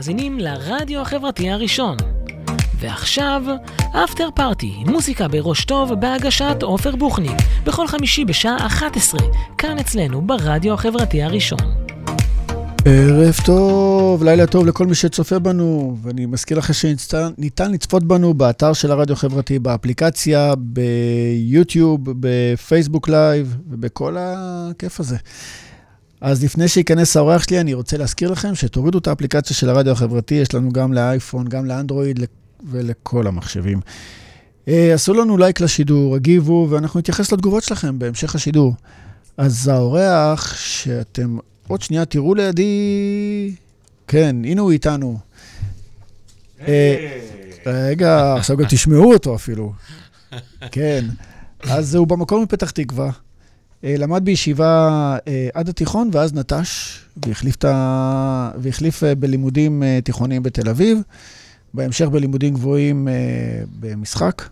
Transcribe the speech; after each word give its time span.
מאזינים 0.00 0.38
לרדיו 0.38 1.00
החברתי 1.00 1.50
הראשון. 1.50 1.96
ועכשיו, 2.78 3.42
אפטר 4.04 4.28
פארטי, 4.34 4.72
מוזיקה 4.86 5.28
בראש 5.28 5.64
טוב 5.64 5.94
בהגשת 5.94 6.62
עופר 6.62 6.96
בוחניק, 6.96 7.36
בכל 7.64 7.86
חמישי 7.88 8.24
בשעה 8.24 8.66
11, 8.66 9.20
כאן 9.58 9.78
אצלנו 9.78 10.22
ברדיו 10.22 10.74
החברתי 10.74 11.22
הראשון. 11.22 11.58
ערב 12.84 13.34
טוב, 13.44 14.24
לילה 14.24 14.46
טוב 14.46 14.66
לכל 14.66 14.86
מי 14.86 14.94
שצופה 14.94 15.38
בנו, 15.38 15.96
ואני 16.02 16.26
מזכיר 16.26 16.58
לכם 16.58 16.72
שניתן 16.72 17.72
לצפות 17.72 18.04
בנו 18.04 18.34
באתר 18.34 18.72
של 18.72 18.92
הרדיו 18.92 19.16
החברתי, 19.16 19.58
באפליקציה, 19.58 20.54
ביוטיוב, 20.58 22.00
בפייסבוק 22.04 23.08
לייב 23.08 23.56
ובכל 23.70 24.16
הכיף 24.18 25.00
הזה. 25.00 25.16
אז 26.20 26.44
לפני 26.44 26.68
שייכנס 26.68 27.16
האורח 27.16 27.42
שלי, 27.42 27.60
אני 27.60 27.74
רוצה 27.74 27.96
להזכיר 27.96 28.30
לכם 28.30 28.54
שתורידו 28.54 28.98
את 28.98 29.06
האפליקציה 29.06 29.56
של 29.56 29.68
הרדיו 29.68 29.92
החברתי, 29.92 30.34
יש 30.34 30.54
לנו 30.54 30.72
גם 30.72 30.92
לאייפון, 30.92 31.48
גם 31.48 31.64
לאנדרואיד 31.64 32.20
ולכל 32.70 33.26
המחשבים. 33.26 33.80
אה, 34.68 34.94
עשו 34.94 35.14
לנו 35.14 35.36
לייק 35.38 35.60
לשידור, 35.60 36.16
הגיבו, 36.16 36.66
ואנחנו 36.70 37.00
נתייחס 37.00 37.32
לתגובות 37.32 37.62
שלכם 37.62 37.98
בהמשך 37.98 38.34
השידור. 38.34 38.74
אז 39.36 39.68
האורח 39.68 40.56
שאתם 40.56 41.38
עוד 41.68 41.82
שנייה 41.82 42.04
תראו 42.04 42.34
לידי... 42.34 43.54
כן, 44.08 44.36
הנה 44.44 44.60
הוא 44.60 44.72
איתנו. 44.72 45.18
אה, 46.68 47.18
רגע, 47.66 48.34
עכשיו 48.34 48.56
גם 48.56 48.64
תשמעו 48.68 49.12
אותו 49.12 49.34
אפילו. 49.34 49.72
כן. 50.70 51.04
אז 51.62 51.94
הוא 51.94 52.06
במקום 52.06 52.42
מפתח 52.42 52.70
תקווה. 52.70 53.10
אה, 53.84 53.94
למד 53.98 54.24
בישיבה 54.24 55.16
אה, 55.28 55.48
עד 55.54 55.68
התיכון, 55.68 56.10
ואז 56.12 56.34
נטש, 56.34 57.00
והחליף, 57.26 57.64
ה... 57.64 58.50
והחליף 58.56 59.02
בלימודים 59.18 59.82
תיכוניים 60.04 60.42
בתל 60.42 60.68
אביב, 60.68 60.98
בהמשך 61.74 62.06
בלימודים 62.06 62.54
גבוהים 62.54 63.08
במשחק. 63.80 64.42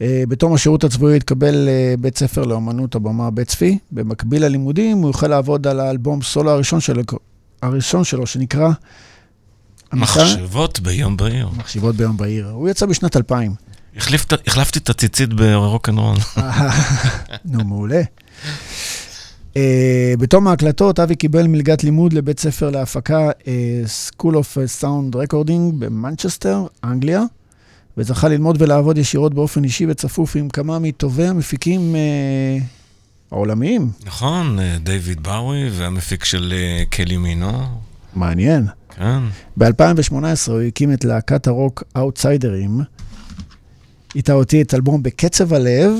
בתום 0.00 0.54
השירות 0.54 0.84
הצבאי 0.84 1.16
התקבל 1.16 1.68
לבית 1.68 2.18
ספר 2.18 2.44
לאמנות 2.44 2.94
הבמה 2.94 3.30
בית 3.30 3.48
צפי. 3.48 3.78
במקביל 3.92 4.44
ללימודים 4.44 4.98
הוא 4.98 5.06
יוכל 5.06 5.26
לעבוד 5.26 5.66
על 5.66 5.80
האלבום 5.80 6.22
סולו 6.22 6.50
הראשון 6.50 6.80
שלו, 6.80 7.02
הראשון 7.62 8.04
שלו 8.04 8.26
שנקרא... 8.26 8.70
מחשבות 9.92 10.80
ביום 10.80 11.16
בהיר. 11.16 11.48
מחשבות 11.56 11.96
ביום 11.96 12.16
בהיר. 12.16 12.48
הוא 12.48 12.68
יצא 12.68 12.86
בשנת 12.86 13.16
2000. 13.16 13.54
החלפתי 13.96 14.78
את 14.78 14.90
הציצית 14.90 15.32
ברוקנרול. 15.32 16.16
נו, 17.44 17.64
מעולה. 17.64 18.02
Uh, 19.52 19.56
בתום 20.18 20.48
ההקלטות, 20.48 21.00
אבי 21.00 21.16
קיבל 21.16 21.46
מלגת 21.46 21.84
לימוד 21.84 22.12
לבית 22.12 22.40
ספר 22.40 22.70
להפקה 22.70 23.30
uh, 23.30 23.44
School 24.08 24.32
of 24.32 24.80
Sound 24.80 25.14
Recording 25.14 25.72
במנצ'סטר, 25.78 26.66
אנגליה, 26.84 27.22
וזכה 27.96 28.28
ללמוד 28.28 28.62
ולעבוד 28.62 28.98
ישירות 28.98 29.34
באופן 29.34 29.64
אישי 29.64 29.86
וצפוף 29.88 30.36
עם 30.36 30.48
כמה 30.48 30.78
מטובי 30.78 31.26
המפיקים 31.26 31.94
uh, 31.94 32.62
העולמיים. 33.32 33.90
נכון, 34.04 34.58
דיוויד 34.82 35.22
באווי 35.22 35.70
והמפיק 35.72 36.24
של 36.24 36.54
קלי 36.90 37.16
מינו. 37.16 37.62
מעניין. 38.14 38.66
כן. 38.96 39.20
ב-2018 39.56 40.14
הוא 40.50 40.60
הקים 40.60 40.92
את 40.92 41.04
להקת 41.04 41.46
הרוק 41.46 41.82
אאוטסיידרים. 41.96 42.80
איתה 44.14 44.32
הוציא 44.32 44.62
את 44.62 44.74
אלבום 44.74 45.02
בקצב 45.02 45.54
הלב, 45.54 45.92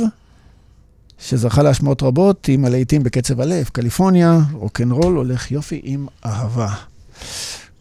שזכה 1.18 1.62
להשמעות 1.62 2.02
רבות 2.02 2.48
עם 2.48 2.64
הלהיטים 2.64 3.02
בקצב 3.02 3.40
הלב, 3.40 3.68
קליפורניה, 3.72 4.38
רוקנרול 4.52 5.16
הולך 5.16 5.50
יופי 5.50 5.80
עם 5.84 6.06
אהבה. 6.26 6.74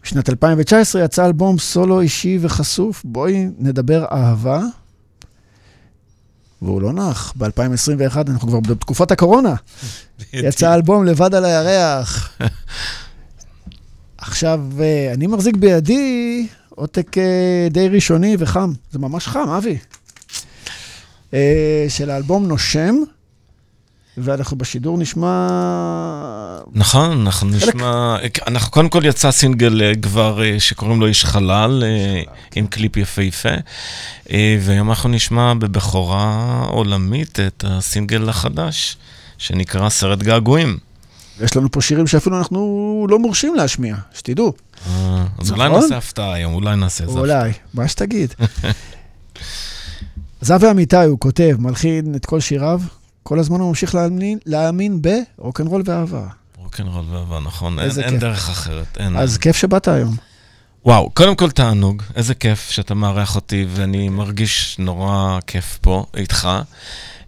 בשנת 0.02 0.30
2019 0.30 1.04
יצא 1.04 1.26
אלבום 1.26 1.58
סולו 1.58 2.00
אישי 2.00 2.38
וחשוף, 2.40 3.02
בואי 3.04 3.46
נדבר 3.58 4.04
אהבה. 4.12 4.62
והוא 6.62 6.82
לא 6.82 6.92
נח, 6.92 7.32
ב-2021, 7.36 8.16
אנחנו 8.28 8.48
כבר 8.48 8.60
בתקופת 8.60 9.10
הקורונה. 9.10 9.54
יצא 10.32 10.74
אלבום 10.74 11.04
לבד 11.04 11.34
על 11.34 11.44
הירח. 11.44 12.38
עכשיו, 14.18 14.60
אה, 14.80 15.12
אני 15.14 15.26
מחזיק 15.26 15.56
בידי 15.56 16.46
עותק 16.68 17.18
אה, 17.18 17.68
די 17.70 17.88
ראשוני 17.88 18.36
וחם. 18.38 18.72
זה 18.92 18.98
ממש 18.98 19.28
חם, 19.28 19.48
אבי. 19.48 19.78
אה, 21.34 21.86
של 21.88 22.10
האלבום 22.10 22.48
נושם, 22.48 22.94
ואנחנו 24.18 24.58
בשידור 24.58 24.98
נשמע... 24.98 25.48
נכון, 26.72 27.20
אנחנו 27.20 27.50
חלק... 27.60 27.74
נשמע... 27.74 28.16
אנחנו 28.46 28.70
קודם 28.70 28.88
כל 28.88 29.00
יצא 29.04 29.30
סינגל 29.30 29.82
אה, 29.82 29.92
כבר 30.02 30.42
אה, 30.42 30.60
שקוראים 30.60 31.00
לו 31.00 31.06
איש 31.06 31.24
חלל, 31.24 31.84
עם 32.54 32.66
קליפ 32.66 32.96
יפהפה, 32.96 33.48
והיום 34.60 34.90
אנחנו 34.90 35.08
נשמע 35.08 35.54
בבכורה 35.54 36.64
עולמית 36.68 37.40
את 37.40 37.64
הסינגל 37.68 38.28
החדש, 38.28 38.96
שנקרא 39.38 39.88
סרט 39.88 40.18
געגועים. 40.18 40.78
יש 41.40 41.56
לנו 41.56 41.70
פה 41.70 41.80
שירים 41.80 42.06
שאפילו 42.06 42.38
אנחנו 42.38 43.06
לא 43.10 43.18
מורשים 43.18 43.54
להשמיע, 43.54 43.96
שתדעו. 44.14 44.52
אז 45.38 45.50
אולי 45.50 45.68
נכון? 45.68 45.80
נעשה 45.82 45.96
הפתעה 45.96 46.34
היום, 46.34 46.54
אולי 46.54 46.76
נעשה 46.76 47.04
איזה 47.04 47.20
הפתעה. 47.20 47.40
אולי, 47.40 47.52
מה 47.74 47.88
שתגיד. 47.88 48.34
זהבי 50.44 50.70
אמיתי, 50.70 50.96
הוא 50.96 51.18
כותב, 51.18 51.56
מלחין 51.58 52.14
את 52.14 52.26
כל 52.26 52.40
שיריו, 52.40 52.80
כל 53.22 53.38
הזמן 53.38 53.60
הוא 53.60 53.68
ממשיך 53.68 53.94
להאמין, 53.94 54.38
להאמין 54.46 55.02
ברוקנרול 55.38 55.82
ואהבה. 55.84 56.26
רוקנרול 56.56 57.04
ואהבה, 57.10 57.40
נכון, 57.40 57.78
אין, 57.78 57.90
אין 58.02 58.18
דרך 58.18 58.48
אחרת. 58.50 58.96
אין, 58.98 59.16
אז. 59.16 59.38
כיף 59.38 59.56
שבאת 59.56 59.88
היום. 59.88 60.16
וואו, 60.84 61.10
קודם 61.10 61.36
כל 61.36 61.50
תענוג, 61.50 62.02
איזה 62.16 62.34
כיף 62.34 62.70
שאתה 62.70 62.94
מארח 62.94 63.36
אותי, 63.36 63.66
ואני 63.68 64.08
מרגיש 64.08 64.76
נורא 64.78 65.38
כיף 65.46 65.78
פה 65.80 66.04
איתך. 66.16 66.48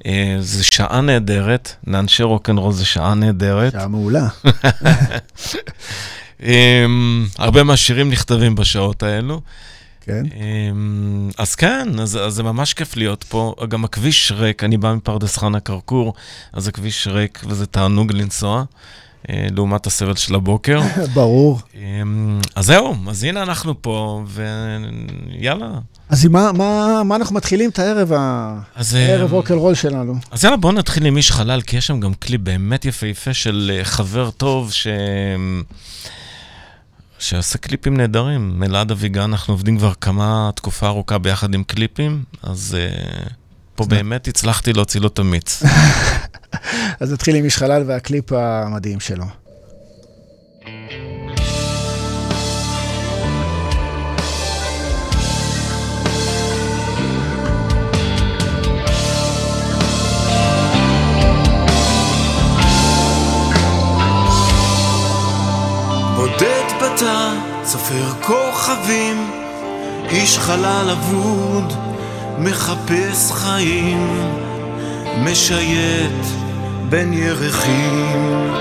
אה, 0.06 0.36
זו 0.40 0.64
שעה 0.64 1.00
נהדרת, 1.00 1.70
לאנשי 1.86 2.22
רוקנרול 2.22 2.72
זו 2.72 2.86
שעה 2.86 3.14
נהדרת. 3.14 3.72
שעה 3.72 3.88
מעולה. 3.88 4.28
אמ, 6.42 7.26
הרבה 7.38 7.62
מהשירים 7.62 8.10
נכתבים 8.10 8.54
בשעות 8.54 9.02
האלו. 9.02 9.40
כן. 10.06 10.22
אמ, 10.36 11.30
אז 11.38 11.54
כן, 11.54 11.88
אז, 12.00 12.18
אז 12.22 12.34
זה 12.34 12.42
ממש 12.42 12.74
כיף 12.74 12.96
להיות 12.96 13.24
פה. 13.24 13.54
גם 13.68 13.84
הכביש 13.84 14.32
ריק, 14.32 14.64
אני 14.64 14.76
בא 14.76 14.94
מפרדס 14.94 15.36
חנה 15.36 15.60
כרכור, 15.60 16.14
אז 16.52 16.68
הכביש 16.68 17.06
ריק 17.06 17.44
וזה 17.48 17.66
תענוג 17.66 18.12
לנסוע. 18.12 18.64
אה, 19.30 19.46
לעומת 19.50 19.86
הסבל 19.86 20.16
של 20.16 20.34
הבוקר. 20.34 20.80
ברור. 21.14 21.60
אמ, 21.74 22.40
אז 22.54 22.66
זהו, 22.66 22.94
אז 23.08 23.24
הנה 23.24 23.42
אנחנו 23.42 23.82
פה, 23.82 24.24
ויאללה. 24.26 25.70
אז 26.08 26.26
מה, 26.26 26.52
מה, 26.52 27.02
מה 27.04 27.16
אנחנו 27.16 27.36
מתחילים 27.36 27.70
את 27.70 27.78
הערב, 27.78 28.12
הערב 28.92 29.32
רוקל 29.32 29.54
רול 29.54 29.74
שלנו? 29.74 30.14
אז 30.30 30.44
יאללה, 30.44 30.56
בואו 30.56 30.72
נתחיל 30.72 31.06
עם 31.06 31.16
איש 31.16 31.32
חלל, 31.32 31.60
כי 31.60 31.76
יש 31.76 31.86
שם 31.86 32.00
גם 32.00 32.14
קליפ 32.14 32.40
באמת 32.40 32.84
יפהפה 32.84 33.34
של 33.34 33.72
אה, 33.74 33.84
חבר 33.84 34.30
טוב, 34.30 34.72
ש... 34.72 34.86
שעושה 37.18 37.58
קליפים 37.58 37.96
נהדרים. 37.96 38.62
אלעד 38.62 38.90
אביגן, 38.90 39.20
אנחנו 39.20 39.54
עובדים 39.54 39.78
כבר 39.78 39.92
כמה, 40.00 40.50
תקופה 40.54 40.86
ארוכה 40.86 41.18
ביחד 41.18 41.54
עם 41.54 41.64
קליפים, 41.64 42.24
אז 42.42 42.76
uh, 42.76 43.30
פה 43.74 43.84
באמת 43.84 44.28
הצלחתי 44.28 44.72
להוציא 44.72 45.00
לו 45.00 45.08
את 45.08 45.18
המיץ. 45.18 45.62
אז 47.00 47.12
נתחיל 47.12 47.36
עם 47.36 47.44
איש 47.44 47.56
חלל 47.56 47.82
והקליפ 47.86 48.32
המדהים 48.32 49.00
שלו. 49.00 49.24
סופר 67.66 68.12
כוכבים, 68.22 69.30
איש 70.10 70.38
חלל 70.38 70.90
אבוד, 70.90 71.72
מחפש 72.38 73.32
חיים, 73.32 74.30
משייט 75.24 76.26
בין 76.88 77.12
ירחים. 77.12 78.52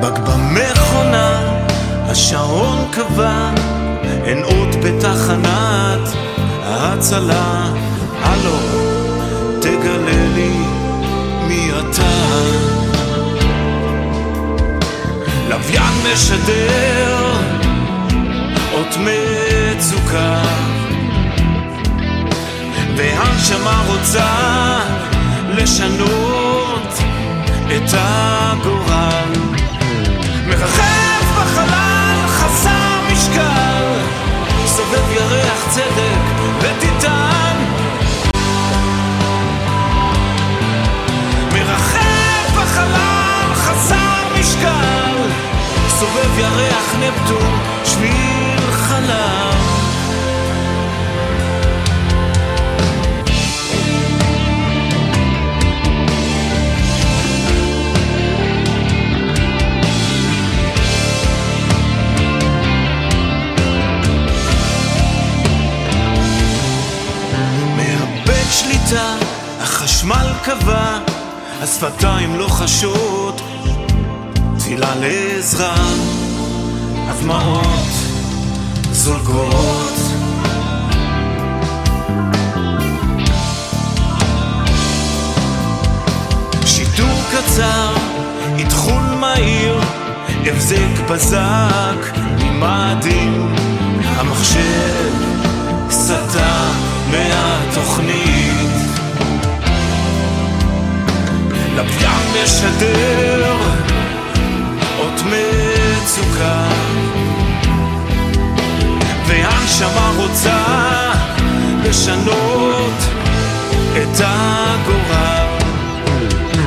בג 0.00 0.18
במכונה, 0.18 1.58
השעון 2.06 2.88
קבע, 2.90 3.50
אין 4.24 4.44
אות 4.44 4.74
בתחנת 4.84 6.08
ההצלה. 6.64 7.70
הלו, 8.22 8.58
תגלה 9.60 10.28
לי 10.34 10.80
מי 11.48 11.70
אתה 11.70 12.79
לוויין 15.50 15.94
משדר 16.12 17.36
אות 18.72 18.96
מצוקה. 18.96 20.42
והנשמה 22.96 23.82
רוצה 23.86 24.28
לשנות 25.48 26.98
את 27.66 27.90
הגורל. 27.92 29.32
מרחב 30.46 31.24
בחלל 31.36 32.26
חסר 32.26 33.12
משקל 33.12 33.84
סובב 34.66 35.12
ירח 35.12 35.66
צדק. 35.70 36.19
נפטון, 47.00 47.60
שביל 47.84 48.70
חלב. 48.72 49.50
החשמל 69.60 70.32
קבע, 70.44 70.98
השפתיים 71.62 72.36
לא 72.36 72.48
חשות, 72.48 73.39
תפילה 74.70 74.94
לעזרה, 74.94 75.74
הדמעות 77.08 77.88
זולגות. 78.92 79.94
שיטור 86.66 87.20
קצר, 87.32 87.94
אתחול 88.62 89.02
מהיר, 89.20 89.80
הבזק 90.46 91.10
בזק, 91.10 92.18
ממאדים, 92.38 93.54
המחשב 94.04 95.12
סטה 95.90 96.72
מהתוכנית. 97.10 98.70
לוויין 101.76 102.44
משדר 102.44 103.89
מצוקה. 105.22 106.68
והנשמה 109.26 110.12
רוצה 110.16 110.64
לשנות 111.84 112.98
את 113.92 114.20
הגורל. 114.24 115.46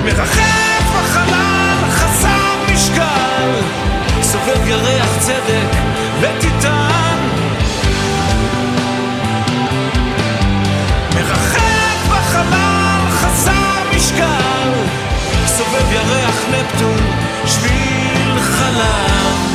מרחף 0.03 0.83
בחלל 0.95 1.89
חסר 1.89 2.73
משקל. 2.73 3.49
סובב 4.21 4.67
ירח 4.67 5.17
צדק 5.19 5.77
וטיטן 6.21 7.17
מרחף 11.15 12.07
בחלל 12.09 13.09
חסר 13.09 13.95
משקל. 13.95 14.71
סובב 15.45 15.91
ירח 15.91 16.35
נפטון 16.51 17.12
שביל 18.73 19.52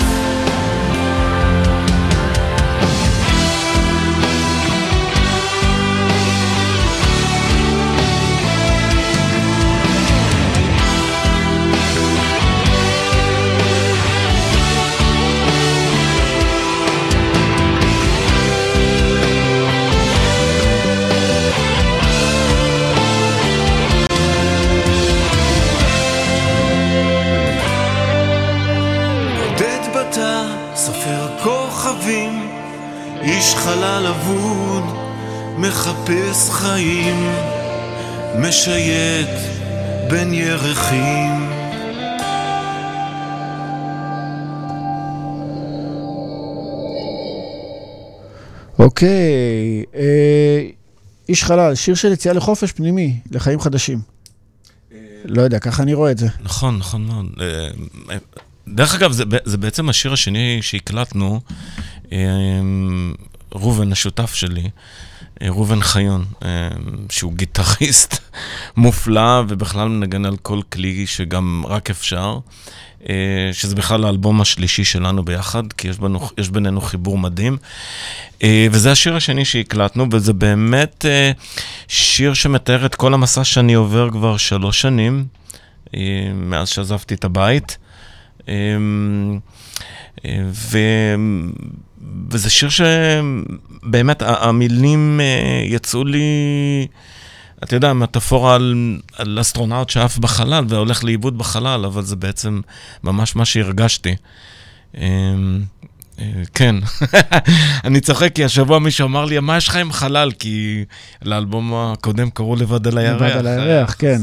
חלל 33.58 34.06
אבוד, 34.06 34.84
מחפש 35.58 36.50
חיים, 36.50 37.30
משייט 38.38 39.28
בין 40.10 40.32
ירחים. 40.32 41.48
אוקיי, 48.78 49.84
אה, 49.94 50.66
איש 51.28 51.44
חלל, 51.44 51.74
שיר 51.74 51.94
של 51.94 52.12
יציאה 52.12 52.34
לחופש 52.34 52.72
פנימי, 52.72 53.20
לחיים 53.30 53.60
חדשים. 53.60 53.98
לא 55.24 55.42
יודע, 55.42 55.58
ככה 55.58 55.82
אני 55.82 55.94
רואה 55.94 56.10
את 56.10 56.18
זה. 56.18 56.26
נכון, 56.42 56.78
נכון 56.78 57.06
מאוד. 57.06 57.26
אה, 57.40 57.68
דרך 58.68 58.94
אגב, 58.94 59.12
זה, 59.12 59.24
זה 59.44 59.56
בעצם 59.56 59.88
השיר 59.88 60.12
השני 60.12 60.58
שהקלטנו, 60.62 61.40
אמ, 62.12 63.14
ראובן, 63.54 63.92
השותף 63.92 64.34
שלי, 64.34 64.70
אה, 65.42 65.48
ראובן 65.48 65.80
חיון, 65.80 66.24
אמ, 66.42 66.48
שהוא 67.10 67.32
גיטריסט 67.32 68.18
מופלא 68.76 69.42
ובכלל 69.48 69.88
מנגן 69.88 70.24
על 70.24 70.36
כל 70.36 70.60
כלי 70.72 71.06
שגם 71.06 71.64
רק 71.66 71.90
אפשר, 71.90 72.38
אה, 73.08 73.14
שזה 73.52 73.74
בכלל 73.74 74.04
האלבום 74.04 74.40
השלישי 74.40 74.84
שלנו 74.84 75.24
ביחד, 75.24 75.72
כי 75.72 75.88
יש, 75.88 75.98
בנו, 75.98 76.28
יש 76.38 76.48
בינינו 76.48 76.80
חיבור 76.80 77.18
מדהים. 77.18 77.56
אה, 78.42 78.66
וזה 78.70 78.92
השיר 78.92 79.16
השני 79.16 79.44
שהקלטנו, 79.44 80.06
וזה 80.12 80.32
באמת 80.32 81.04
שיר 81.88 82.34
שמתאר 82.34 82.86
את 82.86 82.94
כל 82.94 83.14
המסע 83.14 83.44
שאני 83.44 83.74
עובר 83.74 84.10
כבר 84.10 84.36
שלוש 84.36 84.80
שנים, 84.80 85.26
מאז 86.34 86.68
שעזבתי 86.68 87.14
את 87.14 87.24
הבית. 87.24 87.78
ו... 90.52 90.78
וזה 92.30 92.50
שיר 92.50 92.68
שבאמת 92.68 94.22
המילים 94.22 95.20
אה, 95.22 95.62
יצאו 95.64 96.04
לי, 96.04 96.26
אתה 97.62 97.76
יודע, 97.76 97.92
מטאפורה 97.92 98.54
על, 98.54 98.98
על 99.16 99.38
אסטרונאוט 99.40 99.90
שעף 99.90 100.18
בחלל 100.18 100.64
והולך 100.68 101.04
לאיבוד 101.04 101.38
בחלל, 101.38 101.84
אבל 101.84 102.02
זה 102.02 102.16
בעצם 102.16 102.60
ממש 103.04 103.36
מה 103.36 103.44
שהרגשתי. 103.44 104.16
אמ, 104.96 105.62
אה, 106.18 106.24
כן, 106.54 106.74
אני 107.84 108.00
צוחק 108.00 108.32
כי 108.34 108.44
השבוע 108.44 108.78
מישהו 108.78 109.06
אמר 109.06 109.24
לי, 109.24 109.40
מה 109.40 109.56
יש 109.56 109.68
לך 109.68 109.76
עם 109.76 109.92
חלל? 109.92 110.32
כי 110.38 110.84
לאלבום 111.22 111.74
הקודם 111.74 112.30
קראו 112.30 112.56
לבד 112.56 112.86
על 112.86 112.98
הירח. 112.98 113.22
לבד 113.22 113.36
על 113.36 113.46
הירח, 113.46 113.96
כן. 113.98 114.22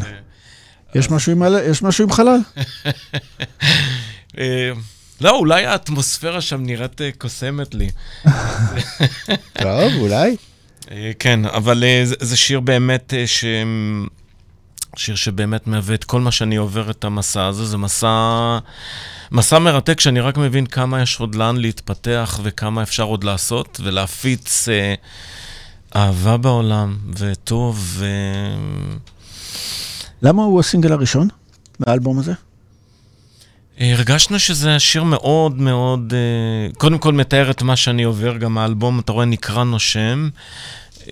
יש 0.96 1.84
משהו 1.84 2.04
עם 2.04 2.12
חלל? 2.12 2.40
אה, 5.22 5.28
לא, 5.28 5.38
אולי 5.38 5.66
האטמוספירה 5.66 6.42
שם 6.42 6.64
נראית 6.64 7.02
אה, 7.02 7.10
קוסמת 7.18 7.76
לי. 7.76 7.90
טוב, 9.64 9.94
אולי. 10.00 10.36
אה, 10.92 11.12
כן, 11.20 11.46
אבל 11.46 11.84
זה 12.20 12.38
שיר 12.38 12.60
באמת 12.60 13.14
ש... 13.26 13.46
שיר 14.98 15.16
שבאמת 15.16 15.68
מהווה 15.68 15.96
את 15.96 16.04
כל 16.04 16.22
מה 16.22 16.32
שאני 16.32 16.56
עובר 16.56 16.92
את 16.92 17.04
המסע 17.04 17.46
הזה. 17.46 17.66
זה 17.66 17.78
מסע, 17.78 18.58
מסע 19.32 19.60
מרתק 19.60 20.00
שאני 20.00 20.20
רק 20.20 20.38
מבין 20.38 20.66
כמה 20.66 21.02
יש 21.02 21.20
עוד 21.20 21.36
לאן 21.36 21.58
להתפתח 21.58 22.40
וכמה 22.44 22.84
אפשר 22.84 23.04
עוד 23.04 23.24
לעשות 23.24 23.80
ולהפיץ 23.84 24.70
אה, 24.70 24.94
אהבה 25.96 26.38
בעולם 26.38 26.98
וטוב. 27.18 27.80
ו... 27.82 28.06
למה 30.22 30.44
הוא 30.44 30.60
הסינגל 30.60 30.92
הראשון 30.92 31.28
מהאלבום 31.80 32.20
הזה? 32.20 32.34
הרגשנו 33.80 34.40
שזה 34.40 34.80
שיר 34.80 35.04
מאוד 35.04 35.62
מאוד, 35.62 36.14
אה, 36.14 36.74
קודם 36.78 36.98
כל 36.98 37.14
מתאר 37.14 37.52
את 37.52 37.62
מה 37.62 37.76
שאני 37.76 38.04
עובר, 38.04 38.38
גם 38.38 38.58
האלבום, 38.58 39.00
אתה 39.00 39.12
רואה, 39.12 39.26
נקרא 39.26 39.64
נושם, 39.64 40.30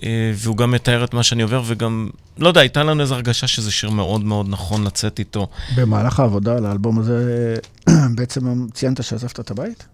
אה, 0.02 0.32
והוא 0.34 0.56
גם 0.56 0.70
מתאר 0.70 1.04
את 1.04 1.14
מה 1.14 1.22
שאני 1.22 1.42
עובר, 1.42 1.62
וגם, 1.66 2.10
לא 2.38 2.48
יודע, 2.48 2.60
הייתה 2.60 2.82
לנו 2.82 3.02
איזו 3.02 3.14
הרגשה 3.14 3.46
שזה 3.46 3.70
שיר 3.70 3.90
מאוד 3.90 4.24
מאוד 4.24 4.46
נכון 4.48 4.84
לצאת 4.84 5.18
איתו. 5.18 5.46
במהלך 5.76 6.20
העבודה 6.20 6.56
על 6.56 6.66
האלבום 6.66 6.98
הזה, 6.98 7.56
בעצם 8.16 8.66
ציינת 8.74 9.04
שעזבת 9.04 9.40
את 9.40 9.50
הבית? 9.50 9.86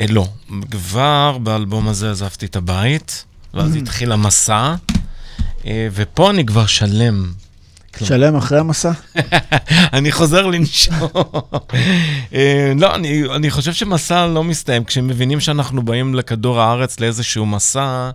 אה, 0.00 0.06
לא, 0.08 0.26
כבר 0.70 1.38
באלבום 1.38 1.88
הזה 1.88 2.10
עזבתי 2.10 2.46
את 2.46 2.56
הבית, 2.56 3.24
ואז 3.54 3.76
התחיל 3.76 4.12
המסע, 4.12 4.74
ופה 5.66 6.30
אני 6.30 6.46
כבר 6.46 6.66
שלם. 6.66 7.32
שלם 7.98 8.36
אחרי 8.36 8.58
המסע? 8.58 8.92
אני 9.96 10.12
חוזר 10.12 10.46
לנשום. 10.46 10.94
אה, 12.34 12.72
לא, 12.76 12.94
אני, 12.94 13.22
אני 13.36 13.50
חושב 13.50 13.72
שמסע 13.72 14.26
לא 14.26 14.44
מסתיים. 14.44 14.84
כשמבינים 14.84 15.40
שאנחנו 15.40 15.82
באים 15.82 16.14
לכדור 16.14 16.60
הארץ 16.60 17.00
לאיזשהו 17.00 17.46
מסע, 17.46 18.10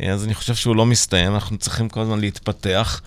אה, 0.00 0.12
אז 0.12 0.24
אני 0.24 0.34
חושב 0.34 0.54
שהוא 0.54 0.76
לא 0.76 0.86
מסתיים, 0.86 1.34
אנחנו 1.34 1.58
צריכים 1.58 1.88
כל 1.88 2.00
הזמן 2.00 2.20
להתפתח. 2.20 3.00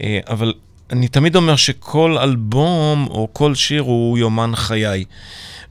אה, 0.00 0.18
אבל 0.28 0.54
אני 0.92 1.08
תמיד 1.08 1.36
אומר 1.36 1.56
שכל 1.56 2.18
אלבום 2.18 3.06
או 3.10 3.28
כל 3.32 3.54
שיר 3.54 3.82
הוא 3.82 4.18
יומן 4.18 4.52
חיי. 4.54 5.04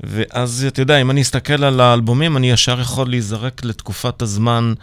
ואז, 0.04 0.66
אתה 0.68 0.82
יודע, 0.82 1.02
אם 1.02 1.12
אני 1.12 1.22
אסתכל 1.22 1.64
על 1.64 1.80
האלבומים, 1.80 2.38
אני 2.38 2.52
ישר 2.52 2.82
יכול 2.82 3.10
להיזרק 3.10 3.64
לתקופת 3.64 4.22
הזמן 4.22 4.74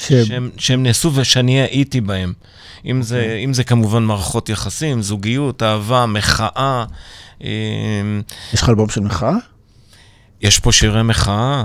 ש... 0.00 0.12
שהם, 0.12 0.50
שהם 0.58 0.82
נעשו 0.82 1.10
ושאני 1.14 1.60
הייתי 1.60 2.00
בהם. 2.00 2.32
אם 2.86 3.02
זה, 3.02 3.20
okay. 3.20 3.22
אוקיי. 3.22 3.44
אם 3.44 3.54
זה 3.54 3.64
כמובן 3.64 4.02
מערכות 4.02 4.48
יחסים, 4.48 5.02
זוגיות, 5.02 5.62
אהבה, 5.62 6.06
מחאה. 6.06 6.84
אמ, 7.40 7.48
יש 8.52 8.62
לך 8.62 8.68
אלבום 8.68 8.88
של 8.88 9.00
מחאה? 9.00 9.32
יש 10.46 10.58
פה 10.58 10.72
שירי 10.72 11.02
מחאה, 11.02 11.64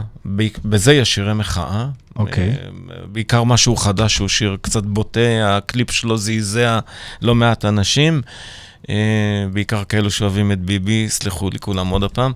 בזה 0.66 0.94
יש 0.94 1.16
שירי 1.16 1.34
מחאה. 1.34 1.88
אוקיי. 2.16 2.54
Okay. 2.54 2.58
בעיקר 3.12 3.44
משהו 3.44 3.76
חדש, 3.76 4.18
הוא 4.18 4.28
שיר 4.28 4.58
קצת 4.62 4.84
בוטה, 4.84 5.58
הקליפ 5.58 5.92
שלו 5.92 6.18
זעזע 6.18 6.80
לא 7.22 7.36
מעט 7.36 7.66
אנשים. 7.66 8.22
בעיקר 9.54 9.84
כאלו 9.84 10.12
שאוהבים 10.12 10.52
את 10.52 10.60
ביבי, 10.60 11.10
סלחו 11.10 11.50
לי 11.50 11.60
כולם 11.60 11.88
עוד 11.88 12.04
הפעם. 12.04 12.32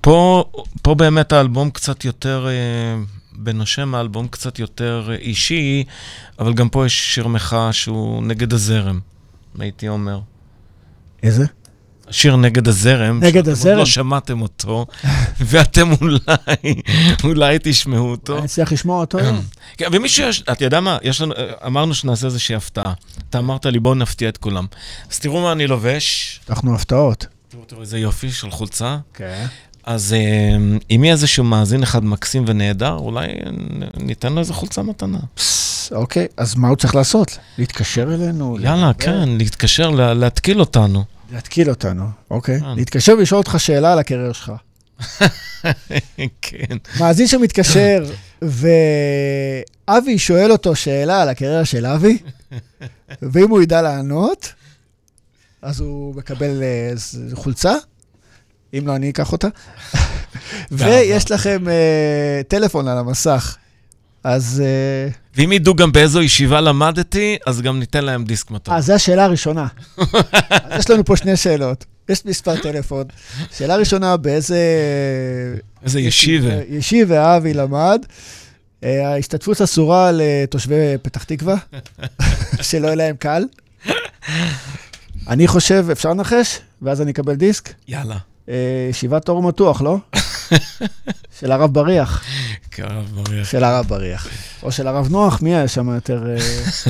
ופה 0.00 0.44
באמת 0.96 1.32
האלבום 1.32 1.70
קצת 1.70 2.04
יותר, 2.04 2.48
בנושם 3.32 3.94
האלבום 3.94 4.28
קצת 4.28 4.58
יותר 4.58 5.10
אישי, 5.18 5.84
אבל 6.38 6.54
גם 6.54 6.68
פה 6.68 6.86
יש 6.86 7.14
שיר 7.14 7.26
מחאה 7.26 7.72
שהוא 7.72 8.22
נגד 8.22 8.52
הזרם, 8.52 9.00
הייתי 9.58 9.88
אומר. 9.88 10.20
איזה? 11.22 11.46
שיר 12.10 12.36
נגד 12.36 12.68
הזרם. 12.68 13.20
נגד 13.22 13.48
הזרם? 13.48 13.78
לא 13.78 13.86
שמעתם 13.86 14.42
אותו, 14.42 14.86
ואתם 15.40 15.92
אולי, 16.00 16.74
אולי 17.24 17.58
תשמעו 17.62 18.10
אותו. 18.10 18.36
אני 18.36 18.46
אצליח 18.46 18.72
לשמוע 18.72 19.00
אותו 19.00 19.18
היום. 19.18 19.40
כן, 19.76 19.86
ומישהו, 19.92 20.26
אתה 20.52 20.64
יודע 20.64 20.80
מה, 20.80 20.98
יש 21.02 21.20
לנו, 21.20 21.34
אמרנו 21.66 21.94
שנעשה 21.94 22.26
איזושהי 22.26 22.54
הפתעה. 22.54 22.92
אתה 23.30 23.38
אמרת 23.38 23.66
לי, 23.66 23.80
בואו 23.80 23.94
נפתיע 23.94 24.28
את 24.28 24.36
כולם. 24.36 24.66
אז 25.10 25.18
תראו 25.18 25.40
מה 25.40 25.52
אני 25.52 25.66
לובש. 25.66 26.40
אנחנו 26.50 26.74
הפתעות. 26.74 27.26
תראו, 27.48 27.64
תראו 27.64 27.80
איזה 27.80 27.98
יופי 27.98 28.32
של 28.32 28.50
חולצה. 28.50 28.98
כן. 29.14 29.46
אז 29.84 30.14
אם 30.90 31.04
יהיה 31.04 31.12
איזשהו 31.12 31.44
מאזין 31.44 31.82
אחד 31.82 32.04
מקסים 32.04 32.44
ונהדר, 32.46 32.92
אולי 32.92 33.26
ניתן 33.96 34.32
לו 34.32 34.38
איזה 34.38 34.52
חולצה 34.52 34.82
מתנה. 34.82 35.18
אוקיי, 35.92 36.26
אז 36.36 36.54
מה 36.54 36.68
הוא 36.68 36.76
צריך 36.76 36.94
לעשות? 36.94 37.38
להתקשר 37.58 38.14
אלינו? 38.14 38.56
יאללה, 38.60 38.92
כן, 38.98 39.28
להתקשר, 39.28 39.90
להתקיל 39.90 40.60
אותנו. 40.60 41.04
להתקיל 41.32 41.70
אותנו, 41.70 42.04
אוקיי. 42.30 42.60
להתקשר 42.76 43.14
ולשאול 43.18 43.38
אותך 43.38 43.54
שאלה 43.58 43.92
על 43.92 43.98
הקריירה 43.98 44.34
שלך. 44.34 44.52
כן. 46.42 46.76
מאזין 47.00 47.26
שמתקשר, 47.26 48.04
ואבי 48.42 50.18
שואל 50.18 50.52
אותו 50.52 50.76
שאלה 50.76 51.22
על 51.22 51.28
הקריירה 51.28 51.64
של 51.64 51.86
אבי, 51.86 52.18
ואם 53.32 53.50
הוא 53.50 53.62
ידע 53.62 53.82
לענות, 53.82 54.52
אז 55.62 55.80
הוא 55.80 56.14
מקבל 56.14 56.62
חולצה, 57.34 57.74
אם 58.78 58.86
לא, 58.86 58.96
אני 58.96 59.10
אקח 59.10 59.32
אותה. 59.32 59.48
ויש 60.70 61.30
לכם 61.30 61.64
טלפון 62.48 62.88
על 62.88 62.98
המסך. 62.98 63.56
אז... 64.24 64.62
ואם 65.36 65.52
ידעו 65.52 65.74
גם 65.74 65.92
באיזו 65.92 66.22
ישיבה 66.22 66.60
למדתי, 66.60 67.36
אז 67.46 67.60
גם 67.60 67.78
ניתן 67.78 68.04
להם 68.04 68.24
דיסק 68.24 68.50
מתנה. 68.50 68.74
אה, 68.74 68.80
זו 68.80 68.92
השאלה 68.92 69.24
הראשונה. 69.24 69.66
אז 70.50 70.80
יש 70.80 70.90
לנו 70.90 71.04
פה 71.04 71.16
שני 71.16 71.36
שאלות. 71.36 71.84
יש 72.08 72.24
מספר 72.24 72.56
טלפון. 72.56 73.04
שאלה 73.56 73.76
ראשונה, 73.76 74.16
באיזה... 74.16 74.58
איזה 75.84 76.00
ישיבה. 76.00 76.54
ישיבה 76.68 77.36
אבי 77.36 77.54
למד. 77.54 78.04
ההשתתפות 78.82 79.60
אסורה 79.60 80.10
לתושבי 80.12 80.98
פתח 81.02 81.24
תקווה, 81.24 81.56
שלא 82.62 82.86
יהיה 82.86 82.96
להם 82.96 83.16
קל. 83.16 83.44
אני 85.28 85.46
חושב, 85.46 85.86
אפשר 85.92 86.10
לנחש? 86.10 86.58
ואז 86.82 87.00
אני 87.02 87.10
אקבל 87.10 87.34
דיסק? 87.34 87.74
יאללה. 87.88 88.16
ישיבת 88.90 89.28
אור 89.28 89.42
מתוח, 89.42 89.82
לא? 89.82 89.96
של 91.40 91.52
הרב 91.52 91.74
בריח. 91.74 92.24
כן, 92.70 92.82
הרב 92.82 93.08
בריח. 93.14 93.50
של 93.50 93.64
הרב 93.64 93.86
בריח. 93.86 94.28
או 94.62 94.72
של 94.72 94.86
הרב 94.86 95.08
נוח, 95.10 95.42
מי 95.42 95.54
היה 95.54 95.68
שם 95.68 95.94
יותר... 95.94 96.24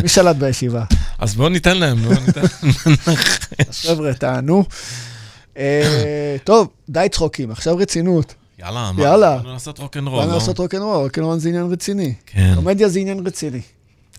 מי 0.02 0.08
שלט 0.08 0.36
בישיבה? 0.36 0.84
אז 1.18 1.34
בואו 1.34 1.48
ניתן 1.48 1.78
להם, 1.78 1.98
בואו 2.02 2.20
ניתן 2.26 2.40
להם. 2.40 3.16
אז 3.68 3.80
חבר'ה, 3.80 4.14
תענו. 4.14 4.64
טוב, 6.44 6.68
די 6.88 7.06
צחוקים, 7.10 7.50
עכשיו 7.50 7.76
רצינות. 7.76 8.34
יאללה, 8.58 8.90
יאללה. 8.98 9.36
באנו 9.36 9.52
לעשות 9.52 9.78
רוקנרול, 9.78 10.20
באנו 10.20 10.34
לעשות 10.34 10.58
רוקנרול, 10.58 10.96
רוקנרול 10.96 11.38
זה 11.38 11.48
עניין 11.48 11.72
רציני. 11.72 12.14
כן. 12.26 12.52
קומדיה 12.54 12.88
זה 12.88 12.98
עניין 12.98 13.26
רציני. 13.26 13.60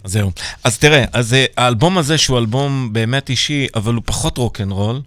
זהו. 0.04 0.32
אז 0.64 0.78
תראה, 0.78 1.06
אז 1.14 1.36
האלבום 1.58 1.98
הזה, 1.98 2.18
שהוא 2.18 2.38
אלבום 2.38 2.90
באמת 2.94 3.30
אישי, 3.30 3.68
אבל 3.76 3.94
הוא 3.94 4.04
פחות 4.06 4.38
רוקנרול, 4.38 5.02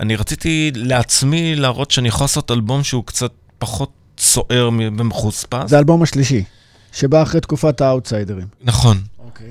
אני 0.00 0.16
רציתי 0.16 0.70
לעצמי 0.74 1.56
להראות 1.56 1.90
שאני 1.90 2.08
יכול 2.08 2.24
לעשות 2.24 2.50
אלבום 2.50 2.84
שהוא 2.84 3.04
קצת 3.06 3.32
פחות 3.58 3.90
סוער 4.20 4.70
ומחוספס. 4.72 5.70
זה 5.70 5.76
האלבום 5.76 6.02
השלישי, 6.02 6.44
שבא 6.92 7.22
אחרי 7.22 7.40
תקופת 7.40 7.80
האאוטסיידרים. 7.80 8.46
נכון. 8.62 9.02
אוקיי. 9.18 9.48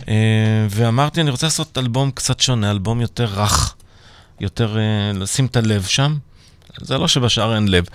ואמרתי, 0.69 1.21
אני 1.21 1.29
רוצה 1.29 1.45
לעשות 1.45 1.77
אלבום 1.77 2.11
קצת 2.11 2.39
שונה, 2.39 2.71
אלבום 2.71 3.01
יותר 3.01 3.25
רך, 3.25 3.75
יותר 4.39 4.77
לשים 5.13 5.45
את 5.45 5.57
הלב 5.57 5.83
שם. 5.83 6.17
זה 6.81 6.97
לא 6.97 7.07
שבשאר 7.07 7.55
אין 7.55 7.67
לב, 7.67 7.85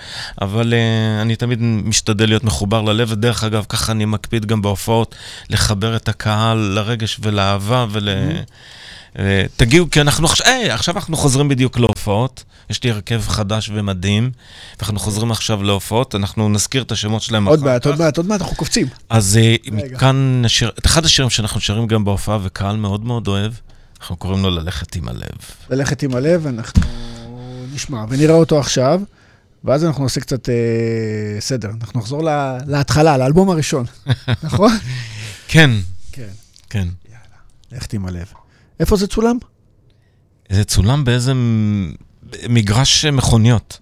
אבל 0.41 0.73
uh, 0.73 1.23
אני 1.23 1.37
תמיד 1.37 1.63
משתדל 1.63 2.27
להיות 2.27 2.45
מחובר 2.45 2.83
ללב, 2.83 3.09
ודרך 3.11 3.45
אגב, 3.45 3.65
ככה 3.69 3.93
אני 3.93 4.05
מקפיד 4.05 4.47
גם 4.47 4.63
בהופעות, 4.63 5.15
לחבר 5.51 5.97
את 5.97 6.09
הקהל 6.09 6.59
לרגש 6.59 7.19
ולאהבה 7.23 7.87
ול... 7.91 8.09
Mm-hmm. 8.09 8.51
Uh, 9.15 9.19
תגיעו, 9.57 9.91
כי 9.91 10.01
אנחנו 10.01 10.27
עכשיו, 10.27 10.47
hey, 10.47 10.73
עכשיו 10.73 10.95
אנחנו 10.97 11.17
חוזרים 11.17 11.49
בדיוק 11.49 11.79
להופעות, 11.79 12.45
יש 12.71 12.85
לי 12.85 12.91
הרכב 12.91 13.23
חדש 13.29 13.71
ומדהים, 13.75 14.31
ואנחנו 14.79 14.99
חוזרים 14.99 15.31
עכשיו 15.31 15.63
להופעות, 15.63 16.15
אנחנו 16.15 16.49
נזכיר 16.49 16.83
את 16.83 16.93
השמות 16.93 17.23
שלהם 17.23 17.49
עוד 17.49 17.63
מעט, 17.65 17.87
עוד 17.87 17.99
מעט, 17.99 18.17
עוד 18.17 18.27
מעט, 18.27 18.41
אנחנו 18.41 18.57
קופצים. 18.57 18.87
אז 19.09 19.39
uh, 19.67 19.71
מכאן 19.73 20.43
נשאר, 20.45 20.69
את 20.79 20.87
אחד 20.87 21.05
השירים 21.05 21.31
שאנחנו 21.31 21.61
שרים 21.61 21.87
גם 21.87 22.05
בהופעה, 22.05 22.39
וקהל 22.43 22.77
מאוד 22.77 23.05
מאוד 23.05 23.29
אוהב, 23.29 23.53
אנחנו 24.01 24.17
קוראים 24.17 24.43
לו 24.43 24.51
ללכת 24.51 24.97
עם 24.97 25.09
הלב. 25.09 25.39
ללכת 25.71 26.03
עם 26.03 26.15
הלב, 26.15 26.47
אנחנו... 26.47 26.83
נשמע, 27.75 28.05
ונראה 28.09 28.35
אותו 28.35 28.61
עכשיו, 28.61 29.01
ואז 29.65 29.85
אנחנו 29.85 30.03
נעשה 30.03 30.21
קצת 30.21 30.49
אה, 30.49 30.55
סדר. 31.41 31.71
אנחנו 31.81 32.01
נחזור 32.01 32.23
לה, 32.23 32.59
להתחלה, 32.67 33.17
לאלבום 33.17 33.51
הראשון, 33.51 33.87
נכון? 34.43 34.73
כן. 35.49 35.71
כן. 36.13 36.29
כן. 36.71 36.89
יאללה, 37.09 37.39
לכת 37.73 37.93
עם 37.93 38.07
הלב. 38.07 38.27
איפה 38.81 38.97
זה 38.97 39.07
צולם? 39.07 39.39
זה 40.51 40.65
צולם 40.65 41.05
באיזה 41.05 41.33
מגרש 42.49 43.05
מכוניות. 43.05 43.79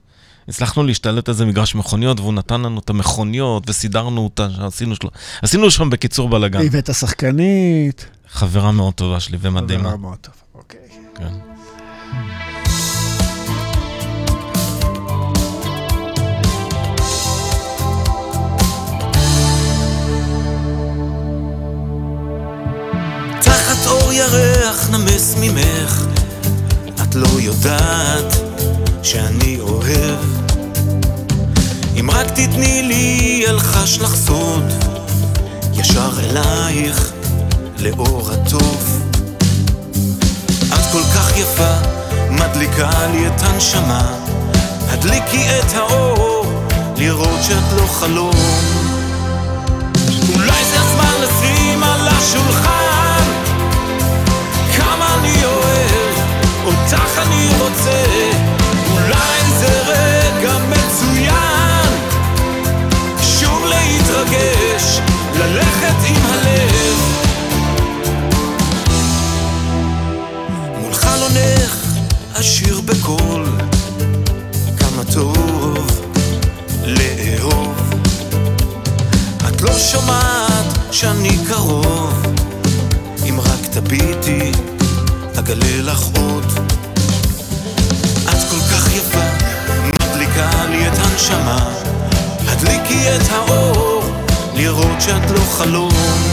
הצלחנו 0.49 0.83
להשתלט 0.83 1.29
איזה 1.29 1.47
מגרש 1.47 1.75
מכוניות, 1.75 2.21
והוא 2.21 2.33
נתן 2.33 2.61
לנו 2.61 2.81
את 2.81 2.91
המכוניות, 2.91 3.71
וסידרנו 3.71 4.21
אותה, 4.25 4.49
עשינו, 4.61 4.97
של... 4.97 5.09
עשינו 5.43 5.71
שם 5.71 5.91
בקיצור 5.91 6.29
בלאגן. 6.29 6.61
והבאת 6.61 6.89
השחקנית. 6.89 8.07
חברה 8.29 8.73
מאוד 8.73 8.95
טובה 8.95 9.21
שלי 9.21 9.39
ומדהימה. 9.41 9.83
חברה 9.83 9.97
מאוד 9.97 10.19
טובה, 10.19 10.37
אוקיי. 10.55 10.81
כן. 11.15 11.52
ירח 24.13 24.89
נמס 24.91 25.35
ממך, 25.41 26.05
את 27.03 27.15
לא 27.15 27.41
יודעת 27.41 28.37
שאני 29.03 29.59
אוהב. 29.61 30.19
אם 32.01 32.11
רק 32.11 32.27
תתני 32.27 32.83
לי 32.83 33.45
אלחש 33.49 33.99
לך 33.99 34.15
סוד, 34.15 34.73
ישר 35.75 36.11
אלייך 36.21 37.13
לאור 37.79 38.31
הטוב. 38.33 39.03
את 40.69 40.93
כל 40.93 41.03
כך 41.15 41.37
יפה, 41.37 41.75
מדליקה 42.31 43.07
לי 43.13 43.27
את 43.27 43.43
הנשמה, 43.43 44.17
הדליקי 44.89 45.47
את 45.61 45.75
האור, 45.75 46.47
לראות 46.97 47.43
שאת 47.43 47.73
לא 47.77 47.87
חלום. 47.87 48.37
אולי 50.35 50.65
זה 50.71 50.81
הזמן 50.81 51.15
לשים 51.23 51.83
על 51.83 52.09
השולחן 52.09 52.82
אותך 56.93 57.19
אני 57.19 57.49
רוצה, 57.61 58.05
אולי 58.93 59.59
זה 59.59 59.81
רגע 59.87 60.59
מצוין, 60.69 61.93
שוב 63.23 63.65
להתרגש, 63.69 65.01
ללכת 65.39 65.95
עם 66.09 66.23
הלב. 66.25 66.99
מול 70.81 70.95
חלונך 70.95 71.77
אשיר 72.33 72.81
בקול, 72.81 73.47
כמה 74.79 75.05
טוב 75.15 76.03
לאהוב. 76.85 77.93
את 79.49 79.63
לא 79.63 79.79
שומעת 79.79 80.67
שאני 80.91 81.39
קרוב, 81.49 82.23
אם 83.29 83.41
רק 83.41 83.67
תביטי 83.71 84.53
אגלה 85.39 85.83
לך 85.83 86.03
עוד. 86.17 86.82
מדליקה 90.43 90.67
לי 90.71 90.89
את 90.89 90.99
הנשמה, 90.99 91.71
הדליקי 92.49 93.17
את 93.17 93.31
האור, 93.31 94.03
לראות 94.55 95.01
שאת 95.01 95.31
לא 95.31 95.41
חלום. 95.41 96.32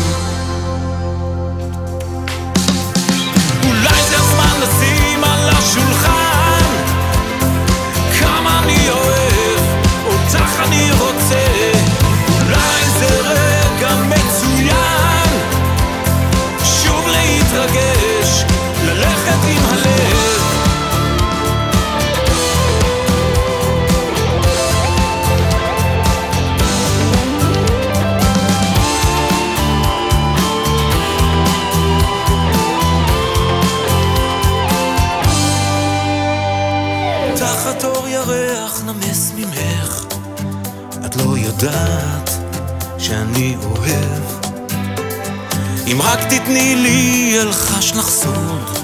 יודעת 41.64 42.30
שאני 42.98 43.56
אוהב. 43.64 44.24
אם 45.88 46.02
רק 46.02 46.20
תתני 46.20 46.76
לי 46.76 47.36
אלחש 47.42 47.94
סוד 47.94 48.78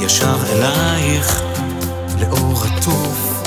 ישר 0.00 0.36
אלייך 0.52 1.42
לאור 2.20 2.64
הטוב. 2.64 3.42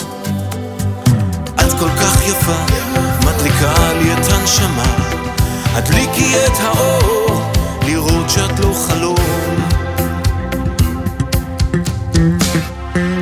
את 1.55 1.79
כל 1.79 1.89
כך 1.89 2.27
יפה, 2.27 2.65
מדליקה 3.25 3.93
לי 3.93 4.13
את 4.13 4.31
הנשמה. 4.31 4.95
הדליקי 5.73 6.35
את 6.45 6.59
האור, 6.59 7.41
לראות 7.85 8.29
שאת 8.29 8.59
לא 8.59 8.73
חלום. 8.87 9.15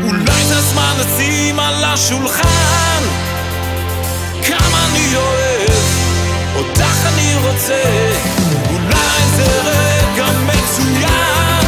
אולי 0.03 0.43
זה 0.47 0.57
הזמן 0.57 0.93
לשים 0.99 1.59
על 1.59 1.83
השולחן 1.83 3.26
אני 4.97 5.15
אוהב, 5.15 5.69
אותך 6.55 7.05
אני 7.05 7.35
רוצה. 7.35 7.83
אולי 8.69 9.21
זה 9.35 9.61
רגע 9.63 10.25
מצוין. 10.45 11.65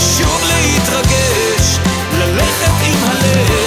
שוב 0.00 0.42
להתרגש, 0.46 1.78
ללכת 2.18 2.86
עם 2.86 3.04
הלב 3.04 3.65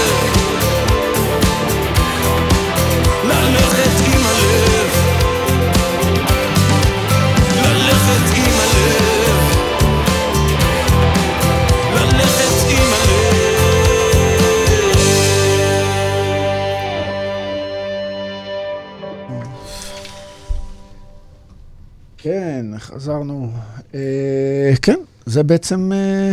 חזרנו. 23.00 23.52
אה, 23.96 24.74
כן, 24.82 25.00
זה 25.26 25.44
בעצם 25.44 25.92
אה, 25.94 26.32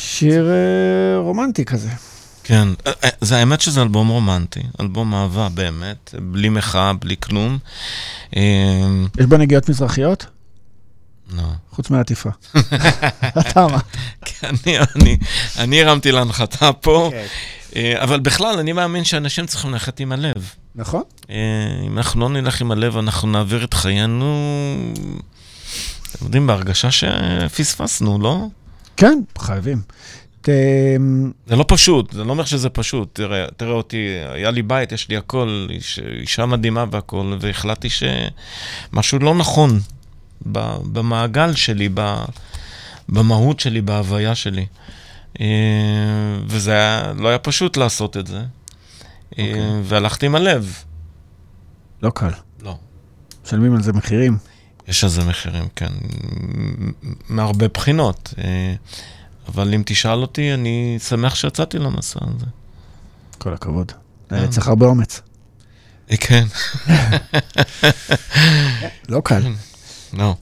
שיר 0.00 0.50
אה, 0.50 1.18
רומנטי 1.18 1.64
כזה. 1.64 1.88
כן, 2.44 2.68
זה 3.20 3.36
האמת 3.36 3.60
שזה 3.60 3.82
אלבום 3.82 4.08
רומנטי, 4.08 4.60
אלבום 4.80 5.14
אהבה 5.14 5.48
באמת, 5.48 6.14
בלי 6.22 6.48
מחאה, 6.48 6.92
בלי 6.92 7.16
כלום. 7.16 7.58
יש 8.32 9.26
בה 9.28 9.36
נגיעות 9.36 9.68
מזרחיות? 9.68 10.26
לא. 11.36 11.42
חוץ 11.70 11.90
מהעטיפה. 11.90 12.30
אתה 13.40 13.66
מה? 13.66 13.78
כי 14.24 14.46
אני, 15.58 15.82
הרמתי 15.82 16.12
להנחתה 16.12 16.72
פה, 16.72 17.10
כן. 17.12 17.96
אבל 18.02 18.20
בכלל, 18.20 18.58
אני 18.58 18.72
מאמין 18.72 19.04
שאנשים 19.04 19.46
צריכים 19.46 19.72
ללכת 19.72 20.00
עם 20.00 20.12
הלב. 20.12 20.54
נכון. 20.74 21.02
אה, 21.30 21.36
אם 21.86 21.98
אנחנו 21.98 22.20
לא 22.20 22.28
נלך 22.28 22.60
עם 22.60 22.70
הלב, 22.70 22.96
אנחנו 22.96 23.28
נעביר 23.28 23.64
את 23.64 23.74
חיינו, 23.74 24.34
אתם 26.14 26.24
יודעים, 26.24 26.46
בהרגשה 26.46 26.88
שפספסנו, 26.90 28.18
לא? 28.22 28.46
כן, 28.96 29.18
חייבים. 29.38 29.80
ת... 30.40 30.48
זה 31.46 31.56
לא 31.56 31.64
פשוט, 31.68 32.12
זה 32.12 32.24
לא 32.24 32.30
אומר 32.30 32.44
שזה 32.44 32.68
פשוט. 32.68 33.08
תראה, 33.12 33.46
תראה 33.56 33.72
אותי, 33.72 34.06
היה 34.28 34.50
לי 34.50 34.62
בית, 34.62 34.92
יש 34.92 35.08
לי 35.08 35.16
הכל, 35.16 35.66
איש, 35.70 36.00
אישה 36.20 36.46
מדהימה 36.46 36.84
והכל, 36.90 37.36
והחלטתי 37.40 37.88
שמשהו 37.90 39.18
לא 39.18 39.34
נכון 39.34 39.80
במעגל 40.92 41.54
שלי, 41.54 41.88
ב, 41.94 42.24
במהות 43.08 43.60
שלי, 43.60 43.80
בהוויה 43.80 44.34
שלי. 44.34 44.66
אה, 45.40 45.46
וזה 46.46 46.72
היה, 46.72 47.12
לא 47.18 47.28
היה 47.28 47.38
פשוט 47.38 47.76
לעשות 47.76 48.16
את 48.16 48.26
זה. 48.26 48.42
אה, 49.38 49.44
אוקיי. 49.48 49.80
והלכתי 49.84 50.26
עם 50.26 50.34
הלב. 50.34 50.84
לא 52.02 52.10
קל. 52.10 52.30
לא. 52.62 52.78
משלמים 53.44 53.74
על 53.74 53.82
זה 53.82 53.92
מחירים. 53.92 54.38
יש 54.88 55.04
על 55.04 55.10
זה 55.10 55.24
מחירים, 55.24 55.68
כן, 55.76 55.92
מהרבה 57.28 57.68
בחינות. 57.68 58.34
אה, 58.38 58.74
אבל 59.48 59.74
אם 59.74 59.82
תשאל 59.86 60.18
אותי, 60.18 60.54
אני 60.54 60.98
שמח 61.08 61.34
שיצאתי 61.34 61.78
למסע 61.78 62.20
הזה. 62.22 62.46
כל 63.38 63.54
הכבוד. 63.54 63.92
כן. 64.28 64.36
היה 64.36 64.48
צריך 64.48 64.68
הרבה 64.68 64.86
אומץ. 64.86 65.20
אה, 66.10 66.16
כן, 66.16 66.44
לא 69.08 69.20
קל. 69.24 69.42
לא. 70.12 70.34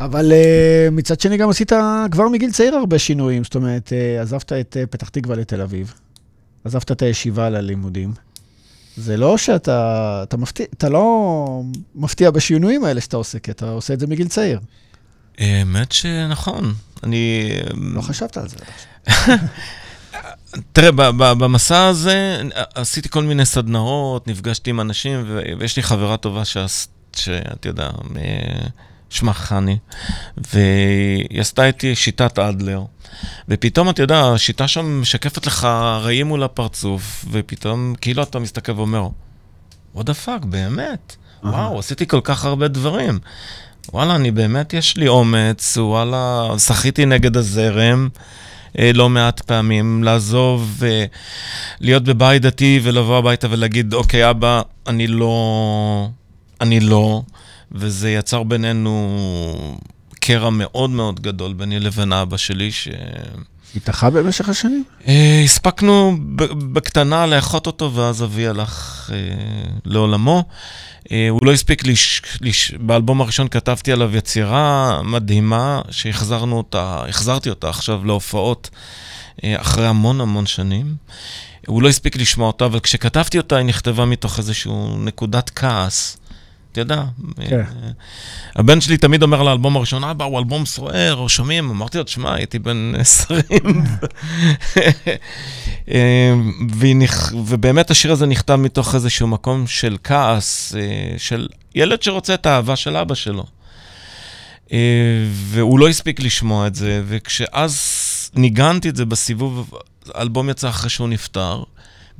אבל 0.00 0.32
uh, 0.32 0.90
מצד 0.90 1.20
שני 1.20 1.36
גם 1.36 1.50
עשית 1.50 1.72
כבר 2.10 2.28
מגיל 2.28 2.52
צעיר 2.52 2.74
הרבה 2.74 2.98
שינויים. 2.98 3.44
זאת 3.44 3.54
אומרת, 3.54 3.92
uh, 3.92 4.22
עזבת 4.22 4.52
את 4.52 4.76
uh, 4.82 4.86
פתח 4.86 5.08
תקווה 5.08 5.36
לתל 5.36 5.60
אביב, 5.60 5.94
עזבת 6.64 6.92
את 6.92 7.02
הישיבה 7.02 7.50
ללימודים. 7.50 8.12
זה 8.96 9.16
לא 9.16 9.38
שאתה 9.38 10.20
אתה 10.28 10.36
מפתיע, 10.36 10.66
אתה 10.74 10.88
לא 10.88 11.62
מפתיע 11.94 12.30
בשינויים 12.30 12.84
האלה 12.84 13.00
שאתה 13.00 13.16
עושה, 13.16 13.38
כי 13.38 13.50
אתה 13.50 13.70
עושה 13.70 13.94
את 13.94 14.00
זה 14.00 14.06
מגיל 14.06 14.28
צעיר. 14.28 14.60
האמת 15.38 15.92
שנכון. 15.92 16.74
אני... 17.02 17.50
לא 17.74 18.00
חשבת 18.02 18.36
על 18.36 18.48
זה. 18.48 18.56
תראה, 20.72 20.90
במסע 21.34 21.86
הזה 21.86 22.42
עשיתי 22.74 23.08
כל 23.08 23.22
מיני 23.24 23.44
סדנאות, 23.44 24.28
נפגשתי 24.28 24.70
עם 24.70 24.80
אנשים, 24.80 25.24
ויש 25.58 25.76
לי 25.76 25.82
חברה 25.82 26.16
טובה 26.16 26.42
שעש- 26.44 26.88
שאתה 27.16 27.68
יודע, 27.68 27.90
אה, 28.16 28.66
שמה 29.12 29.32
חני, 29.32 29.78
והיא 30.36 31.40
עשתה 31.40 31.66
איתי 31.66 31.94
שיטת 31.94 32.38
אדלר, 32.38 32.82
ופתאום, 33.48 33.90
אתה 33.90 34.02
יודע, 34.02 34.20
השיטה 34.20 34.68
שם 34.68 35.00
משקפת 35.00 35.46
לך 35.46 35.64
רעים 36.02 36.26
מול 36.26 36.42
הפרצוף, 36.42 37.24
ופתאום 37.30 37.94
כאילו 38.00 38.22
אתה 38.22 38.38
מסתכל 38.38 38.72
ואומר, 38.72 39.08
what 39.96 40.00
the 40.00 40.26
fuck, 40.26 40.46
באמת? 40.46 41.16
וואו, 41.44 41.78
עשיתי 41.78 42.06
כל 42.06 42.20
כך 42.24 42.44
הרבה 42.44 42.68
דברים. 42.68 43.18
וואלה, 43.92 44.16
אני 44.16 44.30
באמת, 44.30 44.72
יש 44.72 44.96
לי 44.96 45.08
אומץ, 45.08 45.76
וואלה, 45.76 46.48
שחיתי 46.58 47.06
נגד 47.06 47.36
הזרם. 47.36 48.08
אה, 48.78 48.90
לא 48.94 49.08
מעט 49.08 49.40
פעמים, 49.40 50.04
לעזוב, 50.04 50.82
אה, 50.84 51.04
להיות 51.80 52.04
בבית 52.04 52.42
דתי 52.42 52.80
ולבוא 52.82 53.18
הביתה 53.18 53.46
ולהגיד, 53.50 53.94
אוקיי, 53.94 54.30
אבא, 54.30 54.62
אני 54.86 55.06
לא... 55.06 56.08
אני 56.60 56.80
לא, 56.80 57.22
וזה 57.74 58.10
יצר 58.10 58.42
בינינו 58.42 59.76
קרע 60.20 60.50
מאוד 60.50 60.90
מאוד 60.90 61.20
גדול 61.20 61.52
ביני 61.52 61.80
לבין 61.80 62.12
אבא 62.12 62.36
שלי, 62.36 62.72
ש... 62.72 62.88
התאחה 63.76 64.10
במשך 64.10 64.48
השנים? 64.48 64.84
אה, 65.08 65.40
הספקנו 65.44 66.16
בקטנה 66.72 67.26
לאחות 67.26 67.66
אותו, 67.66 67.94
ואז 67.94 68.22
אבי 68.22 68.46
הלך 68.46 69.10
אה, 69.12 69.16
לעולמו. 69.84 70.44
אה, 71.12 71.28
הוא 71.28 71.40
לא 71.42 71.52
הספיק, 71.52 71.86
לש... 71.86 72.22
לש... 72.40 72.70
באלבום 72.70 73.20
הראשון 73.20 73.48
כתבתי 73.48 73.92
עליו 73.92 74.16
יצירה 74.16 75.00
מדהימה, 75.04 75.80
שהחזרנו 75.90 76.56
אותה, 76.56 77.02
החזרתי 77.08 77.50
אותה 77.50 77.68
עכשיו 77.68 78.04
להופעות 78.04 78.70
אחרי 79.44 79.86
המון 79.86 80.20
המון 80.20 80.46
שנים. 80.46 80.94
הוא 81.66 81.82
לא 81.82 81.88
הספיק 81.88 82.16
לשמוע 82.16 82.46
אותה, 82.46 82.64
אבל 82.64 82.80
כשכתבתי 82.80 83.38
אותה, 83.38 83.56
היא 83.56 83.66
נכתבה 83.66 84.04
מתוך 84.04 84.38
איזושהי 84.38 84.72
נקודת 84.98 85.50
כעס. 85.50 86.16
אתה 86.72 86.80
יודע, 86.80 87.04
כן. 87.48 87.56
אה, 87.56 87.62
הבן 88.56 88.80
שלי 88.80 88.96
תמיד 88.96 89.22
אומר 89.22 89.42
לאלבום 89.42 89.76
הראשון, 89.76 90.04
אבא, 90.04 90.24
הוא 90.24 90.38
אלבום 90.38 90.66
סוער, 90.66 91.16
או 91.16 91.28
שומעים, 91.28 91.70
אמרתי 91.70 91.98
לו, 91.98 92.04
תשמע, 92.04 92.34
הייתי 92.34 92.58
בן 92.58 92.92
20. 92.98 93.42
אה, 95.90 96.34
ובאמת 97.32 97.90
השיר 97.90 98.12
הזה 98.12 98.26
נכתב 98.26 98.54
מתוך 98.54 98.94
איזשהו 98.94 99.26
מקום 99.26 99.66
של 99.66 99.96
כעס, 100.04 100.74
אה, 100.74 101.14
של 101.18 101.48
ילד 101.74 102.02
שרוצה 102.02 102.34
את 102.34 102.46
האהבה 102.46 102.76
של 102.76 102.96
אבא 102.96 103.14
שלו. 103.14 103.44
והוא 105.32 105.78
לא 105.78 105.88
הספיק 105.88 106.20
לשמוע 106.20 106.66
את 106.66 106.74
זה, 106.74 107.02
וכשאז 107.06 107.80
ניגנתי 108.34 108.88
את 108.88 108.96
זה 108.96 109.04
בסיבוב, 109.04 109.70
האלבום 110.14 110.50
יצא 110.50 110.68
אחרי 110.68 110.90
שהוא 110.90 111.08
נפטר, 111.08 111.62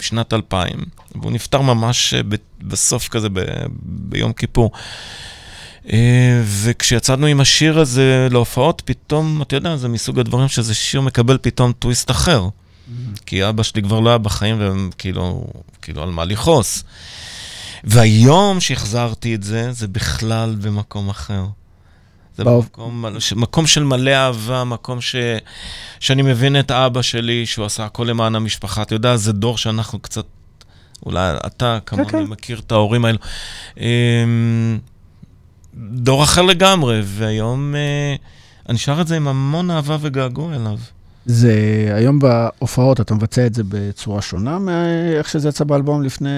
בשנת 0.02 0.32
2000, 0.32 0.78
והוא 1.14 1.32
נפטר 1.32 1.60
ממש 1.60 2.14
אה, 2.14 2.20
בסוף 2.62 3.08
כזה, 3.08 3.28
ב- 3.28 3.66
ביום 3.82 4.32
כיפור. 4.32 4.70
אה, 5.92 6.42
וכשיצאנו 6.62 7.26
עם 7.26 7.40
השיר 7.40 7.78
הזה 7.78 8.28
להופעות, 8.30 8.82
פתאום, 8.84 9.42
אתה 9.42 9.56
יודע, 9.56 9.76
זה 9.76 9.88
מסוג 9.88 10.18
הדברים 10.18 10.48
שזה 10.48 10.74
שיר 10.74 11.00
מקבל 11.00 11.38
פתאום 11.42 11.72
טוויסט 11.72 12.10
אחר. 12.10 12.48
כי 13.26 13.48
אבא 13.48 13.62
שלי 13.62 13.82
כבר 13.82 14.00
לא 14.00 14.08
היה 14.08 14.18
בחיים, 14.18 14.58
וכאילו, 14.60 15.44
כאילו, 15.82 16.02
על 16.02 16.10
מה 16.10 16.24
לכעוס. 16.24 16.84
והיום 17.84 18.60
שהחזרתי 18.60 19.34
את 19.34 19.42
זה, 19.42 19.72
זה 19.72 19.88
בכלל 19.88 20.56
במקום 20.60 21.08
אחר. 21.08 21.44
זה 22.36 22.44
באו- 22.44 22.62
מקום, 22.62 23.04
מקום 23.36 23.66
של 23.66 23.84
מלא 23.84 24.10
אהבה, 24.10 24.64
מקום 24.64 25.00
ש, 25.00 25.16
שאני 26.00 26.22
מבין 26.22 26.60
את 26.60 26.70
אבא 26.70 27.02
שלי, 27.02 27.46
שהוא 27.46 27.64
עשה 27.66 27.84
הכל 27.84 28.04
למען 28.04 28.34
המשפחה. 28.34 28.82
אתה 28.82 28.94
יודע, 28.94 29.16
זה 29.16 29.32
דור 29.32 29.58
שאנחנו 29.58 29.98
קצת, 29.98 30.24
אולי 31.06 31.32
אתה 31.46 31.78
כמוני 31.86 32.08
כן. 32.08 32.22
מכיר 32.22 32.58
את 32.58 32.72
ההורים 32.72 33.04
האלו. 33.04 33.18
אמ, 33.78 34.78
דור 35.76 36.24
אחר 36.24 36.42
לגמרי, 36.42 37.00
והיום 37.04 37.74
אה, 37.74 38.14
אני 38.68 38.78
שר 38.78 39.00
את 39.00 39.06
זה 39.08 39.16
עם 39.16 39.28
המון 39.28 39.70
אהבה 39.70 39.96
וגעגוע 40.00 40.54
אליו. 40.54 40.78
זה 41.26 41.54
היום 41.94 42.18
בהופעות, 42.18 43.00
אתה 43.00 43.14
מבצע 43.14 43.46
את 43.46 43.54
זה 43.54 43.62
בצורה 43.68 44.22
שונה 44.22 44.58
מאיך 44.58 45.28
שזה 45.28 45.48
יצא 45.48 45.64
באלבום 45.64 46.02
לפני 46.02 46.30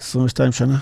22 0.00 0.52
שנה? 0.52 0.78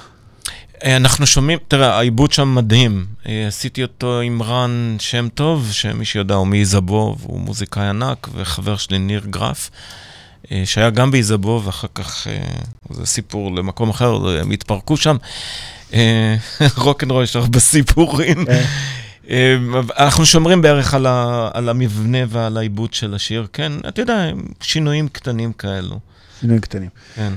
אה, 0.84 0.96
אנחנו 0.96 1.26
שומעים, 1.26 1.58
תראה, 1.68 1.96
העיבוד 1.98 2.32
שם 2.32 2.54
מדהים. 2.54 3.06
אה, 3.26 3.46
עשיתי 3.46 3.82
אותו 3.82 4.20
עם 4.20 4.42
רן 4.42 4.96
שם 4.98 5.28
טוב, 5.34 5.68
שמי 5.72 6.04
שיודע 6.04 6.34
הוא 6.34 6.46
מאיזבוב, 6.46 7.22
הוא 7.22 7.40
מוזיקאי 7.40 7.88
ענק, 7.88 8.28
וחבר 8.34 8.76
שלי 8.76 8.98
ניר 8.98 9.22
גרף, 9.30 9.70
אה, 10.52 10.62
שהיה 10.64 10.90
גם 10.90 11.10
באיזבוב, 11.10 11.66
ואחר 11.66 11.88
כך, 11.94 12.26
זה 12.90 13.06
סיפור 13.06 13.54
למקום 13.54 13.90
אחר, 13.90 14.38
הם 14.40 14.50
התפרקו 14.50 14.96
שם. 14.96 15.16
רוקנרול 16.76 17.22
יש 17.24 17.36
הרבה 17.36 17.58
סיפורים. 17.60 18.44
כן. 18.44 18.64
אנחנו 19.98 20.26
שומרים 20.26 20.62
בערך 20.62 20.94
על, 20.94 21.06
ה, 21.06 21.50
על 21.54 21.68
המבנה 21.68 22.18
ועל 22.28 22.56
העיבוד 22.56 22.94
של 22.94 23.14
השיר, 23.14 23.46
כן, 23.52 23.72
אתה 23.88 24.02
יודע, 24.02 24.30
שינויים 24.60 25.08
קטנים 25.08 25.52
כאלו. 25.52 25.98
שינויים 26.40 26.60
קטנים. 26.60 26.88
כן. 27.14 27.32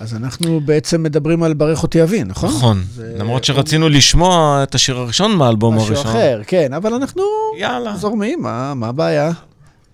אז 0.00 0.14
אנחנו 0.14 0.60
בעצם 0.60 1.02
מדברים 1.02 1.42
על 1.42 1.54
ברך 1.54 1.82
אותי 1.82 2.02
אבי, 2.02 2.24
נכון? 2.24 2.48
נכון, 2.48 2.84
זה... 2.94 3.14
למרות 3.18 3.44
שרצינו 3.44 3.88
לשמוע 3.88 4.60
את 4.62 4.74
השיר 4.74 4.96
הראשון 4.96 5.36
מהאלבום 5.36 5.78
הראשון. 5.78 5.92
משהו 5.92 6.10
אחר, 6.10 6.40
כן, 6.46 6.72
אבל 6.72 6.94
אנחנו 6.94 7.22
יאללה. 7.58 7.96
זורמים, 7.96 8.42
מה, 8.42 8.74
מה 8.74 8.88
הבעיה? 8.88 9.30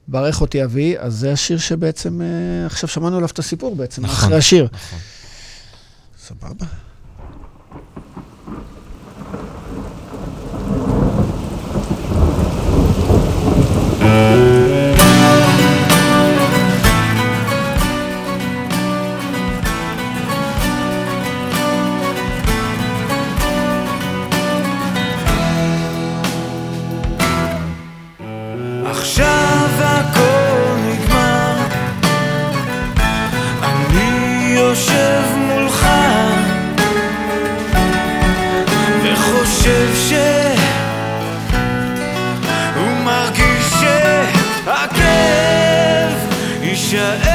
ברך 0.08 0.40
אותי 0.40 0.64
אבי, 0.64 0.94
אז 0.98 1.14
זה 1.14 1.32
השיר 1.32 1.58
שבעצם, 1.58 2.20
אה, 2.22 2.66
עכשיו 2.66 2.88
שמענו 2.88 3.16
עליו 3.16 3.28
את 3.28 3.38
הסיפור 3.38 3.76
בעצם, 3.76 4.02
נכון, 4.04 4.14
אחרי 4.16 4.38
השיר. 4.38 4.68
נכון. 4.72 4.98
סבבה. 6.26 6.66
Sure. 46.86 47.25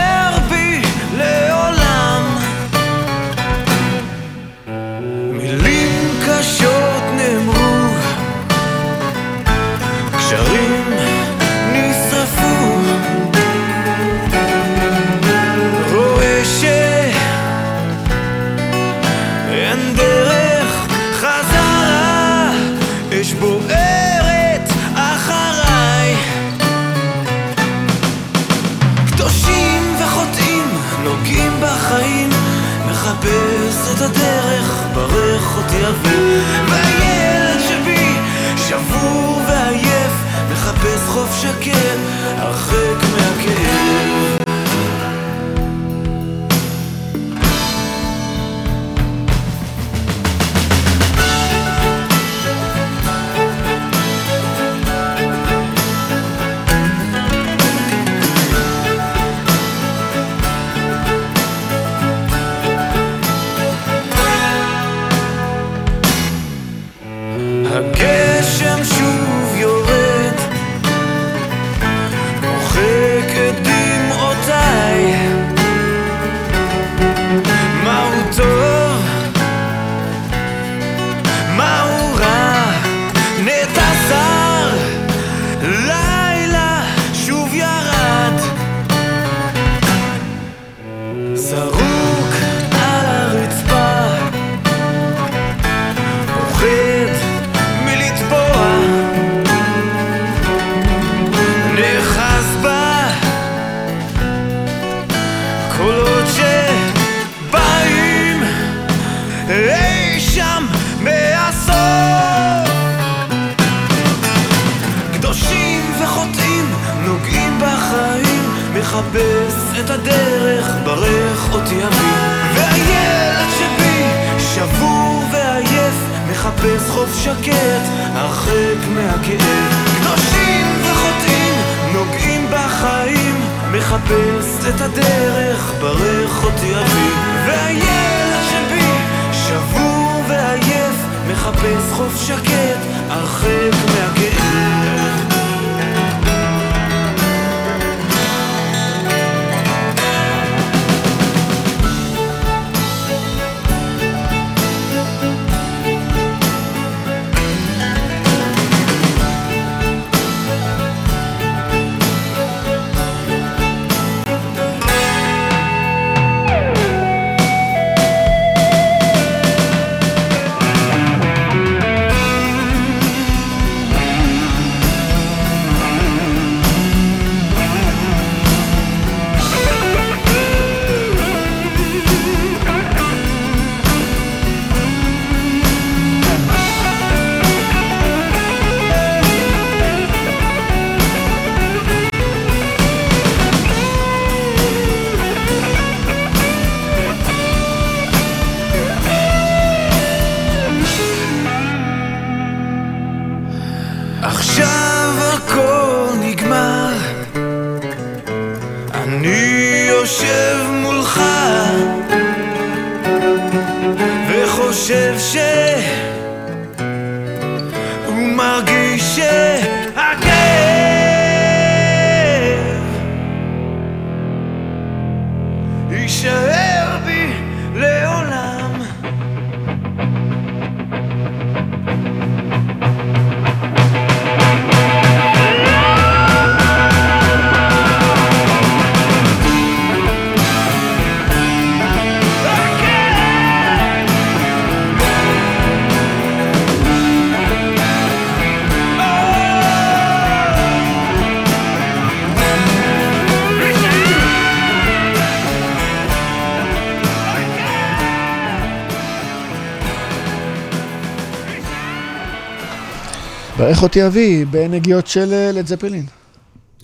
ברך 263.72 263.84
אותי 263.84 264.08
אבי 264.08 264.46
בנגיעות 264.46 265.08
של 265.08 265.34
אה, 265.34 265.52
לד 265.52 265.68
זפלין. 265.68 266.06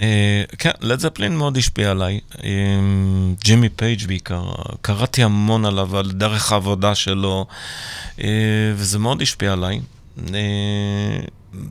אה, 0.02 0.44
כן, 0.58 0.72
לד 0.82 1.00
זפלין 1.00 1.38
מאוד 1.38 1.58
השפיע 1.58 1.92
עליי. 1.92 2.20
אה, 2.44 2.50
ג'ימי 3.44 3.70
פייג' 3.70 4.08
בעיקר, 4.08 4.44
קראתי 4.82 5.24
המון 5.24 5.66
עליו, 5.66 5.98
על 5.98 6.12
דרך 6.12 6.52
העבודה 6.52 6.96
שלו, 6.96 7.46
וזה 8.76 9.00
מאוד 9.00 9.22
השפיע 9.22 9.54
עליי. 9.54 9.80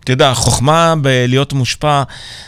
אתה 0.05 0.13
יודע, 0.13 0.31
החוכמה 0.31 0.95
בלהיות 1.03 1.53
מושפע 1.53 2.03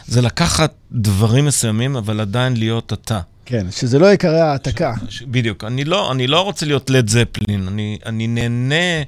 זה 0.07 0.23
לקחת 0.23 0.73
דברים 0.93 1.45
מסוימים, 1.47 1.97
אבל 1.97 2.21
עדיין 2.21 2.57
להיות 2.57 2.93
אתה. 2.93 3.21
כן, 3.47 3.67
שזה 3.71 3.99
לא 3.99 4.13
יקרא 4.13 4.41
העתקה. 4.45 4.95
ש- 5.09 5.23
בדיוק. 5.23 5.65
אני 5.65 5.85
לא, 5.85 6.13
אני 6.13 6.27
לא 6.27 6.41
רוצה 6.41 6.67
להיות 6.67 6.91
לד 6.91 7.09
זפלין, 7.09 7.69
אני, 7.69 7.99
אני 8.07 8.27
נהנה 8.27 9.03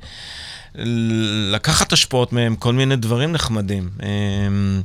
לקחת 1.53 1.93
השפעות 1.93 2.33
מהם, 2.33 2.57
כל 2.57 2.73
מיני 2.73 2.97
דברים 2.97 3.33
נחמדים. 3.33 3.89
אמ, 4.03 4.83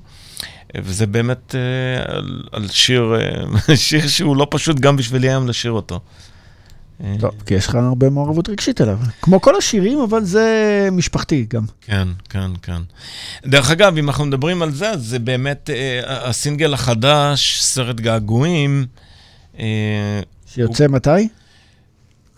וזה 0.78 1.08
באמת 1.08 1.56
אה, 1.56 2.16
על, 2.52 2.68
שיר, 2.68 3.16
אה, 3.70 3.76
שיר 3.88 4.08
שהוא 4.08 4.36
לא 4.36 4.48
פשוט 4.52 4.80
גם 4.80 4.98
בשבילי 4.98 5.30
היום 5.30 5.48
לשיר 5.48 5.72
אותו. 5.72 6.00
אה, 7.04 7.16
טוב, 7.20 7.32
כי 7.46 7.54
יש 7.54 7.68
לך 7.68 7.76
הרבה 7.76 8.10
מעורבות 8.10 8.50
רגשית 8.50 8.82
אליו. 8.82 9.00
כמו 9.22 9.42
כל 9.42 9.56
השירים, 9.58 10.00
אבל 10.00 10.24
זה 10.24 10.90
משפחתי 10.92 11.46
גם. 11.50 11.64
כן, 11.82 12.08
כן, 12.30 12.52
כן. 12.62 12.82
דרך 13.46 13.72
אגב, 13.72 13.98
אם 13.98 14.10
אנחנו 14.10 14.26
מדברים 14.26 14.62
על 14.62 14.72
זה, 14.72 14.92
זה 14.98 15.20
באמת 15.20 15.70
אה, 15.70 16.30
הסינגל 16.30 16.74
החדש, 16.74 17.62
סרט 17.62 17.96
געגועים. 17.96 18.86
אה, 19.60 20.20
שיוצא 20.48 20.88
מתי? 20.88 21.28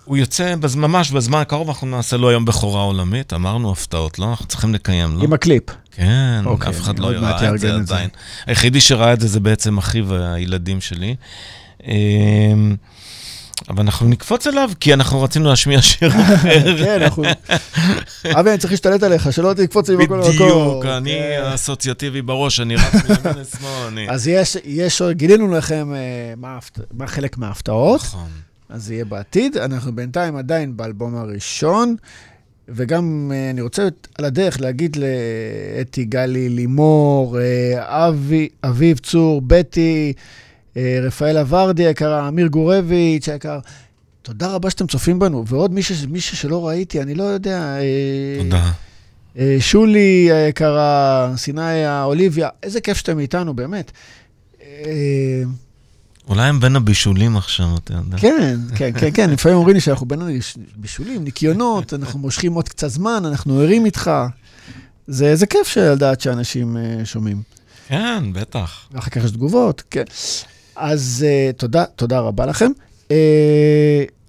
הוא 0.07 0.17
יוצא 0.17 0.55
בז, 0.55 0.75
ממש 0.75 1.11
בזמן 1.11 1.39
הקרוב, 1.39 1.67
אנחנו 1.67 1.87
נעשה 1.87 2.17
לו 2.17 2.29
היום 2.29 2.45
בכורה 2.45 2.81
עולמית. 2.81 3.33
אמרנו 3.33 3.71
הפתעות, 3.71 4.19
לא? 4.19 4.29
אנחנו 4.29 4.45
צריכים 4.45 4.73
לקיים, 4.73 5.17
לא? 5.17 5.23
עם 5.23 5.33
הקליפ. 5.33 5.63
כן, 5.91 6.41
אוקיי, 6.45 6.69
אף 6.69 6.81
אחד 6.81 6.99
לא 6.99 7.07
ראה 7.07 7.53
את 7.53 7.59
זה. 7.59 7.75
עדיין. 7.75 8.09
היחידי 8.45 8.81
שראה 8.81 9.13
את 9.13 9.19
זה 9.19 9.27
זה 9.27 9.39
בעצם 9.39 9.77
אחי 9.77 10.01
והילדים 10.01 10.81
שלי. 10.81 11.15
אמ, 11.83 12.75
אבל 13.69 13.81
אנחנו 13.81 14.07
נקפוץ 14.07 14.47
אליו, 14.47 14.69
כי 14.79 14.93
אנחנו 14.93 15.21
רצינו 15.21 15.49
להשמיע 15.49 15.81
שיר 15.81 16.09
אחר. 16.35 16.77
כן, 16.77 17.01
אנחנו... 17.01 17.23
אבי, 18.39 18.49
אני 18.49 18.57
צריך 18.57 18.71
להשתלט 18.71 19.03
עליך, 19.03 19.33
שלא 19.33 19.53
תקפוץ 19.53 19.89
לי 19.89 19.95
בכל 19.97 20.17
מקום. 20.17 20.31
בדיוק, 20.31 20.85
אני 20.85 21.11
כן. 21.11 21.41
האסוציאטיבי 21.43 22.21
בראש, 22.21 22.59
אני 22.59 22.75
רץ 22.75 22.93
מימין 22.93 23.37
לשמאל. 23.41 24.09
אז 24.09 24.27
יש, 24.65 25.01
גילינו 25.11 25.51
לכם 25.51 25.93
אה, 25.93 26.33
מה 26.91 27.07
חלק 27.07 27.37
מההפתעות, 27.37 28.01
נכון. 28.01 28.46
אז 28.69 28.85
זה 28.85 28.93
יהיה 28.93 29.05
בעתיד. 29.05 29.57
אנחנו 29.57 29.95
בינתיים 29.95 30.35
עדיין 30.35 30.77
באלבום 30.77 31.15
הראשון, 31.15 31.95
וגם 32.69 33.31
אה, 33.35 33.49
אני 33.49 33.61
רוצה 33.61 33.87
על 34.17 34.25
הדרך 34.25 34.61
להגיד 34.61 34.95
לאתי, 34.95 36.05
גלי, 36.05 36.49
לימור, 36.49 37.39
אה, 37.39 38.07
אבי, 38.07 38.49
אביב 38.63 38.97
צור, 38.97 39.41
בטי, 39.41 40.13
אה, 40.77 40.99
רפאל 41.01 41.37
אברדי 41.37 41.85
היקרה, 41.85 42.27
אמיר 42.27 42.47
גורביץ' 42.47 43.29
היקר. 43.29 43.59
תודה 44.21 44.47
רבה 44.47 44.69
שאתם 44.69 44.87
צופים 44.87 45.19
בנו, 45.19 45.47
ועוד 45.47 45.73
מישהו, 45.73 45.95
מישהו 46.09 46.37
שלא 46.37 46.67
ראיתי, 46.67 47.01
אני 47.01 47.15
לא 47.15 47.23
יודע. 47.23 47.75
תודה. 48.37 48.71
שולי 49.59 50.31
היקרה, 50.31 51.33
סיני, 51.35 52.01
אוליביה, 52.03 52.49
איזה 52.63 52.81
כיף 52.81 52.97
שאתם 52.97 53.19
איתנו, 53.19 53.53
באמת. 53.53 53.91
אולי 56.29 56.49
הם 56.49 56.59
בין 56.59 56.75
הבישולים 56.75 57.37
עכשיו, 57.37 57.67
אתה 57.83 57.93
יודע. 57.93 58.17
כן, 58.17 58.59
כן, 58.77 58.91
כן, 58.99 59.09
כן, 59.13 59.29
לפעמים 59.29 59.57
אומרים 59.57 59.75
לי 59.75 59.81
שאנחנו 59.81 60.05
בין 60.05 60.21
הבישולים, 60.77 61.23
ניקיונות, 61.23 61.93
אנחנו 61.93 62.19
מושכים 62.19 62.53
עוד 62.53 62.69
קצת 62.69 62.87
זמן, 62.87 63.23
אנחנו 63.25 63.59
ערים 63.59 63.85
איתך. 63.85 64.11
זה, 65.07 65.35
זה 65.35 65.45
כיף 65.45 65.67
של 65.67 65.91
לדעת 65.91 66.21
שאנשים 66.21 66.77
אה, 66.77 67.05
שומעים. 67.05 67.41
כן, 67.87 68.23
בטח. 68.33 68.87
ואחר 68.91 69.09
כך 69.09 69.23
יש 69.23 69.31
תגובות, 69.31 69.83
כן. 69.91 70.03
אז 70.75 71.25
uh, 71.27 71.53
תודה, 71.53 71.85
תודה 71.95 72.19
רבה 72.19 72.45
לכם. 72.45 72.71
Uh, 73.07 73.11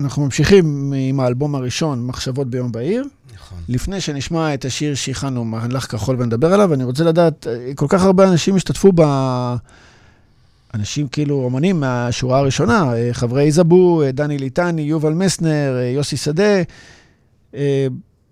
אנחנו 0.00 0.24
ממשיכים 0.24 0.92
עם 0.96 1.20
האלבום 1.20 1.54
הראשון, 1.54 2.06
מחשבות 2.06 2.50
ביום 2.50 2.72
בהיר. 2.72 3.04
נכון. 3.34 3.58
לפני 3.68 4.00
שנשמע 4.00 4.54
את 4.54 4.64
השיר 4.64 4.94
שהכנו, 4.94 5.44
מהלך 5.44 5.90
כחול, 5.90 6.16
ונדבר 6.18 6.52
עליו, 6.54 6.74
אני 6.74 6.84
רוצה 6.84 7.04
לדעת, 7.04 7.46
כל 7.74 7.86
כך 7.88 8.02
הרבה 8.02 8.28
אנשים 8.28 8.56
השתתפו 8.56 8.92
ב... 8.94 9.02
אנשים 10.74 11.08
כאילו 11.08 11.44
אומנים 11.44 11.80
מהשורה 11.80 12.38
הראשונה, 12.38 12.92
אה, 12.96 13.08
חברי 13.12 13.52
זבו, 13.52 14.02
אה, 14.02 14.12
דני 14.12 14.38
ליטני, 14.38 14.82
יובל 14.82 15.12
מסנר, 15.12 15.76
אה, 15.78 15.84
יוסי 15.84 16.16
שדה. 16.16 16.62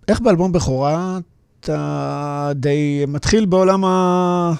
איך 0.08 0.20
באלבום 0.20 0.52
בכורה 0.52 1.18
אתה 1.60 2.52
די 2.54 3.04
מתחיל 3.08 3.46
בעולם, 3.46 3.84
ה... 3.84 4.52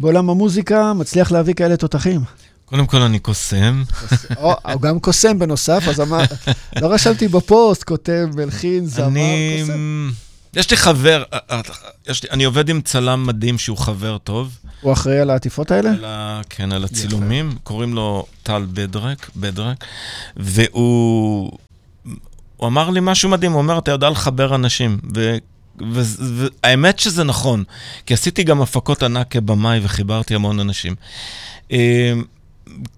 בעולם 0.00 0.30
המוזיקה, 0.30 0.92
מצליח 0.92 1.32
להביא 1.32 1.54
כאלה 1.54 1.76
תותחים? 1.76 2.20
קודם 2.64 2.86
כל 2.86 2.96
אני 2.96 3.18
קוסם. 3.18 3.82
או, 4.36 4.54
הוא 4.72 4.80
גם 4.80 5.00
קוסם 5.00 5.38
בנוסף, 5.38 5.84
אז 5.88 6.00
אמר, 6.00 6.20
לא 6.80 6.92
רשמתי 6.92 7.28
בפוסט, 7.28 7.84
כותב, 7.84 8.28
מלחין, 8.36 8.86
זמר, 8.86 9.06
אני... 9.06 9.58
קוסם. 9.60 10.10
יש 10.56 10.70
לי 10.70 10.76
חבר, 10.76 11.22
אה, 11.32 11.38
אה, 11.50 11.60
יש 12.08 12.22
לי, 12.22 12.28
אני 12.30 12.44
עובד 12.44 12.68
עם 12.68 12.80
צלם 12.80 13.26
מדהים 13.26 13.58
שהוא 13.58 13.78
חבר 13.78 14.18
טוב. 14.18 14.58
הוא 14.80 14.92
אחראי 14.92 15.18
על 15.18 15.30
העטיפות 15.30 15.70
האלה? 15.70 15.90
על 15.90 16.04
ה, 16.04 16.40
כן, 16.50 16.72
על 16.72 16.84
הצילומים, 16.84 17.52
קוראים 17.62 17.94
לו 17.94 18.26
טל 18.42 18.66
בדרק, 18.72 19.30
בדרק, 19.36 19.84
והוא 20.36 21.52
הוא 22.56 22.68
אמר 22.68 22.90
לי 22.90 23.00
משהו 23.02 23.30
מדהים, 23.30 23.52
הוא 23.52 23.58
אומר, 23.58 23.78
אתה 23.78 23.90
יודע 23.90 24.10
לחבר 24.10 24.54
אנשים, 24.54 24.98
ו... 25.14 25.36
והאמת 26.18 26.98
שזה 26.98 27.24
נכון, 27.24 27.64
כי 28.06 28.14
עשיתי 28.14 28.44
גם 28.44 28.62
הפקות 28.62 29.02
ענק 29.02 29.30
כבמאי 29.30 29.80
וחיברתי 29.82 30.34
המון 30.34 30.60
אנשים. 30.60 30.94
אה, 31.72 32.12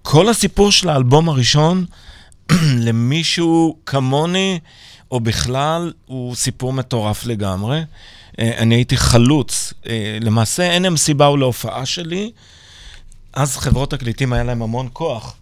כל 0.01 0.29
הסיפור 0.29 0.71
של 0.71 0.89
האלבום 0.89 1.29
הראשון, 1.29 1.85
למישהו 2.87 3.77
כמוני, 3.85 4.59
או 5.11 5.19
בכלל, 5.19 5.93
הוא 6.05 6.35
סיפור 6.35 6.73
מטורף 6.73 7.25
לגמרי. 7.25 7.81
אה, 8.39 8.51
אני 8.57 8.75
הייתי 8.75 8.97
חלוץ. 8.97 9.73
אה, 9.87 10.17
למעשה, 10.21 10.63
אין 10.63 10.85
הם 10.85 10.97
סיבה 10.97 11.25
הוא 11.25 11.39
להופעה 11.39 11.85
שלי. 11.85 12.31
אז 13.33 13.57
חברות 13.57 13.91
תקליטים 13.91 14.33
היה 14.33 14.43
להם 14.43 14.61
המון 14.61 14.89
כוח. 14.93 15.35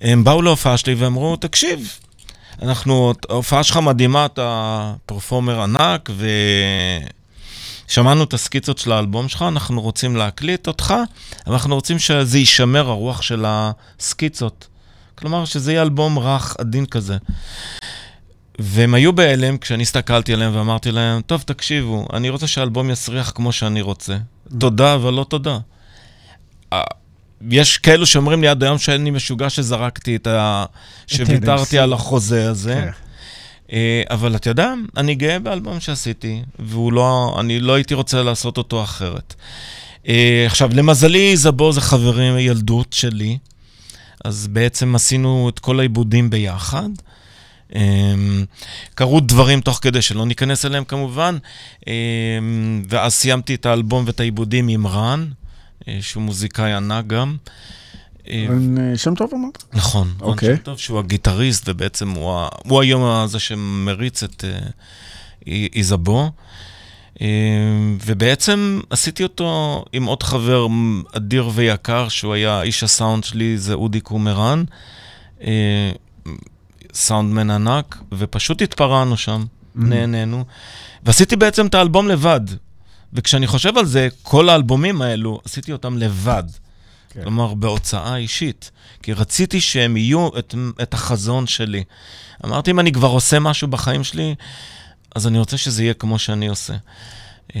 הם 0.00 0.24
באו 0.24 0.42
להופעה 0.42 0.76
שלי 0.76 0.94
ואמרו, 0.94 1.36
תקשיב, 1.36 1.98
אנחנו, 2.62 3.12
ההופעה 3.30 3.62
שלך 3.62 3.76
מדהימה, 3.76 4.26
אתה 4.26 4.92
פרפורמר 5.06 5.62
ענק, 5.62 6.10
ושמענו 7.86 8.24
את 8.24 8.34
הסקיצות 8.34 8.78
של 8.78 8.92
האלבום 8.92 9.28
שלך, 9.28 9.44
אנחנו 9.48 9.80
רוצים 9.80 10.16
להקליט 10.16 10.66
אותך, 10.66 10.94
אבל 11.46 11.54
אנחנו 11.54 11.74
רוצים 11.74 11.98
שזה 11.98 12.38
יישמר 12.38 12.88
הרוח 12.88 13.22
של 13.22 13.44
הסקיצות. 13.46 14.66
כלומר, 15.14 15.44
שזה 15.44 15.72
יהיה 15.72 15.82
אלבום 15.82 16.18
רך, 16.18 16.56
עדין 16.58 16.86
כזה. 16.86 17.16
והם 18.58 18.94
היו 18.94 19.12
בהלם 19.12 19.58
כשאני 19.58 19.82
הסתכלתי 19.82 20.32
עליהם 20.32 20.56
ואמרתי 20.56 20.92
להם, 20.92 21.20
טוב, 21.22 21.42
תקשיבו, 21.42 22.06
אני 22.12 22.30
רוצה 22.30 22.46
שהאלבום 22.46 22.90
יסריח 22.90 23.32
כמו 23.34 23.52
שאני 23.52 23.80
רוצה. 23.80 24.16
תודה, 24.58 24.94
אבל 24.94 25.12
לא 25.12 25.24
תודה. 25.24 25.58
יש 27.50 27.78
כאלו 27.78 28.06
שאומרים 28.06 28.42
לי 28.42 28.48
עד 28.48 28.62
היום 28.62 28.78
שאני 28.78 29.10
משוגע 29.10 29.50
שזרקתי 29.50 30.16
את 30.16 30.26
ה... 30.26 30.64
שוויתרתי 31.06 31.78
על 31.78 31.92
החוזה 31.92 32.50
הזה. 32.50 32.74
כן. 32.74 32.90
אה, 33.72 34.02
אבל 34.10 34.36
אתה 34.36 34.50
יודע, 34.50 34.74
אני 34.96 35.14
גאה 35.14 35.38
באלבום 35.38 35.80
שעשיתי, 35.80 36.42
והוא 36.58 36.92
לא, 36.92 37.36
אני 37.40 37.60
לא 37.60 37.74
הייתי 37.74 37.94
רוצה 37.94 38.22
לעשות 38.22 38.58
אותו 38.58 38.82
אחרת. 38.82 39.34
אה, 40.08 40.44
עכשיו, 40.46 40.70
למזלי, 40.74 41.36
זבו 41.36 41.72
זה 41.72 41.80
חברים 41.80 42.34
מילדות 42.34 42.92
שלי, 42.92 43.38
אז 44.24 44.46
בעצם 44.46 44.94
עשינו 44.94 45.48
את 45.48 45.58
כל 45.58 45.78
העיבודים 45.80 46.30
ביחד. 46.30 46.88
אמ, 47.74 48.44
קרו 48.94 49.20
דברים 49.20 49.60
תוך 49.60 49.78
כדי 49.82 50.02
שלא 50.02 50.26
ניכנס 50.26 50.64
אליהם 50.64 50.84
כמובן, 50.84 51.38
אמ, 51.86 51.92
ואז 52.88 53.14
סיימתי 53.14 53.54
את 53.54 53.66
האלבום 53.66 54.04
ואת 54.06 54.20
העיבודים 54.20 54.68
עם 54.68 54.86
רן, 54.86 55.28
אה, 55.88 55.98
שהוא 56.00 56.22
מוזיקאי 56.22 56.72
ענק 56.72 57.06
גם. 57.06 57.36
רן 58.28 58.78
אה, 58.78 58.96
שם 58.98 59.14
טוב 59.14 59.30
אמרת? 59.34 59.64
נכון, 59.72 60.08
רן 60.20 60.26
אוקיי. 60.28 60.56
שם 60.56 60.62
טוב, 60.62 60.78
שהוא 60.78 60.98
הגיטריסט, 60.98 61.64
ובעצם 61.68 62.10
הוא, 62.10 62.30
ה- 62.32 62.48
הוא 62.64 62.80
היום 62.82 63.04
הזה 63.04 63.38
שמריץ 63.38 64.22
את 64.22 64.44
איזבו. 65.74 66.30
Uh, 67.14 67.20
ובעצם 68.06 68.80
עשיתי 68.90 69.22
אותו 69.22 69.84
עם 69.92 70.04
עוד 70.04 70.22
חבר 70.22 70.66
אדיר 71.16 71.50
ויקר, 71.54 72.08
שהוא 72.08 72.34
היה 72.34 72.62
איש 72.62 72.82
הסאונד 72.82 73.24
שלי, 73.24 73.58
זה 73.58 73.74
אודי 73.74 74.00
קומרן. 74.00 74.64
סאונדמן 76.94 77.50
ענק, 77.50 78.02
ופשוט 78.12 78.62
התפרענו 78.62 79.16
שם, 79.16 79.44
Mm-hmm. 79.78 79.84
נהנינו. 79.84 80.44
ועשיתי 81.02 81.36
בעצם 81.36 81.66
את 81.66 81.74
האלבום 81.74 82.08
לבד. 82.08 82.40
וכשאני 83.12 83.46
חושב 83.46 83.78
על 83.78 83.86
זה, 83.86 84.08
כל 84.22 84.48
האלבומים 84.48 85.02
האלו, 85.02 85.40
עשיתי 85.44 85.72
אותם 85.72 85.98
לבד. 85.98 86.42
כן. 87.10 87.22
כלומר, 87.22 87.54
בהוצאה 87.54 88.16
אישית. 88.16 88.70
כי 89.02 89.12
רציתי 89.12 89.60
שהם 89.60 89.96
יהיו 89.96 90.28
את, 90.38 90.54
את 90.82 90.94
החזון 90.94 91.46
שלי. 91.46 91.84
אמרתי, 92.44 92.70
אם 92.70 92.80
אני 92.80 92.92
כבר 92.92 93.08
עושה 93.08 93.38
משהו 93.38 93.68
בחיים 93.68 94.04
שלי, 94.04 94.34
אז 95.14 95.26
אני 95.26 95.38
רוצה 95.38 95.56
שזה 95.56 95.82
יהיה 95.82 95.94
כמו 95.94 96.18
שאני 96.18 96.48
עושה. 96.48 96.74
אה, 97.56 97.60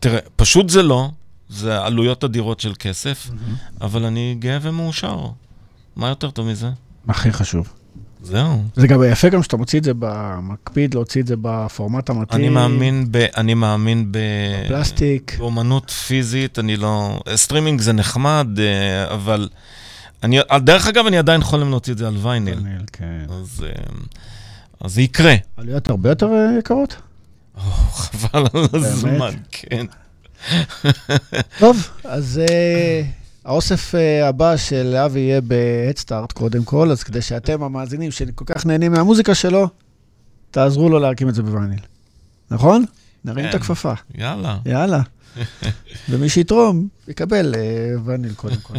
תראה, 0.00 0.20
פשוט 0.36 0.70
זה 0.70 0.82
לא, 0.82 1.10
זה 1.48 1.82
עלויות 1.84 2.24
אדירות 2.24 2.60
של 2.60 2.72
כסף, 2.78 3.30
אבל 3.80 4.04
אני 4.04 4.36
גאה 4.38 4.58
ומאושר. 4.62 5.26
מה 5.96 6.08
יותר 6.08 6.30
טוב 6.30 6.46
מזה? 6.46 6.85
הכי 7.08 7.32
חשוב. 7.32 7.72
זהו. 8.22 8.62
זה 8.76 8.86
גם 8.86 9.02
יפה 9.12 9.28
גם 9.28 9.42
שאתה 9.42 9.56
מוציא 9.56 9.78
את 9.78 9.84
זה, 9.84 9.92
מקפיד 10.42 10.94
להוציא 10.94 11.22
את 11.22 11.26
זה 11.26 11.34
בפורמט 11.40 12.10
המתאים. 12.10 12.40
אני 12.40 12.48
מאמין 12.48 13.06
ב... 13.10 13.26
אני 13.36 13.54
מאמין 13.54 14.12
ב... 14.12 14.18
פלסטיק. 14.68 15.36
באומנות 15.38 15.90
פיזית, 15.90 16.58
אני 16.58 16.76
לא... 16.76 17.20
סטרימינג 17.34 17.80
זה 17.80 17.92
נחמד, 17.92 18.46
אה, 18.58 19.14
אבל... 19.14 19.48
אני... 20.22 20.38
דרך 20.56 20.86
אגב, 20.86 21.06
אני 21.06 21.18
עדיין 21.18 21.42
חולם 21.42 21.70
להוציא 21.70 21.92
את 21.92 21.98
זה 21.98 22.06
על 22.06 22.16
וייניל. 22.16 22.58
וניל, 22.58 22.82
כן. 22.92 23.26
אז, 23.28 23.64
אה, 23.66 23.82
אז 24.80 24.94
זה 24.94 25.02
יקרה. 25.02 25.34
עלויות 25.56 25.90
הרבה 25.90 26.08
יותר 26.08 26.26
אה, 26.32 26.58
יקרות? 26.58 26.96
או, 27.56 27.60
חבל 27.92 28.44
על 28.54 28.66
הזמן, 28.72 29.34
כן. 29.52 29.86
טוב, 31.58 31.90
אז 32.04 32.40
אה, 32.50 33.02
האוסף 33.46 33.94
אה, 33.94 34.28
הבא 34.28 34.56
של 34.56 34.96
אבי 34.96 35.20
יהיה 35.20 35.40
ב-Headstart 35.40 36.32
קודם 36.34 36.64
כל, 36.64 36.90
אז 36.90 37.02
כדי 37.02 37.22
שאתם 37.22 37.62
המאזינים 37.62 38.10
שכל 38.10 38.44
כך 38.44 38.66
נהנים 38.66 38.92
מהמוזיקה 38.92 39.34
שלו, 39.34 39.68
תעזרו 40.50 40.88
לו 40.88 40.98
להקים 40.98 41.28
את 41.28 41.34
זה 41.34 41.42
בווייניל. 41.42 41.80
נכון? 42.50 42.84
נרים 43.24 43.44
את 43.44 43.50
כן. 43.50 43.56
הכפפה. 43.56 43.92
יאללה. 44.14 44.58
יאללה. 44.66 45.02
ומי 46.10 46.28
שיתרום, 46.28 46.88
יקבל 47.08 47.54
אה, 47.54 47.94
וניל 48.04 48.34
קודם 48.34 48.56
כל. 48.56 48.74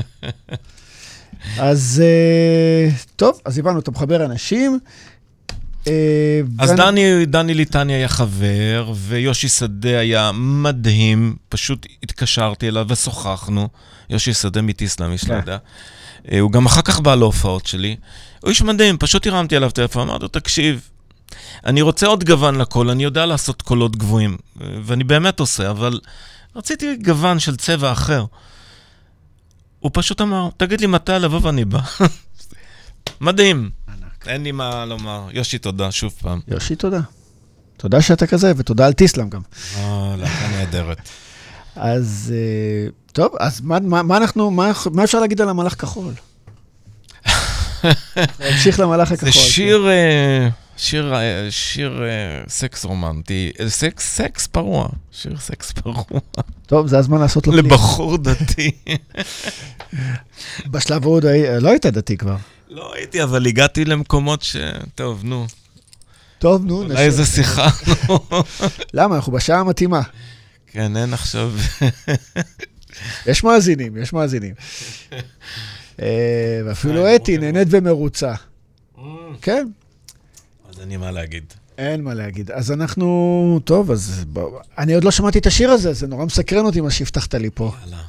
אז 1.69 2.03
אה, 2.05 2.89
טוב, 3.15 3.39
אז 3.45 3.57
הבנו, 3.59 3.79
אתה 3.79 3.91
מחבר 3.91 4.25
אנשים. 4.25 4.79
אה, 5.87 6.41
אז 6.59 6.69
ואני- 6.69 6.81
דני, 6.81 7.25
דני 7.25 7.53
ליטני 7.53 7.93
היה 7.93 8.07
חבר, 8.07 8.91
ויושי 8.95 9.49
שדה 9.49 9.99
היה 9.99 10.31
מדהים, 10.33 11.35
פשוט 11.49 11.85
התקשרתי 12.03 12.67
אליו 12.67 12.85
ושוחחנו. 12.89 13.67
יושי 14.09 14.33
שדה 14.33 14.61
מטיסלאם, 14.61 15.11
איש 15.11 15.23
לא 15.23 15.29
כן. 15.29 15.35
יודע. 15.39 15.57
אה, 16.31 16.39
הוא 16.39 16.51
גם 16.51 16.65
אחר 16.65 16.81
כך 16.81 16.99
בא 16.99 17.15
להופעות 17.15 17.65
שלי. 17.65 17.95
הוא 18.41 18.49
איש 18.49 18.61
מדהים, 18.61 18.97
פשוט 18.97 19.27
הרמתי 19.27 19.55
עליו 19.55 19.71
טלפון, 19.71 20.09
אמרתי 20.09 20.21
לו, 20.23 20.27
תקשיב, 20.27 20.89
אני 21.65 21.81
רוצה 21.81 22.07
עוד 22.07 22.23
גוון 22.23 22.55
לקול, 22.55 22.89
אני 22.89 23.03
יודע 23.03 23.25
לעשות 23.25 23.61
קולות 23.61 23.95
גבוהים, 23.95 24.37
אה, 24.61 24.67
ואני 24.83 25.03
באמת 25.03 25.39
עושה, 25.39 25.69
אבל 25.69 25.99
רציתי 26.55 26.95
גוון 26.95 27.39
של 27.39 27.55
צבע 27.55 27.91
אחר. 27.91 28.25
הוא 29.79 29.91
פשוט 29.93 30.21
אמר, 30.21 30.49
תגיד 30.57 30.81
לי 30.81 30.87
מתי 30.87 31.11
לבוא 31.11 31.39
ואני 31.43 31.65
בא. 31.65 31.79
מדהים. 33.21 33.69
אין 34.25 34.43
לי 34.43 34.51
מה 34.51 34.85
לומר. 34.85 35.27
יושי, 35.31 35.57
תודה, 35.57 35.91
שוב 35.91 36.13
פעם. 36.21 36.39
יושי, 36.47 36.75
תודה. 36.75 36.99
תודה 37.77 38.01
שאתה 38.01 38.27
כזה, 38.27 38.53
ותודה 38.57 38.85
על 38.85 38.93
טיסלאם 38.93 39.29
גם. 39.29 39.41
אה, 39.77 40.15
להקה 40.17 40.47
נהדרת. 40.51 40.97
אז 41.75 42.33
אה, 42.35 42.89
טוב, 43.11 43.31
אז 43.39 43.61
מה, 43.61 43.79
מה, 43.79 44.03
מה 44.03 44.17
אנחנו, 44.17 44.51
מה, 44.51 44.71
מה 44.91 45.03
אפשר 45.03 45.19
להגיד 45.19 45.41
על 45.41 45.49
המלאך 45.49 45.81
כחול? 45.81 46.13
נמשיך 48.51 48.79
למלאך 48.79 49.11
הכחול. 49.11 49.31
זה 49.31 49.39
שיר, 49.39 49.87
אה, 49.87 50.47
שיר, 50.77 51.15
אה, 51.15 51.47
שיר 51.49 52.01
סקס 52.47 52.85
רומנטי, 52.85 53.51
סקס, 53.67 54.15
סקס 54.15 54.47
פרוע, 54.47 54.87
שיר 55.11 55.37
סקס 55.37 55.71
פרוע, 55.71 56.03
טוב, 56.65 56.87
זה 56.87 56.97
הזמן 56.97 57.19
לעשות 57.19 57.47
לו. 57.47 57.53
לבחור 57.53 58.17
דתי. 58.17 58.71
בשלב 60.71 61.03
ההוא 61.03 61.15
עוד 61.15 61.25
לא 61.61 61.69
היית 61.69 61.85
דתי 61.85 62.17
כבר. 62.17 62.35
לא 62.69 62.93
הייתי, 62.93 63.23
אבל 63.23 63.45
הגעתי 63.47 63.85
למקומות 63.85 64.41
ש... 64.41 64.55
טוב, 64.95 65.21
נו, 65.23 65.47
טוב, 66.39 66.65
נו, 66.65 66.83
אולי 66.83 66.97
איזה 67.05 67.25
שיחה. 67.25 67.67
למה? 68.93 69.15
אנחנו 69.15 69.31
בשעה 69.31 69.59
המתאימה. 69.59 70.01
כן, 70.67 70.97
אין 70.97 71.13
עכשיו... 71.13 71.53
יש 73.25 73.43
מאזינים, 73.43 73.97
יש 73.97 74.13
מאזינים. 74.13 74.53
אה, 76.01 76.07
ואפילו 76.65 77.15
אתי 77.15 77.37
נהנית 77.37 77.67
ומרוצה. 77.71 78.33
כן, 79.41 79.67
אז 80.69 80.79
אין 80.79 80.89
לי 80.89 80.97
מה 80.97 81.11
להגיד. 81.11 81.43
אין 81.77 82.01
מה 82.03 82.13
להגיד. 82.13 82.51
אז 82.51 82.71
אנחנו... 82.71 83.59
טוב, 83.63 83.91
אז 83.91 84.23
בוא- 84.27 84.59
אני 84.77 84.93
עוד 84.93 85.03
לא 85.03 85.11
שמעתי 85.11 85.39
את 85.39 85.45
השיר 85.45 85.69
הזה, 85.71 85.93
זה 85.93 86.07
נורא 86.07 86.25
מסקרן 86.25 86.65
אותי 86.65 86.81
מה 86.81 86.91
שהבטחת 86.91 87.35
לי 87.35 87.49
פה. 87.53 87.71
יאללה. 87.81 88.01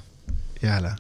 יאללה. 0.63 0.93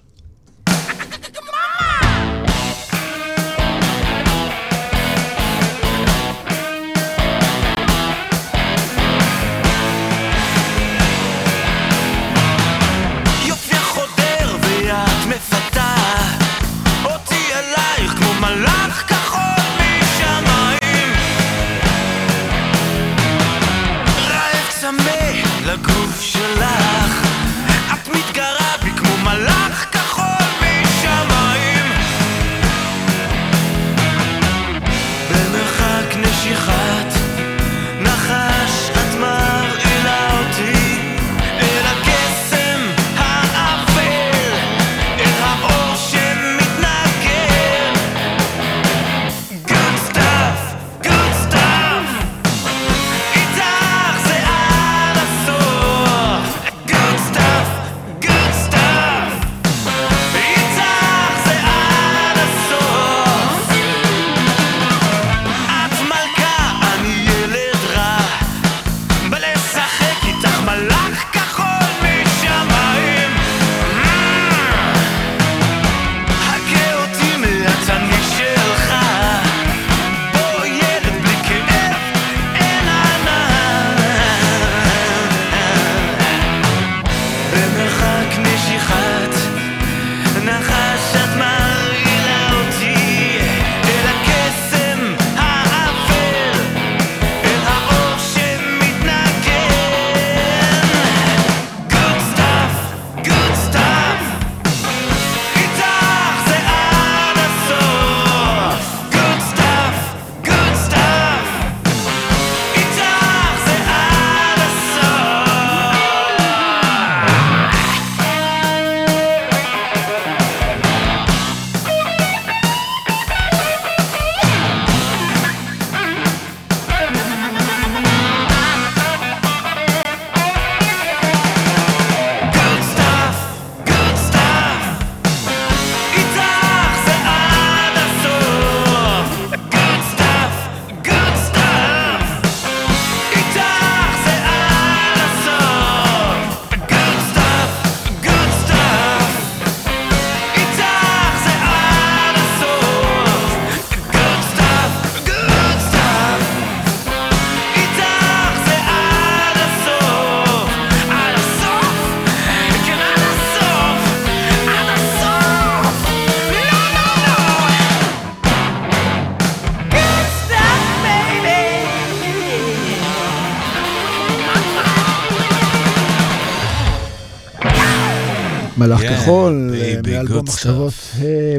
מלאך 178.88 179.20
כחול, 179.20 179.70
מאלבום 180.06 180.44
מחשבות 180.44 180.92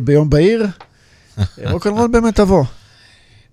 ביום 0.04 0.30
בהיר. 0.30 0.68
רוקנרול 1.72 2.08
באמת 2.08 2.36
תבוא. 2.36 2.64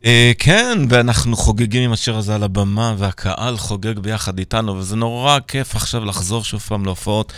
אה, 0.04 0.32
כן, 0.38 0.78
ואנחנו 0.88 1.36
חוגגים 1.36 1.82
עם 1.82 1.92
השיר 1.92 2.16
הזה 2.16 2.34
על 2.34 2.42
הבמה, 2.42 2.94
והקהל 2.98 3.56
חוגג 3.56 3.98
ביחד 3.98 4.38
איתנו, 4.38 4.76
וזה 4.76 4.96
נורא 4.96 5.38
כיף 5.48 5.76
עכשיו 5.76 6.04
לחזור 6.04 6.44
שוב 6.44 6.60
פעם 6.60 6.84
להופעות, 6.84 7.32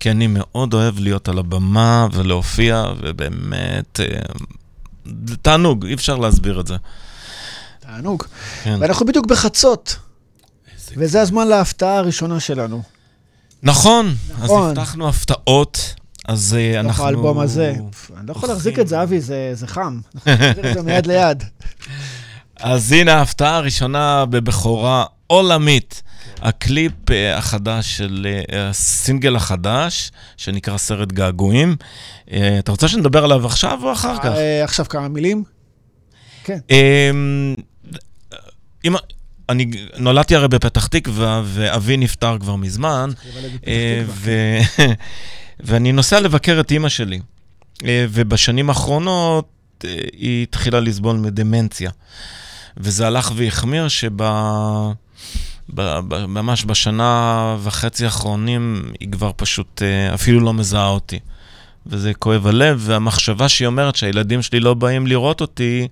כי 0.00 0.10
אני 0.10 0.26
מאוד 0.26 0.74
אוהב 0.74 0.98
להיות 0.98 1.28
על 1.28 1.38
הבמה 1.38 2.06
ולהופיע, 2.12 2.84
ובאמת, 3.02 4.00
אה, 4.00 4.06
זה 5.26 5.36
תענוג, 5.36 5.86
אי 5.86 5.94
אפשר 5.94 6.16
להסביר 6.16 6.60
את 6.60 6.66
זה. 6.66 6.76
תענוג. 7.80 8.24
כן. 8.64 8.76
ואנחנו 8.80 9.06
בדיוק 9.06 9.26
בחצות, 9.26 9.96
וזה 10.96 11.20
הזמן 11.20 11.48
להפתעה 11.48 11.98
הראשונה 11.98 12.40
שלנו. 12.40 12.82
נכון, 13.64 14.14
נכון. 14.38 14.70
אז 14.70 14.78
הבטחנו 14.78 15.08
הפתעות. 15.08 15.94
אז 16.24 16.56
אה, 16.58 16.80
אנחנו... 16.80 16.90
בתוך 16.90 17.06
האלבום 17.06 17.38
הזה. 17.38 17.74
אני 18.18 18.26
לא 18.26 18.32
יכול 18.32 18.48
להחזיק 18.48 18.78
את 18.78 18.88
זה, 18.88 19.02
אבי, 19.02 19.20
זה 19.20 19.66
חם. 19.66 20.00
אנחנו 20.14 20.46
נחזיר 20.46 20.70
את 20.70 20.74
זה 20.74 20.82
מיד 20.92 21.06
ליד. 21.06 21.44
אז 22.56 22.92
הנה 22.92 23.14
ההפתעה 23.14 23.56
הראשונה 23.56 24.24
בבכורה 24.26 25.04
עולמית. 25.26 26.02
הקליפ 26.38 27.10
אה, 27.10 27.36
החדש 27.36 27.96
של 27.96 28.26
אה, 28.52 28.68
הסינגל 28.68 29.36
החדש, 29.36 30.10
שנקרא 30.36 30.76
סרט 30.76 31.12
געגועים. 31.12 31.76
אתה 32.58 32.70
רוצה 32.70 32.88
שנדבר 32.88 33.24
עליו 33.24 33.46
עכשיו 33.46 33.78
או 33.82 33.92
אחר 33.92 34.18
כך? 34.18 34.32
עכשיו 34.64 34.86
כמה 34.88 35.08
מילים? 35.08 35.44
כן. 36.44 36.58
אם... 38.84 38.94
אני 39.48 39.66
נולדתי 39.96 40.36
הרי 40.36 40.48
בפתח 40.48 40.86
תקווה, 40.86 41.42
ואבי 41.44 41.96
נפטר 41.96 42.38
כבר 42.38 42.56
מזמן. 42.56 43.10
ואני 45.60 45.92
נוסע 45.92 46.20
לבקר 46.20 46.60
את 46.60 46.70
אימא 46.70 46.88
שלי, 46.88 47.20
אה, 47.84 48.06
ובשנים 48.10 48.68
האחרונות 48.68 49.48
אה, 49.84 49.94
היא 50.12 50.42
התחילה 50.42 50.80
לסבול 50.80 51.16
מדמנציה. 51.16 51.90
וזה 52.76 53.06
הלך 53.06 53.32
והחמיר 53.36 53.88
שב... 53.88 54.22
ממש 56.28 56.64
בשנה 56.64 57.56
וחצי 57.62 58.04
האחרונים 58.04 58.92
היא 59.00 59.12
כבר 59.12 59.30
פשוט 59.36 59.82
אה, 59.82 60.14
אפילו 60.14 60.40
לא 60.40 60.54
מזהה 60.54 60.88
אותי. 60.88 61.18
וזה 61.86 62.14
כואב 62.14 62.46
הלב, 62.46 62.82
והמחשבה 62.84 63.48
שהיא 63.48 63.66
אומרת 63.66 63.96
שהילדים 63.96 64.42
שלי 64.42 64.60
לא 64.60 64.74
באים 64.74 65.06
לראות 65.06 65.40
אותי, 65.40 65.88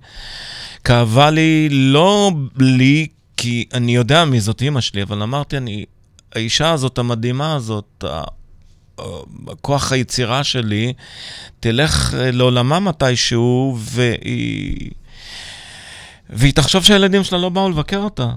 כאבה 0.83 1.29
לי 1.29 1.67
לא 1.71 2.31
לי, 2.59 3.07
כי 3.37 3.65
אני 3.73 3.95
יודע 3.95 4.25
מי 4.25 4.39
זאת 4.39 4.61
אימא 4.61 4.81
שלי, 4.81 5.03
אבל 5.03 5.21
אמרתי, 5.21 5.57
אני, 5.57 5.85
האישה 6.35 6.71
הזאת, 6.71 6.97
המדהימה 6.97 7.55
הזאת, 7.55 8.03
כוח 9.61 9.91
היצירה 9.91 10.43
שלי 10.43 10.93
תלך 11.59 12.13
אה, 12.13 12.31
לעולמה 12.31 12.79
מתישהו, 12.79 13.77
והיא... 13.79 14.91
והיא 16.29 16.53
תחשוב 16.53 16.83
שהילדים 16.83 17.23
שלה 17.23 17.37
לא 17.37 17.49
באו 17.49 17.69
לבקר 17.69 17.97
אותה. 17.97 18.29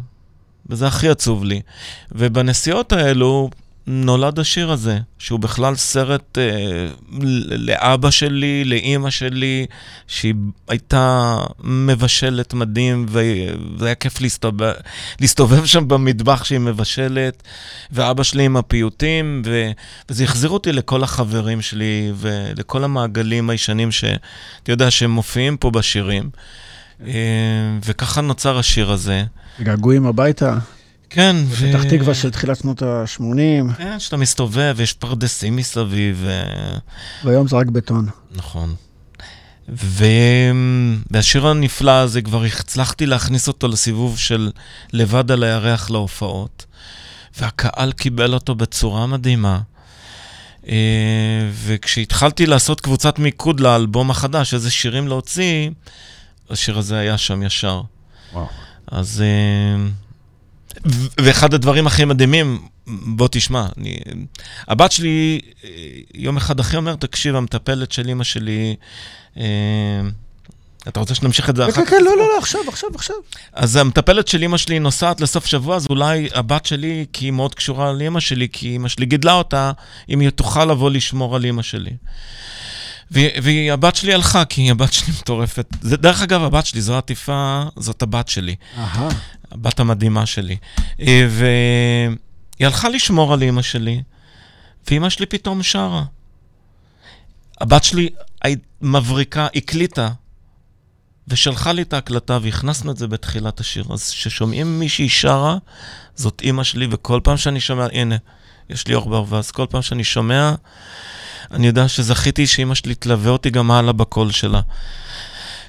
וזה 0.67 0.87
הכי 0.87 1.09
עצוב 1.09 1.45
לי. 1.45 1.61
ובנסיעות 2.13 2.93
האלו, 2.93 3.51
נולד 3.87 4.39
השיר 4.39 4.71
הזה, 4.71 4.99
שהוא 5.19 5.41
בכלל 5.41 5.75
סרט 5.75 6.39
אה, 6.39 6.89
לאבא 7.51 8.11
שלי, 8.11 8.65
לאימא 8.65 9.11
שלי, 9.11 9.67
שהיא 10.07 10.35
הייתה 10.69 11.37
מבשלת 11.65 12.55
מדהים, 12.55 13.07
וזה 13.09 13.87
היה 13.87 13.95
כיף 13.95 14.21
להסתובב, 14.21 14.73
להסתובב 15.21 15.65
שם 15.65 15.89
במטבח 15.89 16.45
שהיא 16.45 16.59
מבשלת, 16.59 17.43
ואבא 17.91 18.23
שלי 18.23 18.43
עם 18.43 18.57
הפיוטים, 18.57 19.43
ו, 19.47 19.71
וזה 20.11 20.25
החזיר 20.25 20.51
אותי 20.51 20.73
לכל 20.73 21.03
החברים 21.03 21.63
שלי 21.63 22.13
ולכל 22.17 22.85
המעגלים 22.85 23.51
הישנים 23.51 23.93
שאתה 23.93 24.73
יודע 24.73 24.91
שהם 24.91 25.11
מופיעים 25.11 25.57
פה 25.57 25.71
בשירים. 25.71 26.31
אה, 27.07 27.13
וככה 27.85 28.21
נוצר 28.21 28.59
השיר 28.59 28.93
הזה. 28.93 29.25
געגועים 29.63 30.07
הביתה. 30.07 30.59
כן. 31.11 31.37
פתח 31.47 31.81
ו... 31.85 31.89
תקווה 31.91 32.15
של 32.15 32.31
תחילת 32.31 32.57
שנות 32.57 32.83
ה-80. 32.83 33.75
כן, 33.77 34.01
שאתה 34.01 34.17
מסתובב, 34.17 34.77
יש 34.81 34.93
פרדסים 34.93 35.57
מסביב. 35.57 36.19
ו... 36.21 36.43
והיום 37.25 37.49
זה 37.49 37.57
רק 37.57 37.67
בטון. 37.67 38.07
נכון. 38.31 38.75
ו... 39.69 40.05
והשיר 41.11 41.47
הנפלא 41.47 41.91
הזה, 41.91 42.23
כבר 42.23 42.45
הצלחתי 42.45 43.07
להכניס 43.07 43.49
אותו 43.49 43.69
לסיבוב 43.69 44.19
של 44.19 44.51
לבד 44.93 45.31
על 45.31 45.43
הירח 45.45 45.91
להופעות, 45.91 46.67
והקהל 47.39 47.93
קיבל 47.93 48.35
אותו 48.35 48.55
בצורה 48.55 49.07
מדהימה. 49.07 49.61
אה, 50.69 51.49
וכשהתחלתי 51.53 52.47
לעשות 52.47 52.81
קבוצת 52.81 53.19
מיקוד 53.19 53.61
לאלבום 53.61 54.11
החדש, 54.11 54.55
איזה 54.55 54.71
שירים 54.71 55.09
להוציא, 55.09 55.71
השיר 56.51 56.79
הזה 56.79 56.99
היה 56.99 57.19
שם 57.19 57.43
ישר. 57.43 57.83
וואו. 58.33 58.47
אז... 58.87 59.23
ואחד 61.19 61.55
הדברים 61.55 61.87
הכי 61.87 62.05
מדהימים, 62.05 62.59
בוא 62.87 63.29
תשמע, 63.31 63.67
אני, 63.79 63.97
הבת 64.69 64.93
שלי, 64.93 65.41
יום 66.15 66.37
אחד 66.37 66.61
אחי 66.61 66.77
אומר, 66.77 66.95
תקשיב, 66.95 67.37
המטפלת 67.37 67.93
של 67.93 68.09
אימא 68.09 68.25
שלי, 68.25 68.77
אה, 69.37 69.45
אתה 70.89 71.01
רוצה 71.01 71.15
שנמשיך 71.15 71.51
את 71.51 71.57
זה 71.57 71.65
אחר 71.65 71.73
כן, 71.73 71.85
כך? 71.85 71.91
כן, 71.91 71.97
כן, 71.97 72.05
לא, 72.05 72.17
לא, 72.17 72.29
לא, 72.29 72.39
עכשיו, 72.39 72.61
עכשיו, 72.69 72.91
עכשיו. 72.95 73.17
אז 73.53 73.77
המטפלת 73.77 74.29
של 74.29 74.43
אימא 74.43 74.57
שלי 74.57 74.79
נוסעת 74.79 75.21
לסוף 75.21 75.47
שבוע, 75.47 75.77
אז 75.77 75.87
אולי 75.91 76.29
הבת 76.35 76.67
שלי, 76.67 77.07
כי 77.13 77.25
היא 77.25 77.33
מאוד 77.33 77.55
קשורה 77.55 77.93
לאימא 77.93 78.21
שלי, 78.21 78.49
כי 78.53 78.69
אימא 78.69 78.89
שלי 78.89 79.07
גידלה 79.07 79.33
אותה, 79.33 79.73
אם 80.09 80.21
היא 80.21 80.31
תוכל 80.31 80.65
לבוא 80.65 80.91
לשמור 80.91 81.37
על 81.37 81.45
אימא 81.45 81.63
שלי. 81.63 81.91
והבת 83.11 83.97
שלי 83.97 84.15
הלכה, 84.15 84.45
כי 84.45 84.71
הבת 84.71 84.93
שלי 84.93 85.13
מטורפת. 85.21 85.67
דרך 85.83 86.23
אגב, 86.23 86.43
הבת 86.43 86.67
שלי, 86.67 86.81
זו 86.81 86.99
עטיפה, 86.99 87.63
זאת 87.77 88.03
הבת 88.03 88.29
שלי. 88.29 88.55
אהה. 88.79 89.09
הבת 89.53 89.81
המדהימה 89.81 90.27
שלי. 90.27 90.57
אה, 91.01 91.27
והיא 91.31 92.67
הלכה 92.67 92.89
לשמור 92.89 93.33
על 93.33 93.43
אימא 93.43 93.63
שלי, 93.63 94.03
ואימא 94.89 95.09
שלי 95.09 95.27
פתאום 95.27 95.63
שרה. 95.63 96.05
הבת 97.61 97.85
שלי 97.85 98.09
מבריקה, 98.83 99.47
הקליטה, 99.55 100.09
ושלחה 101.29 101.73
לי 101.73 101.83
את 101.83 101.93
ההקלטה, 101.93 102.39
והכנסנו 102.43 102.91
את 102.91 102.97
זה 102.97 103.07
בתחילת 103.07 103.61
השיר. 103.61 103.85
אז 103.91 104.11
כששומעים 104.11 104.79
מישהי 104.79 105.09
שרה, 105.09 105.57
זאת 106.15 106.41
אימא 106.45 106.65
שלי, 106.65 106.87
וכל 106.91 107.21
פעם 107.25 107.37
שאני 107.37 107.61
שומע, 107.61 107.87
הנה, 107.93 108.17
יש 108.71 108.87
לי 108.87 108.95
אור 108.95 109.09
ברווז, 109.09 109.51
כל 109.51 109.67
פעם 109.71 109.83
שאני 109.83 110.05
שומע, 110.05 110.55
אני 111.51 111.67
יודע 111.67 111.89
שזכיתי 111.89 112.47
שאימא 112.47 112.75
שלי 112.75 112.95
תלווה 112.95 113.31
אותי 113.31 113.51
גם 113.51 113.71
הלאה 113.71 113.93
בקול 113.93 114.31
שלה. 114.31 114.61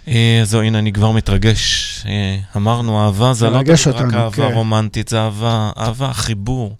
אה, 0.08 0.40
זהו, 0.44 0.62
הנה, 0.62 0.78
אני 0.78 0.92
כבר 0.92 1.10
מתרגש. 1.10 2.02
אה, 2.06 2.38
אמרנו, 2.56 3.04
אהבה 3.04 3.34
זה 3.34 3.50
לא 3.50 3.56
רק 3.56 3.66
אהבה 4.14 4.30
כן. 4.30 4.54
רומנטית, 4.54 5.08
זה 5.08 5.20
אהבה, 5.20 5.70
אהבה, 5.78 6.12
חיבור. 6.12 6.76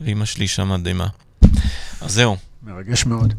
ואימא 0.00 0.24
שלי 0.24 0.48
שם 0.48 0.68
מדהימה. 0.68 1.06
אז 2.00 2.12
זהו. 2.12 2.36
מרגש 2.62 3.06
מאוד. 3.06 3.34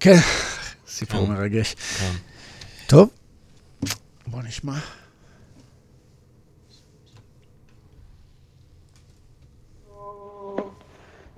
כן, 0.00 0.18
סיפור 0.88 1.26
כן. 1.26 1.32
מרגש. 1.32 1.74
כן. 1.74 2.12
טוב, 2.86 3.08
בוא 4.26 4.42
נשמע. 4.42 4.78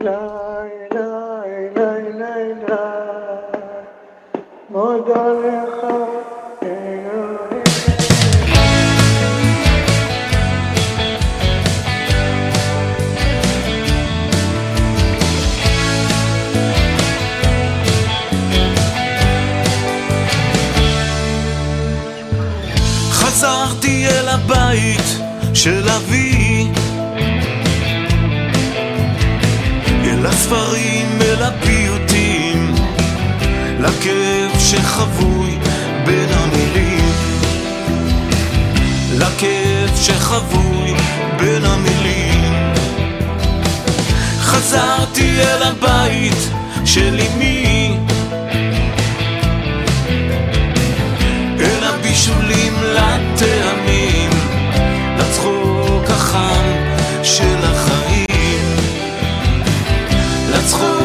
لا 0.00 0.64
لا 0.92 1.44
חזרתי 4.71 4.85
אל 24.07 24.27
הבית 24.27 25.17
של 25.53 25.89
אבי 25.89 26.67
אל 30.03 30.25
הספרים, 30.25 31.19
אל 31.21 31.43
הפיר 31.43 31.88
לכאב 33.79 34.59
שחבוי 34.59 35.57
בין 36.05 36.29
המילים. 36.29 37.11
לכאב 39.13 39.95
שחבוי 39.95 40.93
בין 41.39 41.65
המילים. 41.65 42.73
חזרתי 44.39 45.41
אל 45.41 45.63
הבית 45.63 46.49
של 46.85 47.19
אמי. 47.19 47.97
אל 51.59 51.83
הבישולים 51.83 52.73
לטעמים 52.83 54.29
לצחוק 55.17 56.09
החם 56.09 56.63
של 57.23 57.57
החיים. 57.63 58.75
לצחוק 60.49 60.98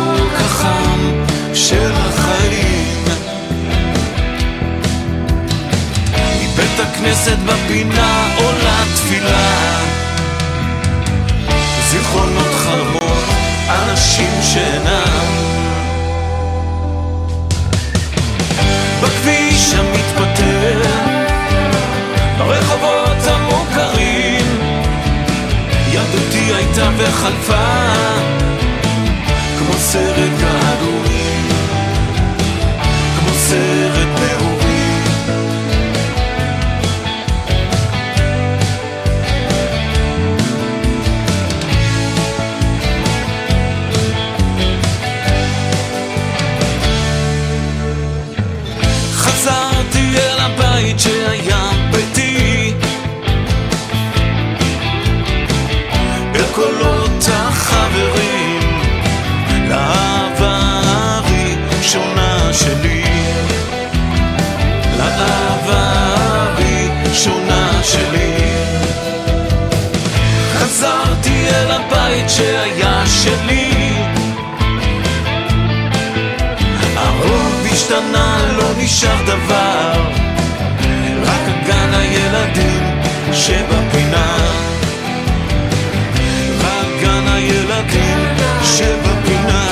הכנסת 6.94 7.36
בפינה 7.46 8.26
עולה 8.36 8.84
תפילה. 8.94 9.78
זיכרונות 11.90 12.54
חרבות, 12.54 13.24
אנשים 13.68 14.30
שאינם. 14.42 15.26
בכביש 19.02 19.74
המתפטר, 19.74 20.82
ברחובות 22.38 23.26
המוכרים. 23.26 24.58
ילדותי 25.90 26.54
הייתה 26.54 26.88
וחלפה 26.96 27.92
כמו 29.58 29.72
סרט 29.78 30.30
געגועים 30.40 31.48
כמו 33.18 33.34
סרט 33.34 33.83
הבית 50.74 50.98
שהיה 51.00 51.70
ביתי. 51.90 52.72
אל 56.34 56.44
קולות 56.54 57.24
החברים 57.28 58.82
לאהבה 59.68 60.80
הראשונה 60.84 62.52
שלי. 62.52 63.04
לאהבה 64.98 65.92
הראשונה 66.56 67.70
שלי. 67.82 68.34
חזרתי 70.54 71.48
אל 71.48 71.70
הבית 71.70 72.30
שהיה 72.30 73.02
שלי. 73.06 73.74
השתנה, 77.74 78.38
לא 78.56 78.70
נשאר 78.78 79.22
דבר 79.26 80.13
שבפינה. 83.46 84.36
רק 86.60 86.86
גן 87.02 87.28
הילדים 87.28 88.18
שבפינה. 88.64 89.68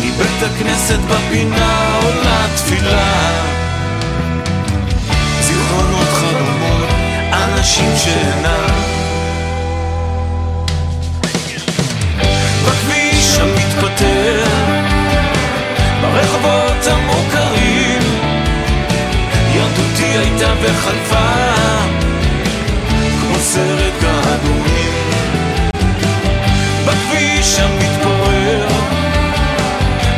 מבית 0.00 0.42
הכנסת 0.42 0.98
בפינה 0.98 1.98
עולה 2.02 2.46
תפילה. 2.56 3.32
זיכרונות 5.40 6.08
חלומות, 6.08 6.88
אנשים 7.32 7.92
שאינם. 7.96 8.96
בכביש 12.66 13.38
המתפתל, 13.38 14.44
ברחובות 16.00 16.86
המוכרים, 16.86 17.05
ילדותי 19.76 20.04
הייתה 20.04 20.52
וחלפה, 20.62 21.26
כמו 23.20 23.38
סרט 23.38 23.92
געגועים. 24.02 24.92
בכביש 26.86 27.58
המתפורר, 27.58 28.68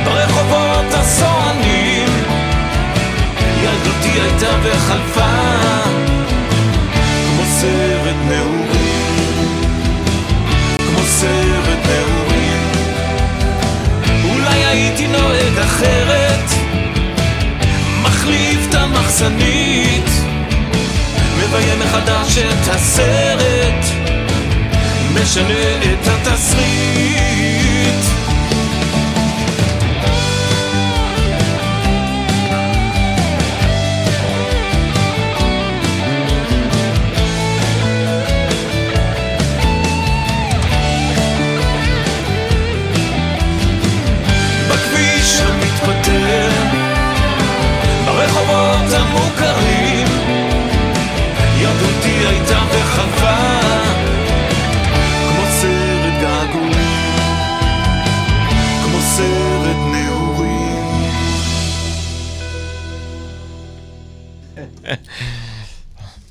ברחובות 0.04 0.94
הסוענים, 0.94 2.08
ילדותי 3.62 4.20
הייתה 4.20 4.56
וחלפה, 4.62 5.36
כמו 7.26 7.42
סרט 7.60 8.16
נעורים. 8.28 8.68
כמו 10.78 11.06
סרט 11.06 11.86
נעורים 11.86 12.28
אולי 14.24 14.64
הייתי 14.64 15.06
נוהג 15.06 15.58
אחרת 15.58 16.27
המחסנית 19.20 20.10
מביים 21.38 21.78
מחדש 21.78 22.38
את 22.38 22.74
הסרט 22.74 23.84
משנה 25.14 25.78
את 25.82 26.08
התסריט 26.08 28.17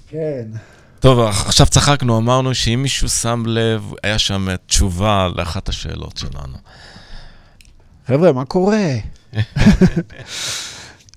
כן. 0.07 0.47
טוב, 0.99 1.19
עכשיו 1.19 1.67
צחקנו, 1.67 2.17
אמרנו 2.17 2.55
שאם 2.55 2.79
מישהו 2.83 3.09
שם 3.09 3.43
לב, 3.47 3.91
היה 4.03 4.19
שם 4.19 4.47
תשובה 4.65 5.27
לאחת 5.35 5.69
השאלות 5.69 6.17
שלנו. 6.17 6.57
חבר'ה, 8.07 8.31
מה 8.33 8.45
קורה? 8.45 8.87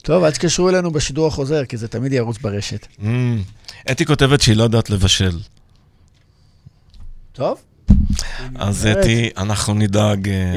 טוב, 0.03 0.25
אל 0.25 0.31
תקשרו 0.31 0.69
אלינו 0.69 0.91
בשידור 0.91 1.27
החוזר, 1.27 1.65
כי 1.65 1.77
זה 1.77 1.89
תמיד 1.89 2.13
ירוץ 2.13 2.39
ברשת. 2.39 2.87
Mm, 3.01 3.05
אתי 3.91 4.07
כותבת 4.07 4.41
שהיא 4.41 4.57
לא 4.57 4.63
יודעת 4.63 4.91
לבשל. 4.91 5.39
טוב? 7.33 7.59
אז 8.55 8.87
אתי, 8.87 9.31
אנחנו 9.37 9.75
נדאג... 9.75 10.29
אה, 10.29 10.55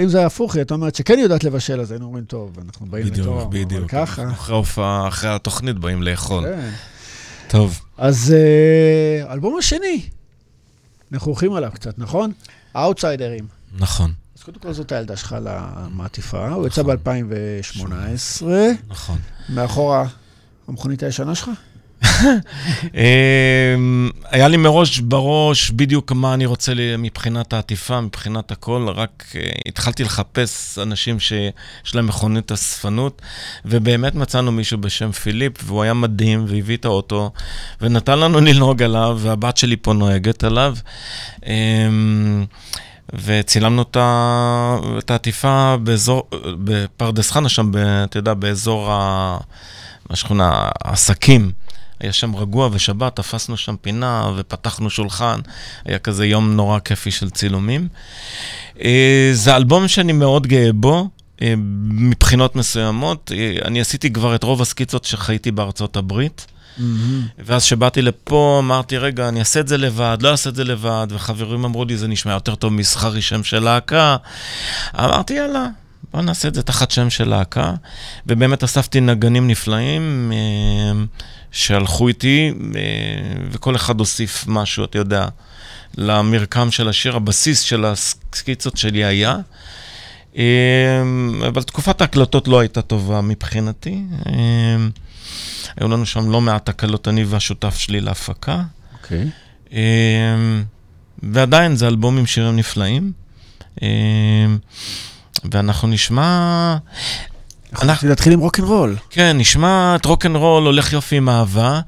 אם 0.00 0.08
זה 0.08 0.18
היה 0.18 0.26
הפוך, 0.26 0.54
היא 0.54 0.60
הייתה 0.60 0.74
אומרת 0.74 0.94
שכן 0.94 1.18
יודעת 1.18 1.44
לבשל, 1.44 1.80
אז 1.80 1.90
היינו 1.90 2.06
אומרים, 2.06 2.24
טוב, 2.24 2.58
אנחנו 2.64 2.86
באים 2.86 3.06
בדיוק, 3.06 3.26
לתואר. 3.26 3.42
אבל 3.42 3.58
בדיוק. 3.58 3.90
ככה. 3.90 4.22
אנחנו 4.22 4.34
אחרי 4.34 4.54
ההופעה, 4.54 5.08
אחרי 5.08 5.30
התוכנית 5.30 5.78
באים 5.78 6.02
לאכול. 6.02 6.44
כן. 6.44 6.70
טוב, 7.50 7.80
אז 7.98 8.34
אה, 8.36 9.30
האלבום 9.30 9.58
השני, 9.58 10.08
אנחנו 11.12 11.26
הולכים 11.26 11.52
עליו 11.52 11.70
קצת, 11.74 11.98
נכון? 11.98 12.32
האוטסיידרים. 12.74 13.46
נכון, 13.78 14.12
אז 14.38 14.42
קודם 14.42 14.58
כל 14.58 14.72
זאת 14.72 14.92
הילדה 14.92 15.16
שלך 15.16 15.36
למעטיפה, 15.42 16.48
הוא 16.48 16.66
יצא 16.66 16.82
נכון. 16.82 16.96
ב-2018, 17.28 18.44
נכון. 18.88 19.18
מאחורה 19.48 20.06
המכונית 20.68 21.02
הישנה 21.02 21.34
שלך? 21.34 21.50
אמ, 22.94 24.10
היה 24.24 24.48
לי 24.48 24.56
מראש 24.56 25.00
בראש 25.00 25.70
בדיוק 25.70 26.12
מה 26.12 26.34
אני 26.34 26.46
רוצה 26.46 26.74
לי 26.74 26.96
מבחינת 26.98 27.52
העטיפה, 27.52 28.00
מבחינת 28.00 28.50
הכל, 28.50 28.86
רק 28.94 29.24
אה, 29.36 29.50
התחלתי 29.68 30.04
לחפש 30.04 30.78
אנשים 30.78 31.20
שיש 31.20 31.94
להם 31.94 32.06
מכונית 32.06 32.52
אספנות, 32.52 33.22
ובאמת 33.64 34.14
מצאנו 34.14 34.52
מישהו 34.52 34.78
בשם 34.78 35.12
פיליפ, 35.12 35.52
והוא 35.64 35.82
היה 35.82 35.94
מדהים, 35.94 36.44
והביא 36.48 36.76
את 36.76 36.84
האוטו, 36.84 37.30
ונתן 37.80 38.18
לנו 38.18 38.40
לנהוג 38.46 38.82
עליו, 38.82 39.18
והבת 39.20 39.56
שלי 39.56 39.76
פה 39.76 39.92
נוהגת 39.92 40.44
עליו. 40.44 40.76
אמ, 41.46 42.44
וצילמנו 43.24 43.82
את 44.98 45.10
העטיפה 45.10 45.76
באזור, 45.82 46.28
בפרדס 46.64 47.30
חנה 47.30 47.48
שם, 47.48 47.70
אתה 48.04 48.18
יודע, 48.18 48.34
באזור. 48.34 48.90
השכונה, 50.10 50.68
העסקים. 50.84 51.52
היה 52.00 52.12
שם 52.12 52.36
רגוע 52.36 52.68
ושבת, 52.72 53.16
תפסנו 53.16 53.56
שם 53.56 53.76
פינה 53.76 54.32
ופתחנו 54.36 54.90
שולחן, 54.90 55.40
היה 55.84 55.98
כזה 55.98 56.26
יום 56.26 56.56
נורא 56.56 56.78
כיפי 56.78 57.10
של 57.10 57.30
צילומים. 57.30 57.88
אה, 58.84 59.30
זה 59.32 59.56
אלבום 59.56 59.88
שאני 59.88 60.12
מאוד 60.12 60.46
גאה 60.46 60.72
בו, 60.72 61.08
אה, 61.42 61.54
מבחינות 61.90 62.56
מסוימות. 62.56 63.32
אה, 63.34 63.52
אני 63.64 63.80
עשיתי 63.80 64.12
כבר 64.12 64.34
את 64.34 64.42
רוב 64.42 64.62
הסקיצות 64.62 65.04
שחייתי 65.04 65.50
בארצות 65.50 65.96
הברית. 65.96 66.46
ואז 67.38 67.64
כשבאתי 67.64 68.02
לפה, 68.02 68.56
אמרתי, 68.62 68.98
רגע, 68.98 69.28
אני 69.28 69.40
אעשה 69.40 69.60
את 69.60 69.68
זה 69.68 69.78
לבד, 69.78 70.18
לא 70.20 70.30
אעשה 70.30 70.50
את 70.50 70.54
זה 70.54 70.64
לבד, 70.64 71.06
וחברים 71.10 71.64
אמרו 71.64 71.84
לי, 71.84 71.96
זה 71.96 72.08
נשמע 72.08 72.32
יותר 72.32 72.54
טוב 72.54 72.72
מסחרי 72.72 73.22
שם 73.22 73.44
של 73.44 73.58
להקה. 73.58 74.16
אמרתי, 74.98 75.34
יאללה, 75.34 75.66
בוא 76.12 76.20
נעשה 76.20 76.48
את 76.48 76.54
זה 76.54 76.62
תחת 76.62 76.90
שם 76.90 77.10
של 77.10 77.28
להקה. 77.28 77.74
ובאמת 78.26 78.64
אספתי 78.64 79.00
נגנים 79.00 79.48
נפלאים 79.48 80.32
שהלכו 81.52 82.08
איתי, 82.08 82.52
אה, 82.76 82.80
וכל 83.50 83.76
אחד 83.76 83.98
הוסיף 83.98 84.44
משהו, 84.48 84.84
אתה 84.84 84.98
יודע, 84.98 85.28
למרקם 85.96 86.70
של 86.70 86.88
השיר. 86.88 87.16
הבסיס 87.16 87.60
של 87.60 87.84
הסקיצות 87.84 88.76
שלי 88.76 89.04
היה. 89.04 89.36
אה, 90.36 91.02
אבל 91.48 91.62
תקופת 91.62 92.00
ההקלטות 92.00 92.48
לא 92.48 92.60
הייתה 92.60 92.82
טובה 92.82 93.20
מבחינתי. 93.20 94.02
אה, 94.26 94.32
היו 95.76 95.88
לנו 95.88 96.06
שם 96.06 96.30
לא 96.30 96.40
מעט 96.40 96.68
הקלות, 96.68 97.08
אני 97.08 97.24
והשותף 97.24 97.76
שלי 97.78 98.00
להפקה. 98.00 98.62
אוקיי. 99.02 99.30
אמ, 99.72 100.64
ועדיין 101.22 101.76
זה 101.76 101.86
אלבום 101.86 102.18
עם 102.18 102.26
שירים 102.26 102.56
נפלאים. 102.56 103.12
ואנחנו 105.44 105.88
נשמע, 105.88 106.76
אנחנו 107.82 108.08
להתחיל 108.08 108.32
עם 108.32 108.40
רוקנרול. 108.40 108.96
כן, 109.10 109.38
נשמע 109.38 109.96
את 109.96 110.04
רוקנרול 110.04 110.66
הולך 110.66 110.92
יופי 110.92 111.16
עם 111.16 111.28
אהבה. 111.28 111.80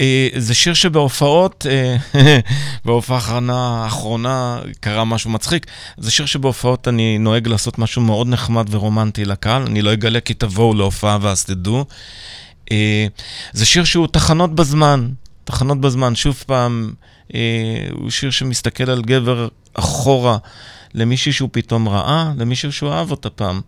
אה, 0.00 0.28
זה 0.36 0.54
שיר 0.54 0.74
שבהופעות, 0.74 1.66
אה, 1.70 1.96
בהופעה 2.84 3.40
האחרונה 3.48 4.60
קרה 4.80 5.04
משהו 5.04 5.30
מצחיק. 5.30 5.66
זה 5.96 6.10
שיר 6.10 6.26
שבהופעות 6.26 6.88
אני 6.88 7.18
נוהג 7.18 7.48
לעשות 7.48 7.78
משהו 7.78 8.02
מאוד 8.02 8.26
נחמד 8.26 8.66
ורומנטי 8.70 9.24
לקהל, 9.24 9.62
אני 9.62 9.82
לא 9.82 9.92
אגלה 9.92 10.20
כי 10.20 10.34
תבואו 10.34 10.74
להופעה 10.74 11.18
ואז 11.20 11.44
תדעו. 11.44 11.84
אה, 12.72 13.06
זה 13.52 13.66
שיר 13.66 13.84
שהוא 13.84 14.06
תחנות 14.06 14.54
בזמן, 14.54 15.08
תחנות 15.44 15.80
בזמן. 15.80 16.14
שוב 16.14 16.42
פעם, 16.46 16.92
הוא 17.92 18.10
שיר 18.10 18.30
שמסתכל 18.30 18.90
על 18.90 19.02
גבר 19.02 19.48
אחורה 19.74 20.36
למישהי 20.94 21.32
שהוא 21.32 21.48
פתאום 21.52 21.88
ראה, 21.88 22.32
למישהו 22.38 22.72
שהוא 22.72 22.90
אהב 22.90 23.10
אותה 23.10 23.30
פעם. 23.30 23.60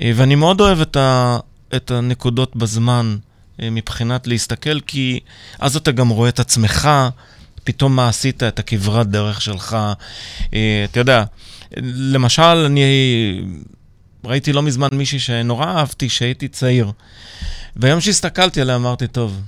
ואני 0.00 0.34
מאוד 0.34 0.60
אוהב 0.60 0.80
את, 0.80 0.96
ה, 0.96 1.38
את 1.76 1.90
הנקודות 1.90 2.56
בזמן. 2.56 3.16
אה, 3.62 3.70
מבחינת 3.70 4.26
להסתכל, 4.26 4.80
כי 4.80 5.20
אז 5.58 5.76
אתה 5.76 5.92
גם 5.92 6.08
רואה 6.08 6.28
את 6.28 6.40
עצמך, 6.40 6.90
פתאום 7.64 7.96
מה 7.96 8.08
עשית, 8.08 8.42
את 8.42 8.58
הכברת 8.58 9.06
דרך 9.06 9.42
שלך. 9.42 9.76
אה, 10.54 10.84
אתה 10.90 11.00
יודע, 11.00 11.24
למשל, 11.82 12.42
אני 12.42 12.82
ראיתי 14.24 14.52
לא 14.52 14.62
מזמן 14.62 14.88
מישהי 14.92 15.18
שנורא 15.18 15.66
אהבתי 15.66 16.08
כשהייתי 16.08 16.48
צעיר. 16.48 16.92
והיום 17.76 18.00
שהסתכלתי 18.00 18.60
עליה 18.60 18.76
אמרתי, 18.76 19.06
טוב, 19.06 19.40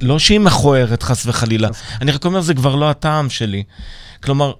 לא 0.00 0.18
שהיא 0.18 0.40
מכוערת 0.40 1.02
חס 1.02 1.26
וחלילה, 1.26 1.68
אני 2.00 2.12
רק 2.12 2.24
אומר, 2.24 2.40
זה 2.40 2.54
כבר 2.54 2.74
לא 2.74 2.90
הטעם 2.90 3.30
שלי. 3.30 3.62
כלומר, 4.22 4.52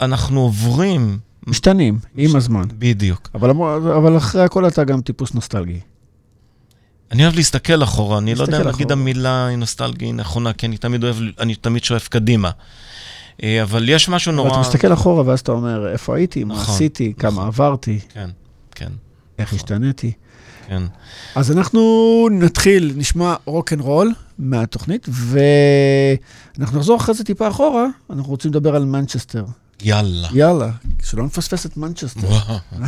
אנחנו 0.00 0.40
עוברים... 0.40 1.18
משתנים, 1.46 1.94
מש... 1.94 2.30
עם 2.30 2.36
הזמן. 2.36 2.64
בדיוק. 2.78 3.30
אבל, 3.34 3.50
אבל 3.96 4.16
אחרי 4.16 4.42
הכל 4.42 4.68
אתה 4.68 4.84
גם 4.84 5.00
טיפוס 5.00 5.34
נוסטלגי. 5.34 5.80
אני 7.12 7.22
אוהב 7.22 7.34
להסתכל 7.34 7.82
אחורה, 7.82 8.18
אני 8.18 8.34
לא 8.34 8.42
יודע 8.42 8.60
אם 8.60 8.66
להגיד 8.66 8.92
המילה 8.92 9.56
נוסטלגי 9.56 10.12
נכונה, 10.12 10.52
כי 10.52 10.66
אני 10.66 10.76
תמיד 10.76 11.04
אוהב, 11.04 11.16
אני 11.40 11.54
תמיד 11.54 11.84
שואף 11.84 12.08
קדימה. 12.08 12.50
אה, 13.42 13.62
אבל 13.62 13.88
יש 13.88 14.08
משהו 14.08 14.32
נורא... 14.32 14.50
אתה 14.50 14.60
מסתכל 14.60 14.92
אחורה 14.92 15.22
ואז 15.26 15.40
אתה 15.40 15.52
אומר, 15.52 15.92
איפה 15.92 16.16
הייתי, 16.16 16.44
מה 16.44 16.54
נכון, 16.54 16.74
עשיתי, 16.74 17.12
כמה 17.18 17.30
נכון. 17.30 17.46
עברתי. 17.46 17.98
כן, 18.08 18.30
כן. 18.70 18.90
איך 19.38 19.48
נכון. 19.48 19.56
השתניתי. 19.56 20.12
כן. 20.68 20.82
אז 21.34 21.52
אנחנו 21.52 21.80
נתחיל, 22.30 22.92
נשמע 22.96 23.34
רוק 23.44 23.72
אנד 23.72 23.80
רול 23.80 24.12
מהתוכנית, 24.38 25.08
ואנחנו 25.08 26.78
נחזור 26.78 26.96
אחרי 26.96 27.14
זה 27.14 27.24
טיפה 27.24 27.48
אחורה, 27.48 27.86
אנחנו 28.10 28.30
רוצים 28.30 28.50
לדבר 28.50 28.76
על 28.76 28.84
מנצ'סטר. 28.84 29.44
יאללה. 29.82 30.28
יאללה, 30.32 30.70
שלא 31.02 31.24
נפספס 31.24 31.66
את 31.66 31.76
מנצ'סטר. 31.76 32.28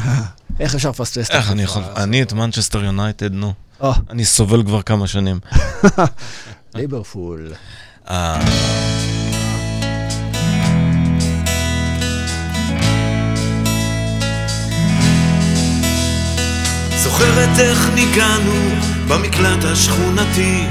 איך 0.61 0.75
אפשר 0.75 0.91
לפספס 0.91 1.31
את 1.31 1.35
איך 1.35 1.51
אני 1.51 1.63
יכול... 1.63 1.83
אני 1.97 2.23
את 2.23 2.33
מנצ'סטר 2.33 2.85
יונייטד, 2.85 3.33
נו. 3.33 3.53
Oh. 3.81 3.85
אני 4.11 4.25
סובל 4.25 4.63
כבר 4.63 4.83
כמה 4.83 5.07
שנים. 5.07 5.41
ליברפול. 6.75 7.53
אה. 8.09 8.41
זוכרת 16.97 17.59
איך 17.59 17.91
נגענו 17.95 18.77
במקלט 19.09 19.65
השכונתי 19.65 20.65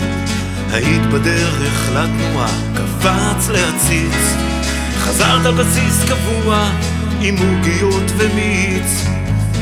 היית 0.72 1.06
בדרך 1.14 1.90
לתנועה, 1.90 2.48
קפץ 2.76 3.50
להציץ 3.50 4.55
חזרת 5.06 5.54
בסיס 5.54 6.04
קבוע 6.04 6.70
עם 7.22 7.36
עוגיות 7.38 8.12
ומיץ. 8.18 9.06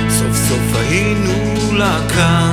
סוף 0.10 0.38
סוף 0.50 0.76
היינו 0.76 1.34
להקה. 1.78 2.52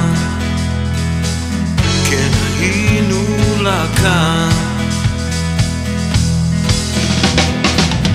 כן 2.11 2.31
היינו 2.59 3.25
להקה. 3.63 4.49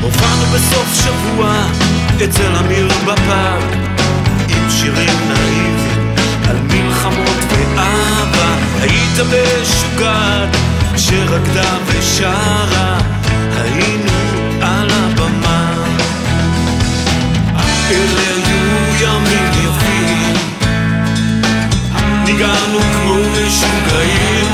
הופענו 0.02 0.46
בסוף 0.54 1.04
שבוע 1.04 1.66
אצל 2.24 2.56
אמיר 2.56 2.88
בפאב 3.06 3.64
עם 4.50 4.70
שירים 4.70 5.20
נאיבים 5.28 6.16
על 6.50 6.58
מלחמות 6.62 7.44
ואבא 7.50 8.56
היית 8.82 9.20
משוגעת 9.20 10.58
שרקדה 10.98 11.78
ושרה. 11.86 12.98
היינו 13.62 14.05
אלה 17.92 18.22
היו 18.22 18.96
ימים 19.02 19.52
יפים 19.54 20.34
ניגענו 22.26 22.80
כמו 22.80 23.16
משוגעים. 23.32 24.48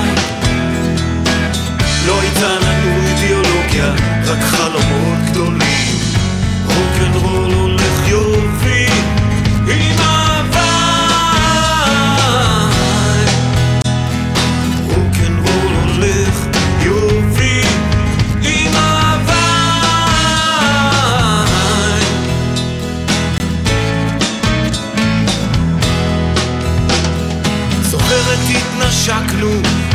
לא 2.07 2.21
הייתה 2.21 2.47
לנו 2.59 3.07
אידיאולוגיה, 3.07 3.93
רק 4.25 4.43
חלומות 4.43 5.19
גדולים. 5.31 5.95
רוקנרול 6.65 7.53
הולך 7.53 7.70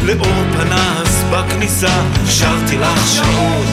לאור 0.07 0.44
פנס 0.52 1.24
בכניסה 1.30 2.02
שרתי 2.28 2.78
לך 2.78 3.09
שעות, 3.09 3.66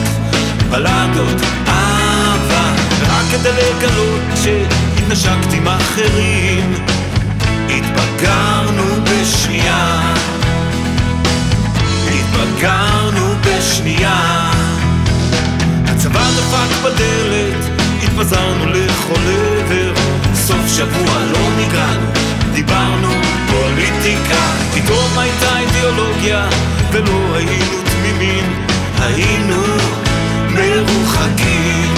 בלדות, 0.70 1.40
אהבה 1.68 2.72
רק 3.02 3.24
כדי 3.30 3.50
לגלות 3.50 4.20
שהתנשקתי 4.42 5.56
עם 5.56 5.68
אחרים. 5.68 6.74
התבגרנו 7.68 8.84
בשנייה. 9.04 10.14
התבגרנו 12.08 13.34
בשנייה. 13.40 14.50
הצבא 15.84 16.30
דפק 16.30 16.84
בדלת 16.84 17.80
התפזרנו 18.02 18.66
לכל 18.66 19.20
עבר. 19.58 19.94
סוף 20.34 20.68
שבוע 20.76 21.18
לא 21.32 21.56
ניגענו 21.56 22.33
דיברנו 22.54 23.08
פוליטיקה, 23.50 24.44
פתאום 24.74 25.18
הייתה 25.18 25.58
אידיאולוגיה 25.58 26.48
ולא 26.92 27.36
היינו 27.36 27.82
תמימים, 27.84 28.44
היינו 28.98 29.62
מרוחקים. 30.50 31.94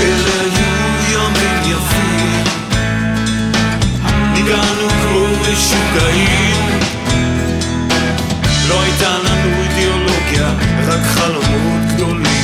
אלה 0.00 0.40
היו 0.40 1.12
ימים 1.12 1.72
יפים, 1.72 2.44
ניגענו 4.32 4.88
כמו 4.88 5.26
משוגעים. 5.40 6.80
לא 8.68 8.82
הייתה 8.82 9.18
לנו 9.18 9.62
אידיאולוגיה, 9.62 10.50
רק 10.86 11.00
חלומות 11.02 11.94
גדולים. 11.94 12.35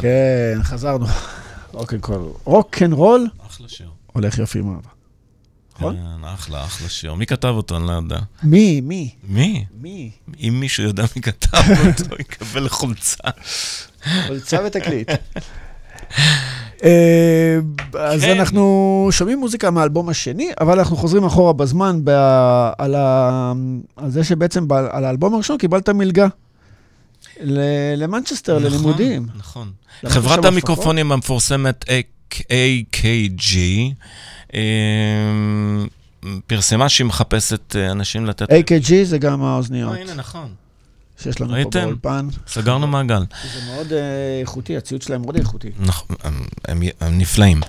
כן, 0.00 0.58
חזרנו. 0.62 1.06
רוקנרול. 1.72 2.32
רוקנרול 2.44 3.28
אחלה 3.46 3.68
שיר. 3.68 3.90
הולך 4.12 4.38
יופי 4.38 4.58
עם 4.58 4.68
אהבה. 4.74 4.88
נכון? 5.76 5.96
כן, 5.96 6.24
אחלה, 6.24 6.64
אחלה 6.64 6.88
שיר. 6.88 7.14
מי 7.14 7.26
כתב 7.26 7.48
אותו? 7.48 7.76
אני 7.76 7.86
לא 7.86 7.92
יודע. 7.92 8.18
מי? 8.42 8.80
מי? 8.80 9.10
מי? 9.28 9.64
מי? 9.80 10.10
אם 10.40 10.56
מישהו 10.60 10.82
יודע 10.82 11.04
מי 11.16 11.22
כתב 11.22 11.58
אותו, 11.86 12.14
יקבל 12.20 12.68
חולצה. 12.68 13.16
חולצה 14.26 14.58
ותקליט. 14.66 15.10
אה, 16.84 17.58
אז 17.98 18.20
כן. 18.20 18.38
אנחנו 18.38 19.08
שומעים 19.10 19.38
מוזיקה 19.40 19.70
מהאלבום 19.70 20.08
השני, 20.08 20.50
אבל 20.60 20.78
אנחנו 20.78 20.96
חוזרים 20.96 21.24
אחורה 21.24 21.52
בזמן 21.52 22.00
ב- 22.04 22.10
על 22.78 22.94
ה- 22.94 23.52
על 23.96 24.10
זה 24.10 24.24
שבעצם 24.24 24.68
ב- 24.68 24.72
על 24.72 25.04
האלבום 25.04 25.34
הראשון 25.34 25.58
קיבלת 25.58 25.88
מלגה 25.88 26.26
למנצ'סטר, 27.96 28.58
נכון, 28.58 28.70
ללימודים. 28.72 29.26
נכון. 29.36 29.72
למדת 30.02 30.12
חברת 30.14 30.44
המיקרופונים 30.44 31.12
המפורסמת 31.12 31.84
AKG 32.50 33.56
אה, 34.54 34.60
פרסמה 36.46 36.88
שהיא 36.88 37.06
מחפשת 37.06 37.76
אה, 37.76 37.90
אנשים 37.90 38.26
לתת... 38.26 38.50
AKG 38.50 38.92
זה 39.04 39.18
גם 39.18 39.42
האוזניות 39.42 39.96
הנה, 40.00 40.14
נכון. 40.14 40.48
שיש 41.22 41.40
לנו 41.40 41.54
פה? 41.70 41.80
באולפן. 41.80 42.28
סגרנו 42.46 42.86
מעגל. 42.86 43.22
זה 43.54 43.60
מאוד 43.74 43.92
אה, 43.92 43.98
איכותי, 44.40 44.76
הציוד 44.76 45.02
שלהם 45.02 45.22
מאוד 45.22 45.36
איכותי. 45.36 45.68
נכון, 45.78 46.16
הם- 46.68 46.82
נפלאים. 47.10 47.60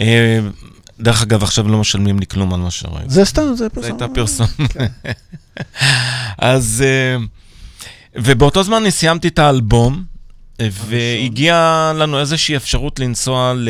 אה, 0.00 0.40
דרך 1.00 1.22
אגב, 1.22 1.42
עכשיו 1.42 1.68
לא 1.68 1.78
משלמים 1.80 2.18
לי 2.18 2.26
כלום 2.26 2.54
על 2.54 2.60
מה 2.60 2.70
שראיתי. 2.70 3.10
זה 3.10 3.24
סתם, 3.24 3.42
זה 3.48 3.54
זו 3.54 3.64
פרסום. 3.74 3.90
הייתה 3.90 4.08
פרסום. 4.14 4.46
אז, 6.38 6.84
אה, 6.86 7.16
ובאותו 8.16 8.62
זמן 8.62 8.76
אני 8.76 8.90
סיימתי 8.90 9.28
את 9.28 9.38
האלבום, 9.38 10.04
אה, 10.60 10.68
והגיעה 10.72 11.92
לנו 11.96 12.20
איזושהי 12.20 12.56
אפשרות 12.56 13.00
לנסוע, 13.00 13.52
ל, 13.56 13.68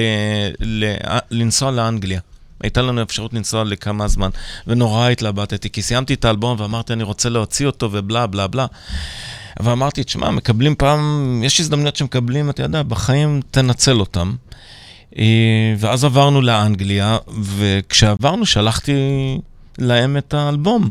ל, 0.61 0.95
לנסוע 1.31 1.71
לאנגליה. 1.71 2.21
הייתה 2.63 2.83
לנו 2.83 3.03
אפשרות 3.03 3.35
לנסוע 3.35 3.65
לכמה 3.65 4.09
זמן, 4.09 4.31
ונורא 4.67 5.09
התלבטתי, 5.09 5.71
כי 5.71 5.83
סיימתי 5.83 6.15
את 6.15 6.25
האלבום 6.25 6.61
ואמרתי, 6.61 6.93
אני 6.93 7.03
רוצה 7.03 7.29
להוציא 7.29 7.67
אותו 7.67 7.89
ובלה 7.93 8.27
בלה 8.27 8.47
בלה. 8.47 8.67
ואמרתי, 9.61 10.05
תשמע, 10.05 10.31
מקבלים 10.31 10.75
פעם, 10.75 11.43
יש 11.45 11.61
הזדמנויות 11.61 11.97
שמקבלים, 11.97 12.51
אתה 12.51 12.63
יודע, 12.63 12.83
בחיים 12.83 13.41
תנצל 13.51 14.01
אותם. 14.01 14.35
אה, 15.19 15.75
ואז 15.79 16.05
עברנו 16.05 16.43
לאנגליה, 16.43 17.19
וכשעברנו 17.45 18.47
שלחתי 18.47 18.93
להם 19.79 20.17
את 20.17 20.35
האלבום. 20.35 20.91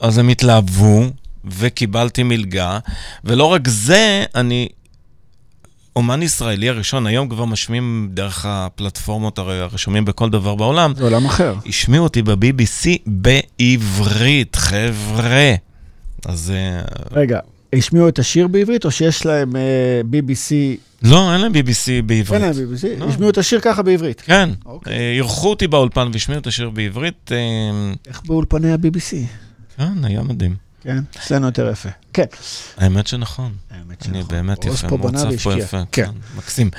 אז 0.00 0.18
הם 0.18 0.28
התלהבו, 0.28 1.02
וקיבלתי 1.58 2.22
מלגה, 2.22 2.78
ולא 3.24 3.44
רק 3.44 3.68
זה, 3.68 4.24
אני 4.34 4.68
אומן 5.96 6.22
ישראלי 6.22 6.68
הראשון, 6.68 7.06
היום 7.06 7.28
כבר 7.28 7.44
משמיעים 7.44 8.08
דרך 8.14 8.46
הפלטפורמות 8.48 9.38
הרי 9.38 9.60
הרשומים 9.60 10.04
בכל 10.04 10.30
דבר 10.30 10.54
בעולם, 10.54 10.92
זה 10.96 11.04
עולם 11.04 11.24
אחר. 11.24 11.54
השמיעו 11.66 12.04
אותי 12.04 12.22
ב-BBC 12.22 12.88
בעברית, 13.06 14.56
חבר'ה. 14.56 15.54
אז 16.26 16.52
אה, 16.54 16.82
רגע, 17.12 17.38
השמיעו 17.72 18.08
את 18.08 18.18
השיר 18.18 18.46
בעברית, 18.48 18.84
או 18.84 18.90
שיש 18.90 19.26
להם 19.26 19.56
אה, 19.56 20.00
BBC, 20.12 20.52
לא, 21.02 21.32
אין 21.32 21.40
להם 21.40 21.52
BBC 21.52 21.88
אין 21.88 22.06
בעברית. 22.06 22.40
להם 22.42 22.52
BBC, 22.52 23.00
לא. 23.00 23.08
השמיעו 23.08 23.30
את 23.30 23.38
השיר 23.38 23.60
ככה 23.60 23.82
בעברית. 23.82 24.20
כן, 24.20 24.50
אוקיי. 24.66 24.92
אה, 24.92 25.12
אירחו 25.12 25.50
אותי 25.50 25.66
באולפן 25.66 26.08
והשמיעו 26.12 26.40
את 26.40 26.46
השיר 26.46 26.70
בעברית. 26.70 27.30
איך 28.06 28.22
באולפני 28.26 28.72
ה-BBC? 28.72 29.16
כן, 29.76 30.04
היה 30.04 30.22
מדהים. 30.22 30.54
כן, 30.84 30.98
אצלנו 31.16 31.46
יותר 31.46 31.70
יפה. 31.72 31.88
כן. 32.12 32.24
האמת 32.76 33.06
שנכון. 33.06 33.52
האמת 33.70 34.06
אני 34.06 34.18
שנכון. 34.18 34.36
באמת 34.36 34.64
עוז 34.64 34.84
יפה, 34.84 34.96
מעוצב 34.96 35.36
פה. 35.36 35.54
יפה. 35.54 35.82
כן. 35.92 36.04
כן, 36.04 36.10
מקסים. 36.36 36.70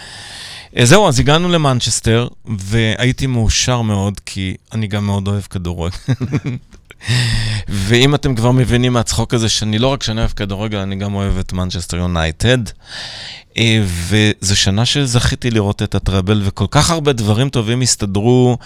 אה, 0.77 0.85
זהו, 0.85 1.07
אז 1.07 1.19
הגענו 1.19 1.49
למנצ'סטר, 1.49 2.27
והייתי 2.45 3.27
מאושר 3.27 3.81
מאוד, 3.81 4.19
כי 4.25 4.55
אני 4.71 4.87
גם 4.87 5.05
מאוד 5.05 5.27
אוהב 5.27 5.41
כדורגל. 5.41 5.97
ואם 7.69 8.15
אתם 8.15 8.35
כבר 8.35 8.51
מבינים 8.51 8.93
מהצחוק 8.93 9.33
הזה, 9.33 9.49
שאני 9.49 9.79
לא 9.79 9.87
רק 9.87 10.03
שאני 10.03 10.19
אוהב 10.19 10.31
כדורגל, 10.31 10.77
אני 10.77 10.95
גם 10.95 11.13
אוהב 11.15 11.37
את 11.37 11.53
מנצ'סטר 11.53 11.97
יונייטד. 11.97 12.57
אה, 13.57 13.83
וזו 13.85 14.55
שנה 14.55 14.85
שזכיתי 14.85 15.51
לראות 15.51 15.81
את 15.83 15.95
ה 15.95 16.01
treble, 16.01 16.41
וכל 16.45 16.65
כך 16.71 16.91
הרבה 16.91 17.13
דברים 17.13 17.49
טובים 17.49 17.81
הסתדרו. 17.81 18.57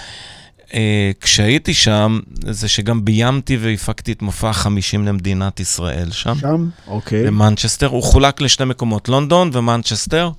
אה, 0.73 1.11
כשהייתי 1.21 1.73
שם, 1.73 2.19
זה 2.49 2.67
שגם 2.67 3.05
ביימתי 3.05 3.57
והפקתי 3.57 4.11
את 4.11 4.21
מופע 4.21 4.49
החמישים 4.49 5.05
למדינת 5.05 5.59
ישראל 5.59 6.11
שם. 6.11 6.35
שם? 6.35 6.69
אוקיי. 6.87 7.25
במנצ'סטר, 7.25 7.87
הוא 7.87 8.03
חולק 8.03 8.41
לשני 8.41 8.65
מקומות, 8.65 9.09
לונדון 9.09 9.49
ומנצ'סטר, 9.53 10.31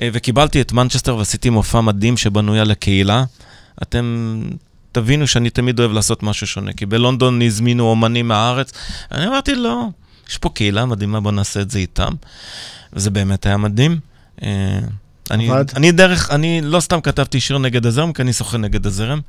אה, 0.00 0.08
וקיבלתי 0.12 0.60
את 0.60 0.72
מנצ'סטר 0.72 1.16
ועשיתי 1.16 1.50
מופע 1.50 1.80
מדהים 1.80 2.16
שבנוי 2.16 2.60
על 2.60 2.70
הקהילה. 2.70 3.24
אתם 3.82 4.42
תבינו 4.92 5.26
שאני 5.26 5.50
תמיד 5.50 5.78
אוהב 5.78 5.92
לעשות 5.92 6.22
משהו 6.22 6.46
שונה, 6.46 6.72
כי 6.72 6.86
בלונדון 6.86 7.42
הזמינו 7.42 7.84
אומנים 7.90 8.28
מהארץ, 8.28 8.72
אני 9.12 9.26
אמרתי, 9.26 9.54
לא, 9.54 9.86
יש 10.30 10.38
פה 10.38 10.48
קהילה 10.48 10.86
מדהימה, 10.86 11.20
בוא 11.20 11.32
נעשה 11.32 11.60
את 11.60 11.70
זה 11.70 11.78
איתם. 11.78 12.12
וזה 12.92 13.10
באמת 13.10 13.46
היה 13.46 13.56
מדהים. 13.56 13.98
אני? 15.30 15.50
אני 15.76 15.92
דרך, 15.92 16.30
אני 16.30 16.60
לא 16.60 16.80
סתם 16.80 17.00
כתבתי 17.00 17.40
שיר 17.40 17.58
נגד 17.58 17.86
הזרם, 17.86 18.12
כי 18.12 18.22
אני 18.22 18.32
שוחה 18.32 18.58
נגד 18.58 18.86
הזרם. 18.86 19.20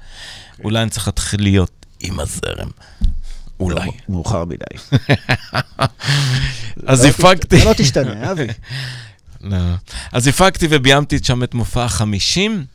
אולי 0.63 0.81
אני 0.81 0.89
צריך 0.89 1.07
להתחיל 1.07 1.41
להיות 1.41 1.85
עם 1.99 2.19
הזרם. 2.19 2.69
אולי. 3.59 3.89
מאוחר 4.09 4.45
מדי. 4.45 4.65
אז 6.87 7.03
לא 7.03 7.09
הפקתי. 7.09 7.65
לא 7.65 7.73
תשתנה, 7.77 8.23
אבי. 8.31 8.47
לא. 9.41 9.57
אז 10.11 10.27
הפקתי 10.27 10.67
וביימתי 10.69 11.19
שם 11.23 11.43
את 11.43 11.53
מופע 11.53 11.83
החמישים, 11.83 12.65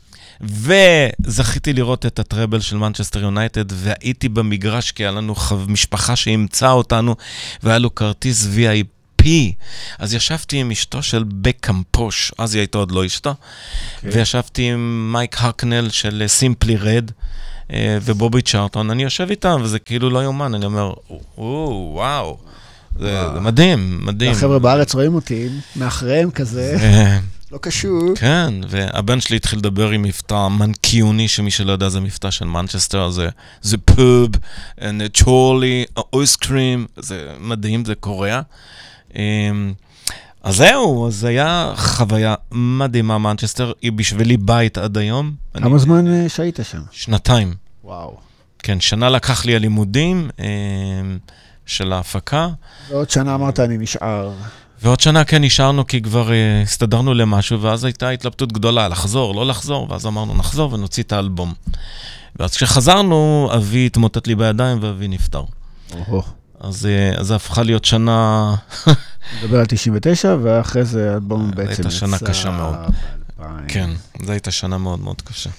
וזכיתי 0.41 1.73
לראות 1.73 2.05
את 2.05 2.19
הטראבל 2.19 2.59
של 2.59 2.77
מנצ'סטר 2.77 3.19
יונייטד, 3.19 3.65
והייתי 3.69 4.29
במגרש 4.29 4.91
כי 4.91 5.03
היה 5.03 5.11
לנו. 5.11 5.35
משפחה 5.67 6.15
שאימצה 6.15 6.71
אותנו, 6.71 7.15
והיה 7.63 7.79
לו 7.79 7.95
כרטיס 7.95 8.47
VIP. 8.55 9.02
אז 9.99 10.13
ישבתי 10.13 10.57
עם 10.57 10.71
אשתו 10.71 11.03
של 11.03 11.23
בקאם 11.27 11.81
פוש, 11.91 12.31
אז 12.37 12.55
היא 12.55 12.59
הייתה 12.59 12.77
עוד 12.77 12.91
לא 12.91 13.05
אשתו, 13.05 13.33
וישבתי 14.03 14.71
עם 14.71 15.11
מייק 15.13 15.35
הקנל 15.41 15.89
של 15.89 16.23
סימפלי 16.27 16.75
רד. 16.75 17.11
ובובי 18.01 18.41
צ'ארטון, 18.41 18.89
אני 18.89 19.03
יושב 19.03 19.27
איתם, 19.29 19.61
וזה 19.63 19.79
כאילו 19.79 20.09
לא 20.09 20.23
יאומן, 20.23 20.53
אני 20.53 20.65
אומר, 20.65 20.93
וואו, 21.37 21.91
וואו, 21.93 22.37
זה, 22.99 23.33
זה 23.33 23.39
מדהים, 23.39 23.99
מדהים. 24.05 24.31
החבר'ה 24.31 24.59
בארץ 24.59 24.93
רואים 24.93 25.15
אותי, 25.15 25.49
מאחריהם 25.75 26.31
כזה, 26.31 26.75
אה, 26.79 27.19
לא 27.51 27.57
קשור. 27.57 28.01
כן, 28.15 28.53
והבן 28.69 29.21
שלי 29.21 29.35
התחיל 29.35 29.59
לדבר 29.59 29.89
עם 29.89 30.01
מבטא 30.01 30.47
מנקיוני, 30.47 31.27
שמי 31.27 31.51
שלא 31.51 31.71
יודע 31.71 31.89
זה 31.89 31.99
מבטא 31.99 32.31
של 32.31 32.45
מנצ'סטר, 32.45 33.09
זה, 33.09 33.29
זה 33.61 33.77
פוב, 33.77 34.29
צ'ורלי, 35.13 35.85
אויסקרים, 36.13 36.85
זה 36.97 37.27
מדהים, 37.39 37.85
זה 37.85 37.95
קוריאה. 37.95 38.41
אמ, 39.15 39.73
אז 40.43 40.55
זהו, 40.55 41.07
אז 41.07 41.23
היה 41.23 41.73
חוויה 41.75 42.35
מדהימה 42.51 43.17
מנצ'סטר, 43.17 43.71
היא 43.81 43.91
בשבילי 43.91 44.37
בית 44.37 44.77
עד 44.77 44.97
היום. 44.97 45.31
אני- 45.55 45.63
כמה 45.63 45.77
זמן 45.77 46.07
אה, 46.07 46.29
שהיית 46.29 46.59
שם? 46.71 46.81
שנתיים. 46.91 47.53
וואו. 47.83 48.17
כן, 48.59 48.79
שנה 48.79 49.09
לקח 49.09 49.45
לי 49.45 49.55
הלימודים 49.55 50.29
אמ, 50.39 51.17
של 51.65 51.93
ההפקה. 51.93 52.47
ועוד 52.89 53.09
שנה 53.09 53.35
אמרת, 53.35 53.59
אני 53.59 53.77
נשאר. 53.77 54.31
ועוד 54.81 54.99
שנה 54.99 55.23
כן 55.25 55.43
נשארנו 55.43 55.87
כי 55.87 56.01
כבר 56.01 56.27
uh, 56.29 56.31
הסתדרנו 56.63 57.13
למשהו, 57.13 57.61
ואז 57.61 57.83
הייתה 57.83 58.09
התלבטות 58.09 58.51
גדולה, 58.51 58.87
לחזור, 58.87 59.35
לא 59.35 59.45
לחזור, 59.45 59.87
ואז 59.91 60.05
אמרנו, 60.05 60.33
נחזור 60.33 60.73
ונוציא 60.73 61.03
את 61.03 61.11
האלבום. 61.11 61.53
ואז 62.39 62.55
כשחזרנו, 62.55 63.49
אבי 63.55 63.85
התמוטט 63.85 64.27
לי 64.27 64.35
בידיים 64.35 64.77
ואבי 64.81 65.07
נפטר. 65.07 65.43
אוהו. 66.07 66.21
אז, 66.63 66.85
uh, 66.85 67.19
אז 67.19 67.27
זה 67.27 67.35
הפכה 67.35 67.63
להיות 67.63 67.85
שנה... 67.85 68.55
נדבר 69.43 69.59
על 69.59 69.65
99, 69.65 70.35
ואחרי 70.41 70.85
זה 70.85 71.13
אלבום 71.13 71.51
בעצם 71.51 71.69
הייתה 71.69 71.91
שנה 71.91 72.15
יצא 72.15 72.25
קשה 72.25 72.51
מאוד. 72.51 72.75
כן, 73.67 73.89
זו 74.25 74.31
הייתה 74.31 74.51
שנה 74.51 74.77
מאוד 74.77 74.99
מאוד 74.99 75.21
קשה. 75.21 75.49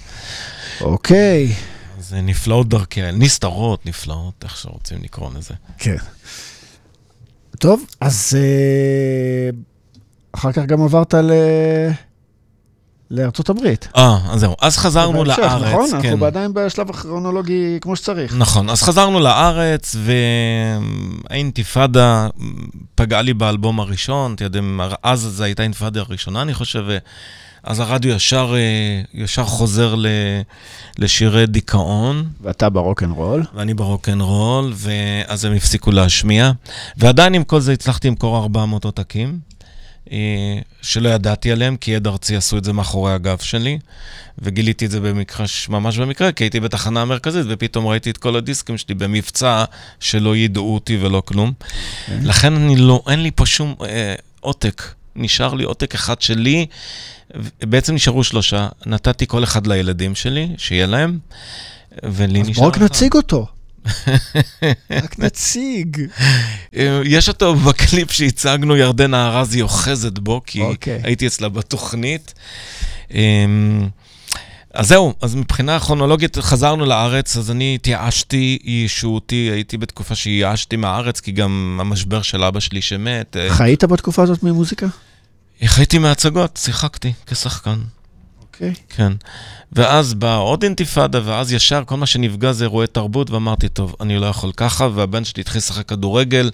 אוקיי. 0.81 1.55
אז 1.99 2.13
uh, 2.13 2.17
נפלאות 2.17 2.69
דרכי, 2.69 3.01
נסתרות, 3.13 3.87
נפלאות, 3.87 4.35
איך 4.45 4.57
שרוצים 4.57 5.03
לקרוא 5.03 5.31
לזה. 5.35 5.55
כן. 5.79 5.97
טוב, 7.59 7.85
אז 8.01 8.37
אה, 8.37 9.51
אחר 10.33 10.53
כך 10.53 10.63
גם 10.65 10.83
עברת 10.83 11.15
ל... 11.15 11.33
לארצות 13.11 13.49
הברית. 13.49 13.89
אה, 13.97 14.19
אז 14.31 14.41
זהו. 14.41 14.57
אז 14.61 14.77
חזרנו 14.77 15.25
בהמשך, 15.25 15.39
לארץ. 15.39 15.69
נכון? 15.69 16.03
כן. 16.03 16.09
אנחנו 16.09 16.27
עדיין 16.27 16.55
בשלב 16.55 16.91
הכרונולוגי 16.91 17.79
כמו 17.81 17.97
שצריך. 17.97 18.35
נכון, 18.39 18.71
אז 18.71 18.83
חזרנו 18.83 19.21
לארץ, 19.21 19.97
והאינתיפאדה 21.31 22.29
פגעה 22.95 23.23
לי 23.23 23.35
באלבום 23.35 23.81
הראשון, 23.81 24.35
אתם 24.35 24.45
יודעים, 24.45 24.81
אז 25.03 25.21
זו 25.21 25.45
הייתה 25.45 25.63
האינתיפאדה 25.63 26.01
הראשונה, 26.01 26.43
אני 26.43 26.55
חושב, 26.55 26.85
אז 27.63 27.81
הרדיו 27.81 28.11
ישר, 28.11 28.55
אה, 28.55 29.03
ישר 29.15 29.45
חוזר 29.45 29.95
ל, 29.95 30.07
לשירי 30.99 31.47
דיכאון, 31.47 32.25
ואתה 32.41 32.71
ברוקנרול. 32.71 33.43
ואני 33.55 33.75
ברוקנרול, 33.75 34.73
ואז 34.77 35.45
הם 35.45 35.53
הפסיקו 35.53 35.91
להשמיע, 35.91 36.51
ועדיין 36.97 37.35
עם 37.35 37.45
כל 37.45 37.61
זה 37.61 37.73
הצלחתי 37.73 38.09
למכור 38.09 38.37
400 38.37 38.85
עותקים, 38.85 39.39
שלא 40.83 41.09
ידעתי 41.09 41.53
עליהם, 41.53 41.77
כי 41.77 41.97
עד 41.97 42.07
ארצי 42.07 42.37
עשו 42.37 42.59
את 42.59 42.65
זה 42.65 42.73
מאחורי 42.73 43.13
הגב 43.13 43.39
שלי, 43.39 43.79
וגיליתי 44.39 44.87
את 44.87 44.91
זה 44.91 45.01
במקרה, 45.01 45.47
ממש 45.69 45.99
במקרה, 45.99 46.33
כי 46.33 46.45
הייתי 46.45 46.61
בתחנה 46.61 47.03
המרכזית, 47.03 47.47
ופתאום 47.49 47.87
ראיתי 47.87 48.11
את 48.11 48.17
כל 48.17 48.37
הדיסקים 48.37 48.79
שלי 48.79 48.95
במבצע, 48.95 49.65
שלא 50.01 50.37
ידעו 50.37 50.75
אותי 50.75 50.97
ולא 50.97 51.23
כלום. 51.25 51.53
Okay. 51.61 51.65
כן. 52.07 52.19
לכן 52.23 52.55
אני 52.55 52.77
לא, 52.77 53.03
אין 53.09 53.23
לי 53.23 53.31
פה 53.31 53.47
שום 53.47 53.75
אה, 53.85 54.15
עותק. 54.41 54.83
נשאר 55.17 55.55
לי 55.55 55.65
עותק 55.65 55.95
אחד 55.95 56.23
שלי, 56.23 56.67
בעצם 57.63 57.95
נשארו 57.95 58.25
שלושה. 58.25 58.69
נתתי 58.87 59.27
כל 59.27 59.45
אחד 59.45 59.67
לילדים 59.67 60.15
שלי, 60.15 60.49
שיהיה 60.57 60.87
להם, 60.87 61.19
ולי 62.05 62.43
נשאר... 62.43 62.65
אז 62.65 62.69
רק 62.69 62.79
נציג 62.79 63.15
אותו. 63.15 63.47
רק 65.03 65.19
נציג. 65.19 65.97
יש 67.05 67.29
אותו 67.29 67.55
בקליפ 67.55 68.11
שהצגנו, 68.11 68.77
ירדנה 68.77 69.29
ארזי 69.29 69.63
אוחזת 69.63 70.19
בו, 70.19 70.41
כי 70.47 70.61
okay. 70.61 70.65
אוקיי. 70.65 71.01
הייתי 71.05 71.27
אצלה 71.27 71.49
בתוכנית. 71.49 72.35
אמ, 73.11 73.89
אז 74.75 74.89
זהו, 74.89 75.15
אז 75.21 75.35
מבחינה 75.35 75.81
כרונולוגית 75.81 76.39
חזרנו 76.39 76.85
לארץ, 76.85 77.37
אז 77.37 77.51
אני 77.51 77.75
התייאשתי, 77.75 78.59
יישובותי, 78.65 79.51
הייתי 79.53 79.77
בתקופה 79.77 80.15
שייאשתי 80.15 80.77
מהארץ, 80.77 81.21
כי 81.21 81.33
גם 81.33 81.79
המשבר 81.81 82.23
של 82.23 82.45
אבא 82.45 82.61
שלי 82.61 82.83
שמת. 82.83 83.37
אה, 83.37 83.51
חיית 83.51 83.85
בתקופה 83.85 84.23
הזאת 84.23 84.43
ממוזיקה? 84.43 84.87
חייתי 85.65 85.99
מהצגות, 85.99 86.59
שיחקתי 86.63 87.13
כשחקן. 87.27 87.79
אוקיי. 88.55 88.73
Okay. 88.73 88.97
כן. 88.97 89.13
ואז 89.73 90.15
באה 90.15 90.37
עוד 90.37 90.63
אינתיפאדה, 90.63 91.21
ואז 91.25 91.53
ישר 91.53 91.83
כל 91.87 91.97
מה 91.97 92.07
שנפגע 92.07 92.53
זה 92.53 92.65
אירועי 92.65 92.87
תרבות, 92.87 93.31
ואמרתי, 93.31 93.69
טוב, 93.69 93.97
אני 94.01 94.19
לא 94.19 94.27
יכול 94.27 94.53
ככה, 94.57 94.89
והבן 94.95 95.25
שלי 95.25 95.41
התחיל 95.41 95.59
לשחק 95.59 95.89
כדורגל, 95.89 96.51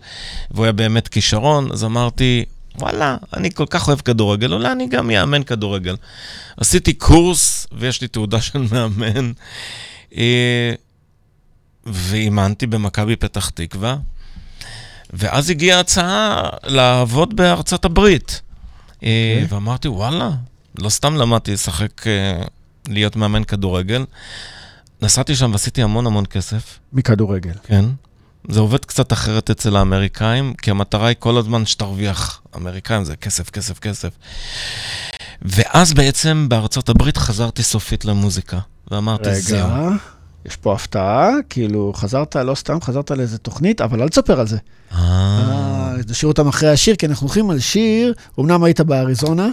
והוא 0.51 0.65
היה 0.65 0.73
באמת 0.73 1.09
כישרון, 1.09 1.73
אז 1.73 1.85
אמרתי, 1.85 2.45
וואלה, 2.79 3.17
אני 3.37 3.51
כל 3.51 3.67
כך 3.71 3.89
אוהב 3.89 4.01
כדורגל, 4.01 4.53
אולי 4.53 4.73
אני 4.73 4.89
גם 4.89 5.11
אאמן 5.11 5.43
כדורגל. 5.43 5.97
עשיתי 6.57 6.93
קורס, 6.93 7.67
ויש 7.73 8.01
לי 8.01 8.09
תעודה 8.09 8.41
של 8.47 8.65
מאמן, 8.73 9.33
אה, 10.17 10.73
ואימנתי 11.87 12.67
במכבי 12.67 13.17
פתח 13.17 13.49
תקווה, 13.49 13.97
ואז 15.13 15.51
הגיעה 15.51 15.81
הצעה 15.81 16.49
לעבוד 16.65 17.37
בארצות 17.37 17.85
הברית. 17.85 18.41
Okay. 18.41 19.05
אה, 19.05 19.41
אוקיי. 19.43 19.57
ואמרתי, 19.57 19.89
וואלה, 19.89 20.31
לא 20.79 20.89
סתם 20.89 21.17
למדתי 21.17 21.53
לשחק, 21.53 22.07
אה, 22.07 22.43
להיות 22.89 23.17
מאמן 23.17 23.45
כדורגל. 23.45 24.05
נסעתי 25.03 25.37
שם 25.37 25.53
ועשיתי 25.53 25.83
המון 25.83 26.07
המון 26.07 26.27
כסף. 26.27 26.79
מכדורגל. 26.93 27.53
כן. 27.63 27.85
זה 28.49 28.61
עובד 28.61 28.85
קצת 28.85 29.13
אחרת 29.13 29.51
אצל 29.51 29.77
האמריקאים, 29.77 30.55
כי 30.55 30.71
המטרה 30.71 31.07
היא 31.07 31.17
כל 31.19 31.37
הזמן 31.37 31.67
שתרוויח. 31.67 32.43
אמריקאים 32.57 33.05
זה 33.05 33.17
כסף, 33.17 33.51
כסף, 33.51 33.79
כסף. 33.79 34.11
ואז 35.43 35.95
בעצם 35.95 36.47
בארצות 36.49 36.89
הברית 36.89 37.17
חזרתי 37.17 37.63
סופית 37.63 38.05
למוזיקה, 38.05 38.59
ואמרתי, 38.91 39.29
רגע, 39.29 39.41
זהו. 39.41 39.69
רגע, 39.69 39.89
יש 40.47 40.57
פה 40.57 40.75
הפתעה, 40.75 41.29
כאילו, 41.51 41.93
חזרת, 41.97 42.37
לא 42.37 42.55
סתם, 42.55 42.81
חזרת 42.81 43.11
לאיזה 43.11 43.39
תוכנית, 43.39 43.81
אבל 43.81 44.03
אל 44.03 44.09
תספר 44.09 44.41
על 44.41 44.47
זה. 44.47 44.59
אה. 44.93 44.99
אה... 44.99 45.97
נשאיר 46.09 46.29
אותם 46.29 46.49
אחרי 46.49 46.71
השיר, 46.71 46.97
כי 46.97 47.07
אנחנו 47.07 47.27
הולכים 47.27 47.51
על 47.51 47.59
שיר, 47.59 48.15
אמנם 48.41 48.65
היית 48.65 48.81
באריזונה. 48.81 49.49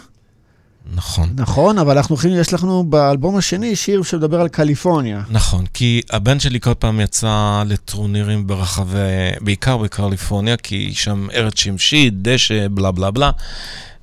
נכון. 0.95 1.29
נכון, 1.35 1.77
אבל 1.77 1.97
אנחנו 1.97 2.15
הולכים, 2.15 2.31
יש 2.35 2.53
לנו 2.53 2.83
באלבום 2.83 3.38
השני 3.38 3.75
שיר 3.75 4.03
שמדבר 4.03 4.41
על 4.41 4.47
קליפורניה. 4.47 5.23
נכון, 5.29 5.65
כי 5.73 6.01
הבן 6.09 6.39
שלי 6.39 6.59
כל 6.59 6.73
פעם 6.73 6.99
יצא 6.99 7.63
לטורנירים 7.65 8.47
ברחבי, 8.47 8.97
בעיקר 9.41 9.77
בקליפורניה, 9.77 10.57
כי 10.57 10.93
שם 10.93 11.27
ארץ 11.33 11.59
שמשית, 11.59 12.13
דשא, 12.21 12.67
בלה 12.71 12.91
בלה 12.91 13.11
בלה. 13.11 13.31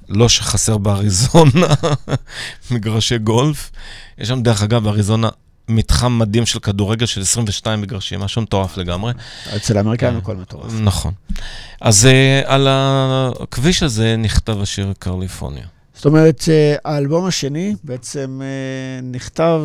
לא 0.09 0.28
שחסר 0.28 0.78
באריזונה, 0.78 1.66
מגרשי 2.70 3.18
גולף. 3.18 3.70
יש 4.18 4.28
שם, 4.28 4.43
דרך 4.43 4.62
אגב, 4.62 4.85
באריזונה 4.85 5.28
מתחם 5.68 6.18
מדהים 6.18 6.47
של 6.47 6.59
כדורגל 6.59 7.07
של 7.07 7.20
22 7.20 7.80
מגרשים, 7.80 8.20
משהו 8.20 8.43
מטורף 8.43 8.76
לגמרי. 8.76 9.12
אצל 9.57 9.76
האמריקאים 9.76 10.16
הכל 10.16 10.37
מטורף. 10.37 10.72
נכון. 10.80 11.12
אז 11.80 12.09
uh, 12.11 12.49
על 12.49 12.68
הכביש 12.70 13.82
הזה 13.82 14.16
נכתב 14.18 14.61
השיר 14.61 14.93
קליפורניה. 14.99 15.74
זאת 15.95 16.05
אומרת, 16.05 16.45
האלבום 16.85 17.25
השני 17.25 17.75
בעצם 17.85 18.41
אה, 18.45 19.01
נכתב 19.03 19.61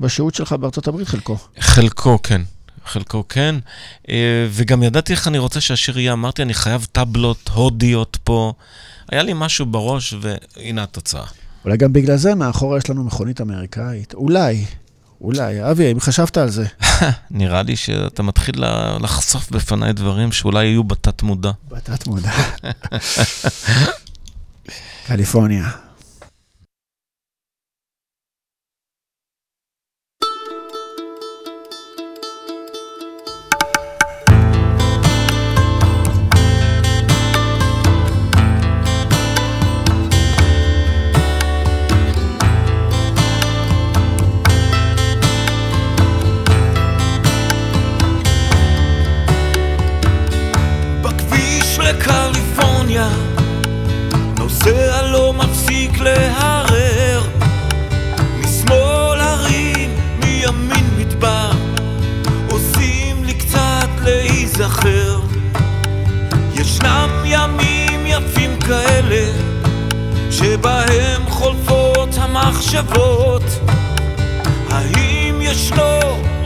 בשהות 0.00 0.34
שלך 0.34 0.52
בארצות 0.52 0.88
הברית, 0.88 1.08
חלקו. 1.08 1.36
חלקו, 1.60 2.18
כן. 2.22 2.42
חלקו 2.86 3.24
כן, 3.28 3.54
אה, 4.10 4.46
וגם 4.50 4.82
ידעתי 4.82 5.12
איך 5.12 5.28
אני 5.28 5.38
רוצה 5.38 5.60
שהשיר 5.60 5.98
יהיה, 5.98 6.12
אמרתי, 6.12 6.42
אני 6.42 6.54
חייב 6.54 6.86
טבלות 6.92 7.50
הודיות 7.54 8.18
פה. 8.24 8.52
היה 9.12 9.22
לי 9.22 9.32
משהו 9.34 9.66
בראש, 9.66 10.14
והנה 10.20 10.82
התוצאה. 10.82 11.24
אולי 11.64 11.76
גם 11.76 11.92
בגלל 11.92 12.16
זה 12.16 12.34
מאחורה 12.34 12.78
יש 12.78 12.90
לנו 12.90 13.04
מכונית 13.04 13.40
אמריקאית. 13.40 14.14
אולי, 14.14 14.64
אולי. 15.20 15.70
אבי, 15.70 15.92
אם 15.92 16.00
חשבת 16.00 16.36
על 16.36 16.50
זה. 16.50 16.66
נראה 17.30 17.62
לי 17.62 17.76
שאתה 17.76 18.22
מתחיל 18.22 18.64
לחשוף 19.00 19.50
בפניי 19.50 19.92
דברים 19.92 20.32
שאולי 20.32 20.64
יהיו 20.64 20.84
בתת 20.84 21.22
מודע. 21.22 21.50
קליפורניה. 25.10 25.64
מחשבות. 72.70 73.42
האם 74.70 75.40
ישנו 75.42 76.00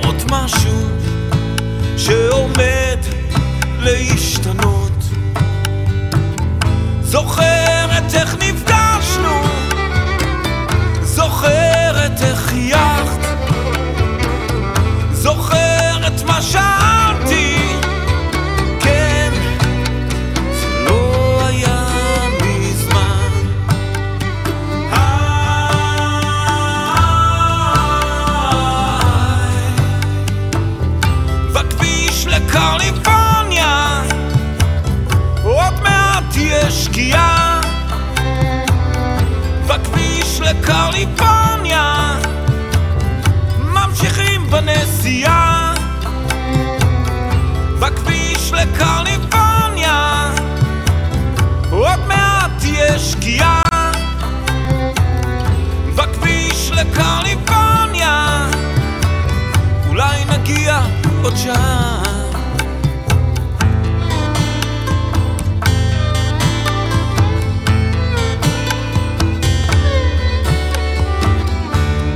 עוד 0.05 0.22
משהו 0.31 0.89
שעומד 1.97 2.99
להשתנות? 3.79 4.93
זוכרת 7.01 8.14
איך 8.14 8.35
נפגשנו? 8.35 9.43
זוכרת 11.03 12.22
איך 12.22 12.39
חייכת 12.39 13.03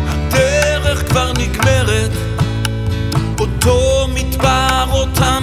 הדרך 0.08 1.08
כבר 1.08 1.32
נגמרת 1.32 2.10
אותו 3.40 4.08
מדבר, 4.14 4.84
אותם 4.92 5.40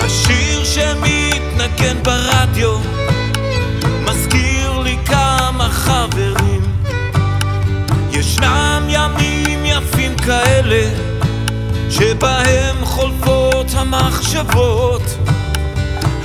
השיר 0.00 0.64
שמתנגן 0.64 2.02
ברדיו 2.02 2.78
מזכיר 4.04 4.78
לי 4.78 4.98
כמה 5.06 5.68
חברים. 5.70 6.60
ישנם 8.10 8.82
ימים 8.88 9.64
יפים 9.64 10.16
כאלה 10.16 11.13
שבהם 12.24 12.84
חולפות 12.84 13.66
המחשבות. 13.74 15.02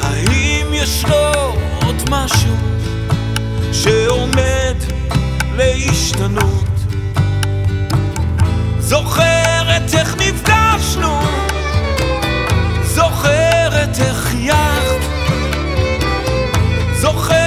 האם 0.01 0.73
יש 0.73 1.05
לו 1.05 1.53
עוד 1.85 2.09
משהו 2.09 2.55
שעומד 3.73 4.75
להשתנות? 5.57 6.69
זוכרת 8.79 9.93
איך 9.93 10.15
נפגשנו? 10.15 11.19
זוכרת 12.83 13.99
איך 13.99 14.33
יחד 14.39 14.99
זוכרת 17.01 17.38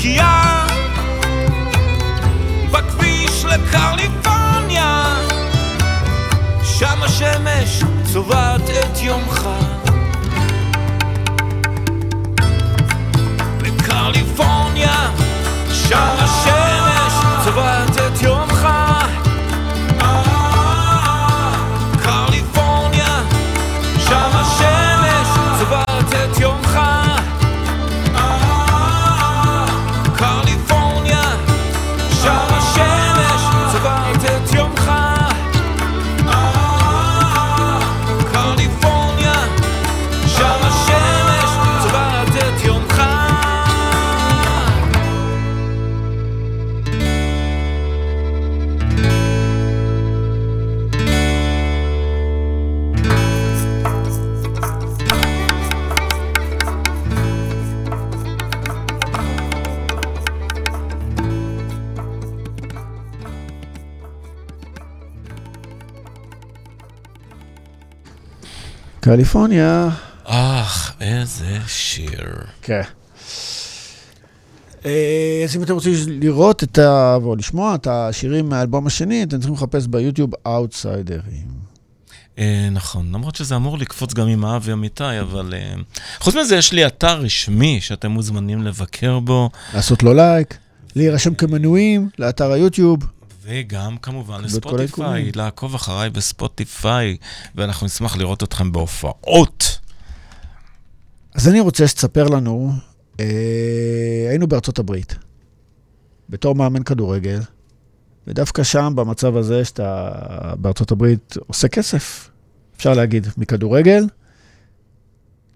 שקיעה 0.00 0.66
בכביש 2.70 3.44
לקליפורניה. 3.44 5.16
שם 6.62 7.02
השמש 7.02 7.82
צובעת 8.12 8.70
את 8.70 9.02
יומך 9.02 9.48
קליפורניה. 69.12 69.88
אך, 70.24 70.94
איזה 71.00 71.58
שיר. 71.66 72.34
כן. 72.62 72.80
אה, 74.86 75.42
אז 75.44 75.56
אם 75.56 75.62
אתם 75.62 75.74
רוצים 75.74 75.92
לראות 76.06 76.62
את 76.62 76.78
ה... 76.78 77.16
או 77.22 77.36
לשמוע 77.36 77.74
את 77.74 77.86
השירים 77.86 78.48
מהאלבום 78.48 78.86
השני, 78.86 79.22
אתם 79.22 79.38
צריכים 79.38 79.54
לחפש 79.54 79.86
ביוטיוב 79.86 80.30
אאוטסיידרים. 80.46 81.46
אה, 82.38 82.68
נכון, 82.72 83.12
למרות 83.12 83.36
שזה 83.36 83.56
אמור 83.56 83.78
לקפוץ 83.78 84.14
גם 84.14 84.28
עם 84.28 84.44
האבי 84.44 84.72
אמיתי, 84.72 85.20
אבל... 85.20 85.54
אה, 85.54 85.74
חוץ 86.20 86.34
מזה, 86.34 86.56
יש 86.56 86.72
לי 86.72 86.86
אתר 86.86 87.20
רשמי 87.20 87.78
שאתם 87.80 88.10
מוזמנים 88.10 88.62
לבקר 88.62 89.18
בו, 89.18 89.50
לעשות 89.74 90.02
לו 90.02 90.14
לייק, 90.14 90.58
להירשם 90.96 91.34
כמנויים 91.34 92.08
לאתר 92.18 92.52
היוטיוב. 92.52 92.98
וגם 93.42 93.96
כמובן 93.96 94.44
לספוטיפיי. 94.44 95.32
לעקוב 95.34 95.74
אחריי 95.74 96.10
בספוטיפיי, 96.10 97.16
ואנחנו 97.54 97.86
נשמח 97.86 98.16
לראות 98.16 98.42
אתכם 98.42 98.72
בהופעות. 98.72 99.78
אז 101.34 101.48
אני 101.48 101.60
רוצה 101.60 101.88
שתספר 101.88 102.28
לנו, 102.28 102.72
אה, 103.20 104.26
היינו 104.28 104.46
בארצות 104.46 104.78
הברית, 104.78 105.16
בתור 106.28 106.54
מאמן 106.54 106.82
כדורגל, 106.82 107.40
ודווקא 108.26 108.62
שם, 108.62 108.92
במצב 108.96 109.36
הזה 109.36 109.64
שאתה 109.64 110.10
בארצות 110.58 110.90
הברית 110.90 111.36
עושה 111.46 111.68
כסף, 111.68 112.30
אפשר 112.76 112.94
להגיד, 112.94 113.26
מכדורגל, 113.36 114.04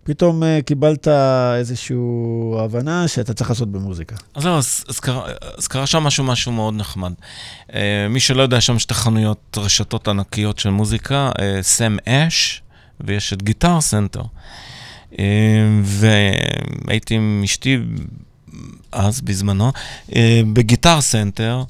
פתאום 0.05 0.42
אה, 0.42 0.59
קיבלת 0.66 1.09
איזושהי 1.59 1.96
הבנה 2.59 3.09
שאתה 3.09 3.34
צריך 3.34 3.50
לעשות 3.50 3.72
במוזיקה. 3.72 4.16
אז 4.34 4.42
זהו, 4.42 4.55
אז, 4.55 5.68
קרה, 5.68 5.86
שם 5.86 6.02
משהו, 6.02 6.24
משהו 6.24 6.52
מאוד 6.52 6.74
נחמד. 6.74 7.12
אה, 7.68 7.72
מי 8.11 8.20
שלא 8.20 8.42
יודע, 8.42 8.61
שם 8.61 8.78
שתי 8.78 8.94
חנויות, 8.94 9.59
רשתות 9.61 10.09
ענקיות 10.09 10.59
של 10.59 10.70
מוזיקה, 10.70 11.30
סם 11.61 11.96
uh, 12.00 12.09
אש, 12.09 12.62
ויש 13.00 13.32
את 13.32 13.42
Guitar 13.42 13.80
Center. 13.80 14.22
והייתי 15.82 17.14
עם 17.14 17.42
אשתי 17.44 17.78
אז, 18.92 19.20
בזמנו, 19.20 19.72
ב 20.52 20.59
Guitar 20.59 21.00
Center, 21.00 21.64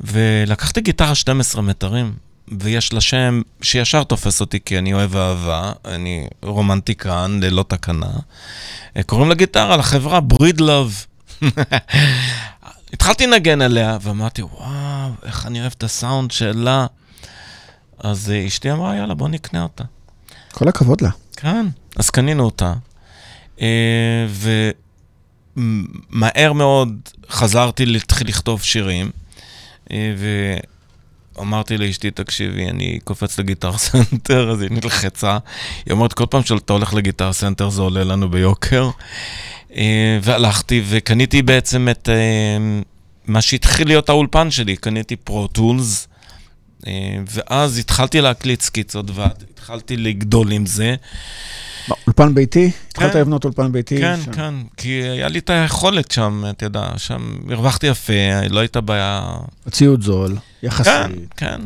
ולקחתי 0.00 0.80
גיטרה 0.80 1.14
12 1.14 1.62
מיתרים, 1.62 2.12
ויש 2.60 2.92
לה 2.92 3.00
שם 3.00 3.42
שישר 3.62 4.04
תופס 4.04 4.40
אותי 4.40 4.58
כי 4.64 4.78
אני 4.78 4.94
אוהב 4.94 5.16
אהבה, 5.16 5.72
אני 5.84 6.26
רומנטיקן 6.42 7.40
ללא 7.42 7.64
תקנה. 7.68 8.10
אה, 8.96 9.02
קוראים 9.02 9.30
לגיטרה, 9.30 9.76
לחברה 9.76 10.20
Breedlove. 10.20 11.06
התחלתי 12.92 13.26
לנגן 13.26 13.62
עליה, 13.62 13.98
ואמרתי, 14.02 14.42
וואו, 14.42 15.10
איך 15.22 15.46
אני 15.46 15.60
אוהב 15.60 15.72
את 15.76 15.82
הסאונד 15.82 16.30
שלה. 16.30 16.86
אז 17.98 18.30
אה, 18.30 18.46
אשתי 18.46 18.72
אמרה, 18.72 18.96
יאללה, 18.96 19.14
בוא 19.14 19.28
נקנה 19.28 19.62
אותה. 19.62 19.84
כל 20.52 20.68
הכבוד 20.68 21.00
לה. 21.00 21.10
כן, 21.36 21.66
אז 21.96 22.10
קנינו 22.10 22.44
אותה. 22.44 22.74
אה, 23.60 24.26
ומהר 25.56 26.52
מאוד 26.52 26.98
חזרתי 27.30 27.86
להתחיל 27.86 28.28
לכתוב 28.28 28.62
שירים, 28.62 29.10
אה, 31.40 31.44
ואמרתי 31.44 31.78
לאשתי, 31.78 32.10
תקשיבי, 32.10 32.68
אני 32.68 32.98
קופץ 33.04 33.38
ל 33.38 33.43
Guitar 33.43 33.76
Center, 33.78 34.50
אז 34.50 34.60
היא 34.62 34.70
נלחצה. 34.70 35.38
היא 35.86 35.92
אומרת, 35.92 36.12
כל 36.12 36.26
פעם 36.30 36.42
שאתה 36.42 36.72
הולך 36.72 36.94
ל 36.94 36.99
Guitar 36.99 37.32
Center 37.32 37.70
זה 37.70 37.82
עולה 37.82 38.04
לנו 38.04 38.28
ביוקר. 38.28 38.90
אה, 39.76 40.18
והלכתי 40.22 40.82
וקניתי 40.88 41.42
בעצם 41.42 41.88
את 41.88 42.08
אה, 42.08 42.80
מה 43.26 43.40
שהתחיל 43.40 43.88
להיות 43.88 44.08
האולפן 44.08 44.50
שלי, 44.50 44.76
קניתי 44.76 45.16
Pro 45.16 45.46
Tools. 45.46 46.06
ואז 47.30 47.78
התחלתי 47.78 48.20
להקליט 48.20 48.60
סקיצות 48.60 49.06
והתחלתי 49.14 49.96
לגדול 49.96 50.52
עם 50.52 50.66
זה. 50.66 50.94
אולפן 52.06 52.34
ביתי? 52.34 52.70
התחלת 52.88 53.14
לבנות 53.14 53.44
אולפן 53.44 53.72
ביתי? 53.72 53.98
כן. 53.98 54.18
כן, 54.32 54.54
כי 54.76 54.88
היה 54.88 55.28
לי 55.28 55.38
את 55.38 55.50
היכולת 55.50 56.10
שם, 56.10 56.44
אתה 56.50 56.66
יודע, 56.66 56.88
שם 56.96 57.36
הרווחתי 57.50 57.86
יפה, 57.86 58.12
לא 58.50 58.60
הייתה 58.60 58.80
בעיה. 58.80 59.36
הציוד 59.66 60.02
זול, 60.02 60.36
יחסית. 60.62 60.86
כן, 60.86 61.12
כן. 61.36 61.60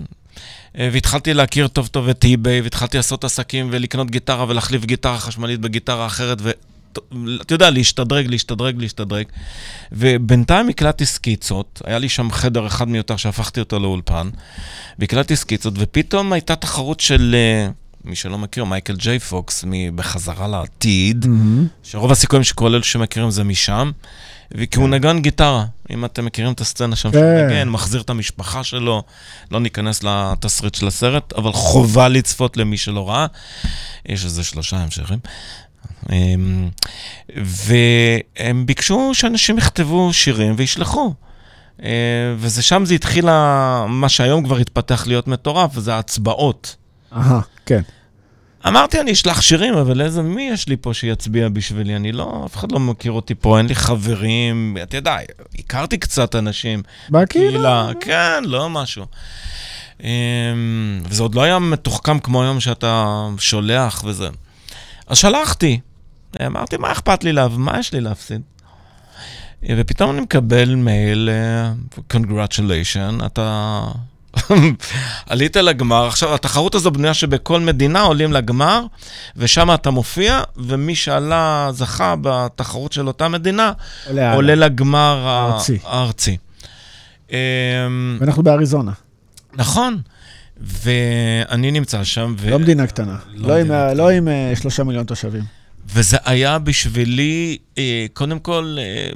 אה, 0.78 0.88
והתחלתי 0.92 1.34
להכיר 1.34 1.68
טוב 1.68 1.86
טוב 1.86 2.08
את 2.08 2.24
אי-ביי, 2.24 2.60
והתחלתי 2.60 2.96
לעשות 2.96 3.24
עסקים 3.24 3.68
ולקנות 3.72 4.10
גיטרה 4.10 4.48
ולהחליף 4.48 4.84
גיטרה 4.84 5.18
חשמלית 5.18 5.60
בגיטרה 5.60 6.06
אחרת, 6.06 6.38
ואתה 6.42 7.54
יודע, 7.54 7.70
להשתדרג, 7.70 8.26
להשתדרג, 8.26 8.78
להשתדרג. 8.78 9.24
ובינתיים 9.92 10.68
הקלטתי 10.68 11.06
סקיצות, 11.06 11.82
היה 11.84 11.98
לי 11.98 12.08
שם 12.08 12.30
חדר 12.30 12.66
אחד 12.66 12.88
מיותר 12.88 13.16
שהפכתי 13.16 13.60
אותו 13.60 13.78
לאולפן, 13.78 14.28
והקלטתי 14.98 15.36
סקיצות, 15.36 15.74
ופתאום 15.76 16.32
הייתה 16.32 16.56
תחרות 16.56 17.00
של... 17.00 17.34
אה, 17.34 17.70
מי 18.04 18.16
שלא 18.16 18.38
מכיר, 18.38 18.64
מייקל 18.64 18.96
ג'יי 18.96 19.18
פוקס, 19.18 19.64
בחזרה 19.94 20.48
לעתיד, 20.48 21.26
מהמם. 21.26 21.66
שרוב 21.82 22.12
הסיכויים 22.12 22.44
שכל 22.44 22.74
אלה 22.74 22.82
שמכירים 22.82 23.30
זה 23.30 23.44
משם, 23.44 23.90
וכי 24.52 24.78
הוא 24.78 24.88
נגן 24.88 25.20
גיטרה, 25.20 25.64
אם 25.90 26.04
אתם 26.04 26.24
מכירים 26.24 26.52
את 26.52 26.60
הסצנה 26.60 26.96
שם 26.96 27.10
כן. 27.10 27.18
שהוא 27.18 27.46
נגן, 27.46 27.68
מחזיר 27.68 28.00
את 28.00 28.10
המשפחה 28.10 28.64
שלו, 28.64 29.02
לא 29.50 29.60
ניכנס 29.60 30.02
לתסריט 30.02 30.74
של 30.74 30.86
הסרט, 30.86 31.32
אבל 31.32 31.52
חובה 31.52 32.08
לצפות 32.08 32.56
למי 32.56 32.76
שלא 32.76 33.10
ראה. 33.10 33.26
יש 34.06 34.24
איזה 34.24 34.44
שלושה 34.44 34.76
המשכים. 34.76 35.18
אמ, 36.12 36.68
והם 37.36 38.66
ביקשו 38.66 39.10
שאנשים 39.12 39.58
יכתבו 39.58 40.12
שירים 40.12 40.54
וישלחו. 40.56 41.14
אה, 41.82 41.88
וזה 42.36 42.62
שם 42.62 42.84
זה 42.84 42.94
התחיל, 42.94 43.24
מה 43.88 44.08
שהיום 44.08 44.44
כבר 44.44 44.56
התפתח 44.56 45.06
להיות 45.06 45.28
מטורף, 45.28 45.70
וזה 45.74 45.94
ההצבעות. 45.94 46.76
אהה, 47.14 47.40
כן. 47.66 47.80
אמרתי, 48.68 49.00
אני 49.00 49.12
אשלח 49.12 49.40
שירים, 49.40 49.74
אבל 49.74 50.00
איזה, 50.00 50.22
מי 50.22 50.48
יש 50.52 50.68
לי 50.68 50.76
פה 50.76 50.94
שיצביע 50.94 51.48
בשבילי? 51.48 51.96
אני 51.96 52.12
לא, 52.12 52.42
אף 52.46 52.56
אחד 52.56 52.72
לא 52.72 52.80
מכיר 52.80 53.12
אותי 53.12 53.34
פה, 53.34 53.58
אין 53.58 53.66
לי 53.66 53.74
חברים, 53.74 54.76
אתה 54.82 54.96
יודע, 54.96 55.16
הכרתי 55.58 55.98
קצת 55.98 56.34
אנשים. 56.34 56.82
בקהילה. 57.10 57.88
כן, 58.00 58.44
לא 58.46 58.70
משהו. 58.70 59.06
אמ, 60.02 60.08
וזה 61.04 61.22
עוד 61.22 61.34
לא 61.34 61.42
היה 61.42 61.58
מתוחכם 61.58 62.18
כמו 62.18 62.42
היום 62.42 62.60
שאתה 62.60 63.22
שולח 63.38 64.02
וזה. 64.06 64.28
אז 65.06 65.18
שלחתי. 65.18 65.80
אמרתי, 66.46 66.76
מה 66.76 66.92
אכפת 66.92 67.24
לי 67.24 67.32
להב... 67.32 67.58
מה 67.58 67.78
יש 67.78 67.92
לי 67.92 68.00
להפסיד? 68.00 68.40
ופתאום 69.68 70.10
אני 70.10 70.20
מקבל 70.20 70.74
מייל, 70.74 71.30
congratulation, 72.12 73.26
אתה 73.26 73.80
עלית 75.26 75.56
לגמר. 75.56 76.06
עכשיו, 76.06 76.34
התחרות 76.34 76.74
הזו 76.74 76.90
בנויה 76.90 77.14
שבכל 77.14 77.60
מדינה 77.60 78.00
עולים 78.00 78.32
לגמר, 78.32 78.84
ושם 79.36 79.74
אתה 79.74 79.90
מופיע, 79.90 80.42
ומי 80.56 80.94
שעלה, 80.94 81.68
זכה 81.72 82.14
בתחרות 82.22 82.92
של 82.92 83.06
אותה 83.06 83.28
מדינה, 83.28 83.72
עולה, 84.06 84.34
עולה 84.34 84.54
לגמר 84.54 85.26
הארצי. 85.26 85.78
הארצי. 85.84 86.36
אמ, 87.30 87.36
ואנחנו 88.20 88.42
באריזונה. 88.42 88.92
נכון. 89.54 89.98
ואני 90.60 91.70
נמצא 91.70 92.04
שם. 92.04 92.34
ו... 92.38 92.50
לא 92.50 92.58
מדינה 92.58 92.86
קטנה. 92.86 93.16
לא, 93.34 93.48
לא, 93.48 93.54
עם, 93.54 93.96
לא 93.96 94.10
עם 94.10 94.28
אה, 94.28 94.52
שלושה 94.56 94.84
מיליון 94.84 95.04
תושבים. 95.04 95.63
וזה 95.88 96.16
היה 96.24 96.58
בשבילי, 96.58 97.58
אה, 97.78 98.06
קודם 98.12 98.38
כל, 98.38 98.76
אה, 98.80 99.10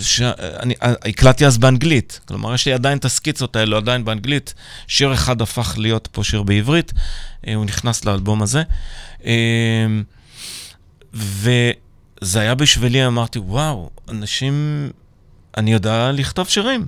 שאני 0.00 0.74
הקלטתי 0.80 1.46
אז 1.46 1.58
באנגלית. 1.58 2.20
כלומר, 2.28 2.54
יש 2.54 2.66
לי 2.66 2.72
עדיין 2.72 2.98
את 2.98 3.04
הסקיצות 3.04 3.56
האלו, 3.56 3.76
עדיין 3.76 4.04
באנגלית. 4.04 4.54
שיר 4.86 5.14
אחד 5.14 5.42
הפך 5.42 5.74
להיות 5.78 6.08
פה 6.12 6.24
שיר 6.24 6.42
בעברית, 6.42 6.92
הוא 7.54 7.64
נכנס 7.64 8.04
לאלבום 8.04 8.42
הזה. 8.42 8.62
וזה 11.14 12.40
היה 12.40 12.54
בשבילי, 12.54 13.06
אמרתי, 13.06 13.38
וואו, 13.38 13.90
אנשים, 14.08 14.88
אני 15.56 15.72
יודע 15.72 16.12
לכתוב 16.12 16.48
שירים. 16.48 16.86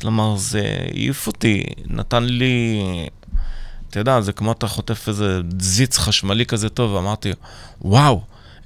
כלומר, 0.00 0.36
זה 0.36 0.76
העיף 0.90 1.26
אותי, 1.26 1.64
נתן 1.86 2.22
לי... 2.22 2.80
אתה 3.94 4.00
יודע, 4.00 4.20
זה 4.20 4.32
כמו 4.32 4.52
אתה 4.52 4.68
חוטף 4.68 5.08
איזה 5.08 5.40
זיץ 5.58 5.98
חשמלי 5.98 6.46
כזה 6.46 6.68
טוב, 6.68 6.92
ואמרתי, 6.92 7.30
וואו, 7.80 8.20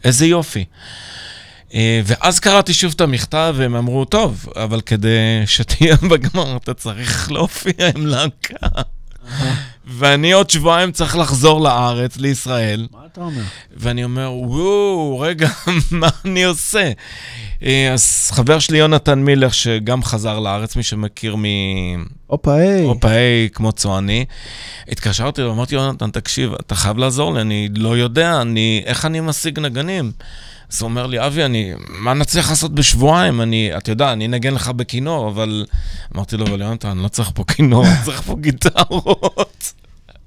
איזה 0.04 0.26
יופי. 0.26 0.64
אה, 1.74 2.00
ואז 2.04 2.40
קראתי 2.40 2.74
שוב 2.74 2.92
את 2.96 3.00
המכתב, 3.00 3.54
והם 3.58 3.74
אמרו, 3.74 4.04
טוב, 4.04 4.46
אבל 4.56 4.80
כדי 4.80 5.42
שתהיה 5.46 5.96
בגמר, 6.10 6.56
אתה 6.56 6.74
צריך 6.74 7.32
להופיע 7.32 7.88
עם 7.96 8.06
להקה. 8.06 8.66
ואני 9.86 10.32
עוד 10.32 10.50
שבועיים 10.50 10.92
צריך 10.92 11.16
לחזור 11.16 11.60
לארץ, 11.60 12.16
לישראל. 12.16 12.88
מה 12.92 13.00
אתה 13.12 13.20
אומר? 13.20 13.42
ואני 13.76 14.04
אומר, 14.04 14.32
וואו, 14.32 15.18
רגע, 15.20 15.48
מה 15.90 16.08
אני 16.24 16.44
עושה? 16.44 16.92
אה, 17.62 17.92
אז 17.92 18.30
חבר 18.32 18.58
שלי, 18.58 18.78
יונתן 18.78 19.18
מילר, 19.18 19.48
שגם 19.48 20.02
חזר 20.02 20.38
לארץ, 20.38 20.76
מי 20.76 20.82
שמכיר 20.82 21.36
מ... 21.36 21.44
הופה 22.26 22.54
היי. 22.54 22.84
הופה 22.84 23.10
היי, 23.10 23.48
כמו 23.52 23.72
צועני. 23.72 24.24
התקשרתי 24.88 25.42
ואמרתי, 25.42 25.74
יונתן, 25.74 26.10
תקשיב, 26.10 26.52
אתה 26.60 26.74
חייב 26.74 26.98
לעזור 26.98 27.34
לי, 27.34 27.40
אני 27.40 27.68
לא 27.76 27.96
יודע, 27.96 28.40
אני, 28.40 28.82
איך 28.86 29.04
אני 29.06 29.20
משיג 29.20 29.60
נגנים? 29.60 30.12
אז 30.72 30.82
הוא 30.82 30.88
אומר 30.88 31.06
לי, 31.06 31.26
אבי, 31.26 31.44
אני, 31.44 31.72
מה 31.88 32.14
נצליח 32.14 32.50
לעשות 32.50 32.74
בשבועיים? 32.74 33.40
אני, 33.40 33.76
אתה 33.76 33.92
יודע, 33.92 34.12
אני 34.12 34.26
אנגן 34.26 34.54
לך 34.54 34.68
בכינור, 34.68 35.28
אבל... 35.28 35.66
אמרתי 36.14 36.36
לו, 36.36 36.46
אבל 36.46 36.60
יונתן, 36.60 36.88
אני 36.88 37.02
לא 37.02 37.08
צריך 37.08 37.30
פה 37.34 37.44
כינור, 37.44 37.86
אני 37.86 37.94
צריך 38.04 38.22
פה 38.22 38.36
גיטרות. 38.40 39.72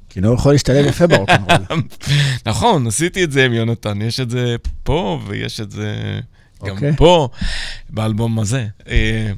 כינור 0.09 0.35
יכול 0.35 0.51
להשתלב 0.51 0.85
יפה 0.85 1.07
ברוקנרול. 1.07 1.81
נכון, 2.45 2.87
עשיתי 2.87 3.23
את 3.23 3.31
זה 3.31 3.45
עם 3.45 3.53
יונתן, 3.53 4.01
יש 4.01 4.19
את 4.19 4.29
זה 4.29 4.55
פה 4.83 5.19
ויש 5.27 5.61
את 5.61 5.71
זה 5.71 6.19
גם 6.65 6.75
אוקיי. 6.75 6.95
פה, 6.95 7.29
באלבום 7.89 8.39
הזה. 8.39 8.65
אה, 8.87 9.31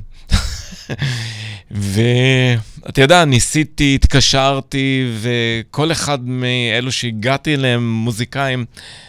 ואתה 1.72 3.02
יודע, 3.02 3.26
ניסיתי, 3.26 3.96
התקשרתי, 3.96 5.12
וכל 5.22 5.92
אחד 5.92 6.28
מאלו 6.28 6.92
שהגעתי 6.92 7.54
אליהם, 7.54 7.94
מוזיקאים, 7.94 8.66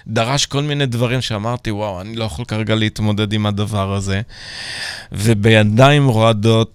דרש 0.07 0.47
כל 0.47 0.63
מיני 0.63 0.87
דברים 0.87 1.21
שאמרתי, 1.21 1.71
וואו, 1.71 2.01
אני 2.01 2.17
לא 2.17 2.25
יכול 2.25 2.45
כרגע 2.45 2.75
להתמודד 2.75 3.33
עם 3.33 3.47
הדבר 3.47 3.95
הזה. 3.95 4.21
ובידיים 5.13 6.09
רועדות 6.09 6.73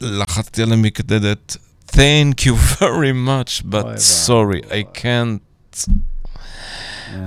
לחצתי 0.00 0.62
על 0.62 0.72
המקדדת, 0.72 1.56
Thank 1.94 2.44
you 2.46 2.54
very 2.56 3.12
much, 3.12 3.62
but 3.62 4.00
sorry, 4.00 4.60
I 4.68 4.82
can't. 5.02 5.86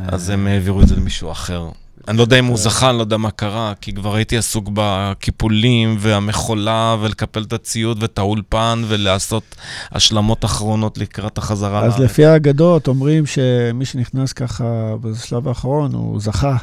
אז 0.08 0.30
הם 0.30 0.48
העבירו 0.48 0.82
את 0.82 0.88
זה 0.88 0.96
למישהו 0.96 1.32
אחר. 1.32 1.70
אני 2.08 2.18
לא 2.18 2.22
יודע 2.22 2.40
אם 2.40 2.46
הוא 2.46 2.58
זכה, 2.58 2.90
אני 2.90 2.98
לא 2.98 3.04
יודע 3.04 3.18
מה 3.18 3.32
קרה, 3.32 3.74
כי 3.82 3.94
כבר 3.94 4.16
הייתי 4.16 4.38
עסוק 4.38 4.70
בקיפולים 4.74 5.96
והמכולה 6.00 6.96
ולקפל 7.02 7.44
את 7.44 7.54
הציוד 7.54 8.04
ואת 8.04 8.18
האולפן 8.18 8.84
ולעשות 8.88 9.56
השלמות 9.92 10.46
אחרונות 10.46 10.98
לקראת 10.98 11.38
החזרה 11.38 11.82
לארץ. 11.82 11.94
אז 11.94 12.00
לפי 12.00 12.26
האגדות 12.26 12.88
אומרים 12.88 13.26
שמי 13.26 13.86
שנכנס 13.86 14.34
ככה 14.34 14.96
בשלב 15.02 15.48
האחרון, 15.48 15.94
הוא 15.94 16.20
זכה 16.20 16.56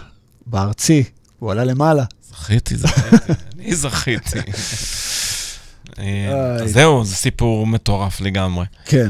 בארצי, 0.47 1.05
הוא 1.39 1.53
עלה 1.53 1.65
למעלה. 1.65 2.05
זכיתי, 2.31 2.77
זכיתי, 2.77 3.33
אני 3.59 3.75
זכיתי. 3.75 4.39
אז 5.97 6.73
זהו, 6.73 7.05
זה 7.05 7.17
סיפור 7.17 7.67
מטורף 7.67 8.21
לגמרי. 8.21 8.67
כן. 8.85 9.09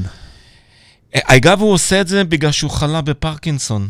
אגב, 1.14 1.60
הוא 1.60 1.72
עושה 1.72 2.00
את 2.00 2.08
זה 2.08 2.24
בגלל 2.24 2.52
שהוא 2.52 2.70
חלה 2.70 3.00
בפרקינסון. 3.00 3.88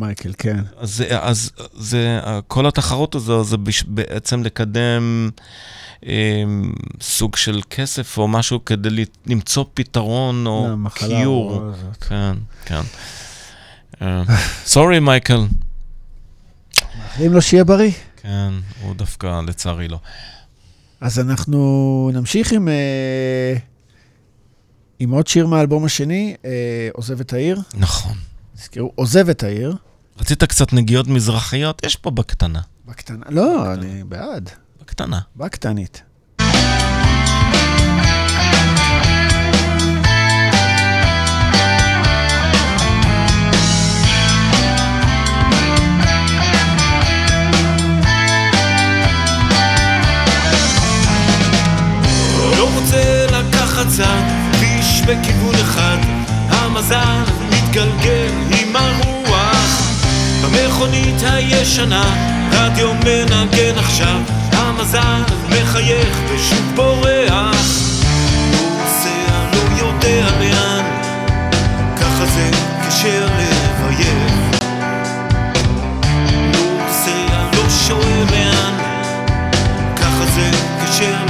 מייקל, 0.00 0.32
כן. 0.38 0.60
אז, 0.78 1.04
אז 1.20 1.50
זה, 1.74 2.20
כל 2.48 2.66
התחרות 2.66 3.14
הזו 3.14 3.44
זה 3.44 3.56
בעצם 3.86 4.42
לקדם 4.42 5.30
אה, 6.06 6.42
סוג 7.00 7.36
של 7.36 7.60
כסף 7.70 8.18
או 8.18 8.28
משהו 8.28 8.64
כדי 8.64 9.04
למצוא 9.26 9.64
פתרון 9.74 10.46
או 10.46 10.76
קיור. 10.94 11.70
כן, 12.08 12.32
כן. 12.64 12.82
סורי, 14.64 15.00
מייקל. 15.00 15.46
מאחלים 16.98 17.32
לו 17.32 17.42
שיהיה 17.42 17.64
בריא. 17.64 17.90
כן, 18.16 18.52
הוא 18.82 18.94
דווקא, 18.94 19.40
לצערי 19.46 19.88
לא. 19.88 19.98
אז 21.00 21.18
אנחנו 21.18 22.10
נמשיך 22.14 22.52
עם, 22.52 22.68
אה, 22.68 23.54
עם 24.98 25.10
עוד 25.10 25.26
שיר 25.26 25.46
מהאלבום 25.46 25.84
השני, 25.84 26.34
אה, 26.44 26.88
עוזב 26.92 27.20
את 27.20 27.32
העיר. 27.32 27.60
נכון. 27.74 28.14
תזכרו, 28.56 28.92
עוזב 28.94 29.28
את 29.28 29.42
העיר. 29.42 29.76
רצית 30.20 30.44
קצת 30.44 30.72
נגיעות 30.72 31.06
מזרחיות? 31.08 31.82
יש 31.86 31.96
פה 31.96 32.10
בקטנה. 32.10 32.60
בקטנה? 32.86 33.26
לא, 33.28 33.54
בקטנה. 33.58 33.72
אני 33.74 34.04
בעד. 34.04 34.50
בקטנה. 34.80 35.20
בקטנית. 35.36 36.02
לא 52.58 52.68
רוצה 52.74 53.26
לקחת 53.26 53.86
צד, 53.96 54.22
איש 54.62 55.00
בכיוון 55.02 55.54
אחד, 55.54 55.96
המזל 56.48 57.24
מתגלגל 57.50 58.19
במכונית 60.80 61.22
הישנה, 61.22 62.14
רדיו 62.52 62.94
מנגן 62.94 63.78
עכשיו, 63.78 64.20
המזל 64.52 65.22
מחייך 65.48 66.18
ושוב 66.28 66.72
בורח. 66.74 67.56
הוא 68.52 68.78
נוסע 68.78 69.44
לא 69.52 69.78
יודע 69.78 70.26
לאן, 70.40 70.84
ככה 71.96 72.26
זה 72.26 72.50
קשה 72.86 73.20
לבייב 73.20 74.30
נוסע 76.52 77.50
לא 77.52 77.68
שואל 77.86 78.24
לאן, 78.30 78.74
ככה 79.96 80.24
זה 80.34 80.50
קשה 80.82 81.24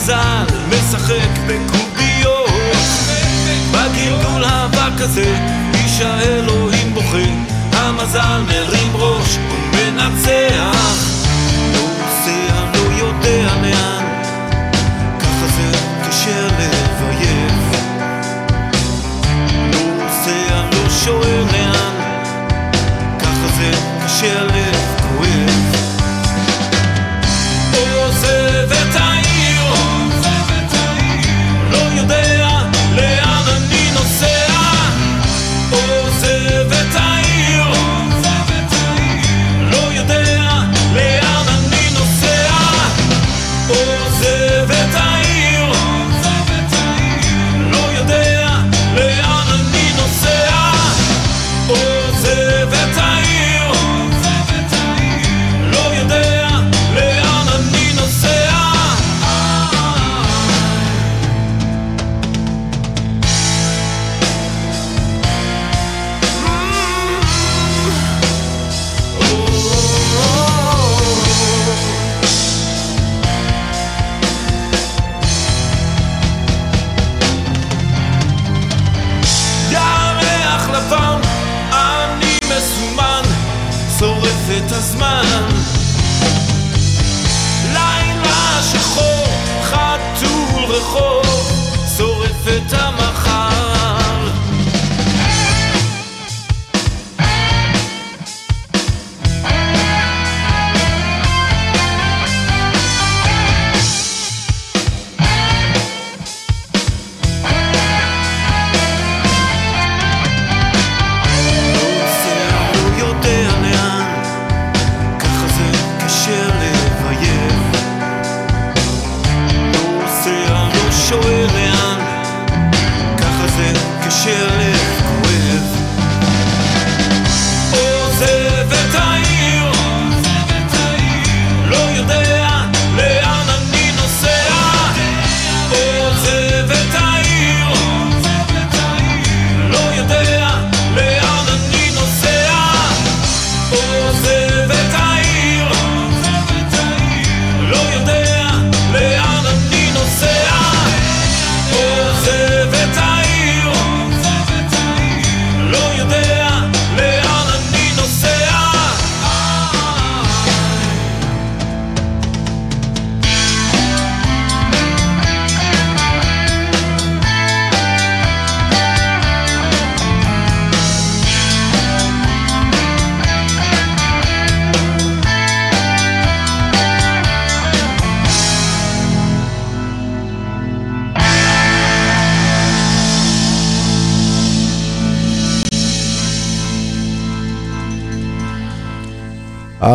המזל 0.00 0.44
משחק 0.68 1.38
בקוביות. 1.46 2.50
בגלגול 3.70 4.44
האבק 4.44 5.00
הזה 5.00 5.36
איש 5.74 6.00
האלוהים 6.00 6.94
בוכה. 6.94 7.18
המזל 7.72 8.42
מרים 8.46 8.96
ראש 8.96 9.38
ומנצח 9.72 10.79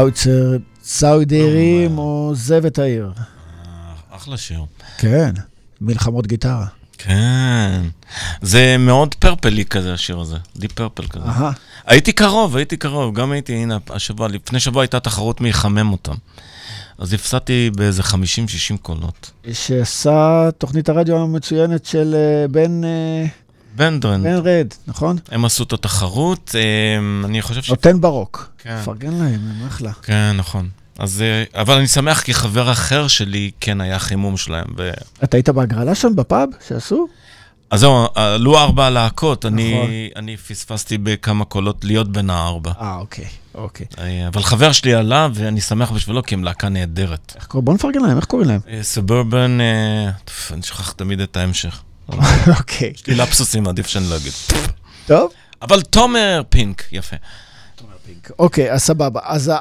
אאוצר, 0.06 0.58
סאודרים 0.84 1.98
או 1.98 2.26
עוזב 2.30 2.66
את 2.66 2.80
העיר. 2.80 3.12
אחלה 4.10 4.38
שיר. 4.38 4.60
כן, 4.98 5.32
מלחמות 5.82 6.28
גיטרה. 6.28 6.66
כן. 6.98 7.82
זה 8.42 8.76
מאוד 8.80 9.16
פרפלי 9.16 9.66
כזה, 9.66 9.94
השיר 9.94 10.20
הזה. 10.20 10.38
די 10.56 10.68
פרפל 10.68 11.08
כזה. 11.08 11.26
אהה. 11.26 11.52
הייתי 11.86 12.12
קרוב, 12.12 12.56
הייתי 12.56 12.78
קרוב. 12.78 13.16
גם 13.16 13.32
הייתי, 13.32 13.54
הנה, 13.54 13.78
השבוע, 13.90 14.28
לפני 14.28 14.60
שבוע 14.60 14.84
הייתה 14.84 15.00
תחרות 15.00 15.42
מי 15.42 15.50
יחמם 15.50 15.92
אותם. 15.92 16.16
אז 16.98 17.14
הפסדתי 17.14 17.70
באיזה 17.76 18.02
50-60 18.02 18.06
קולות. 18.82 19.32
שעשה 19.54 20.50
תוכנית 20.58 20.90
הרדיו 20.90 21.18
המצוינת 21.18 21.86
של 21.86 22.16
אה, 22.16 22.48
בן 22.48 22.84
אה, 22.84 23.26
בנדרן, 23.76 24.24
בן 24.24 24.36
רד, 24.44 24.68
נכון? 24.88 25.18
הם 25.32 25.46
עשו 25.46 25.64
את 25.64 25.74
התחרות, 25.74 26.56
אה, 26.56 27.26
אני 27.26 27.42
חושב 27.42 27.62
ש... 27.62 27.70
נותן 27.70 28.02
ברוק. 28.02 28.52
כן. 28.58 28.82
פרגן 28.86 29.14
להם, 29.14 29.40
הם 29.50 29.68
אחלה. 29.68 29.92
כן, 29.94 30.32
נכון. 30.38 30.70
אז, 31.00 31.22
אה, 31.22 31.62
אבל 31.62 31.78
אני 31.78 31.88
שמח 31.88 32.22
כי 32.22 32.34
חבר 32.34 32.72
אחר 32.72 33.08
שלי 33.08 33.52
כן 33.60 33.82
היה 33.82 34.00
חימום 34.00 34.38
שלהם. 34.38 34.66
ו... 34.78 34.92
אתה 35.24 35.38
היית 35.38 35.50
בהגרלה 35.50 35.96
שם 35.96 36.16
בפאב 36.16 36.50
שעשו? 36.68 37.08
אז 37.70 37.80
זהו, 37.80 38.08
עלו 38.16 38.58
ארבע 38.58 38.90
להקות, 38.90 39.46
נכון. 39.46 39.58
אני, 39.58 40.10
אני 40.16 40.38
פספסתי 40.38 40.98
בכמה 40.98 41.46
קולות 41.46 41.86
להיות 41.86 42.12
בין 42.12 42.30
הארבע. 42.30 42.72
אה, 42.82 42.96
אוקיי, 42.96 43.26
אוקיי. 43.56 43.86
אה, 44.00 44.28
אבל 44.28 44.44
חבר 44.44 44.72
שלי 44.72 44.94
עלה, 44.94 45.28
ואני 45.34 45.62
שמח 45.62 45.92
בשבילו, 45.92 46.24
כי 46.24 46.36
הם 46.36 46.44
להקה 46.44 46.70
נהדרת. 46.70 47.36
בוא 47.54 47.74
נפרגן 47.74 48.02
להם, 48.02 48.18
איך 48.18 48.26
קוראים 48.26 48.50
להם? 48.50 48.60
סובורבן, 48.82 49.58
אני 50.52 50.62
שוכח 50.62 50.92
תמיד 50.92 51.20
את 51.20 51.38
ההמשך. 51.38 51.82
אוקיי. 52.60 52.92
יש 52.96 53.08
לי 53.08 53.16
לפסוסים, 53.16 53.68
עדיף 53.68 53.88
שאני 53.88 54.10
לא 54.10 54.18
אגיד. 54.18 54.34
טוב. 55.06 55.32
אבל 55.62 55.82
תומר 55.82 56.42
פינק, 56.50 56.84
יפה. 56.92 57.16
אוקיי, 58.40 58.72
אז 58.72 58.82
סבבה. 58.82 59.20
אז 59.24 59.52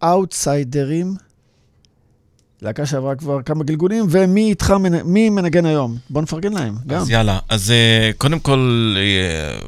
האאוטסיידרים, 0.00 1.14
להקה 2.62 2.86
שעברה 2.86 3.14
כבר 3.14 3.42
כמה 3.42 3.64
גלגולים, 3.64 4.06
ומי 4.10 4.48
איתך, 4.48 4.74
מי 5.04 5.30
מנגן 5.30 5.66
היום? 5.66 5.96
בוא 6.10 6.22
נפרגן 6.22 6.52
להם, 6.52 6.76
גם. 6.86 7.00
אז 7.00 7.10
יאללה, 7.10 7.38
אז 7.48 7.70
אה, 7.70 8.10
קודם 8.18 8.40
כל, 8.40 8.94
אה, 8.98 9.58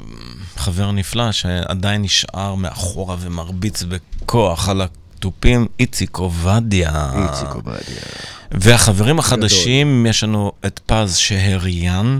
חבר 0.56 0.92
נפלא 0.92 1.32
שעדיין 1.32 2.02
נשאר 2.02 2.54
מאחורה 2.54 3.16
ומרביץ 3.20 3.82
בכוח 3.82 4.68
על 4.68 4.82
התופים, 5.24 5.66
איציק 5.80 6.16
עובדיה. 6.16 7.10
איציק 7.14 7.48
עובדיה. 7.48 8.00
והחברים 8.50 9.18
החדשים, 9.18 10.06
יש 10.06 10.24
לנו 10.24 10.52
את 10.66 10.80
פז 10.86 11.16
שהריאן, 11.16 12.18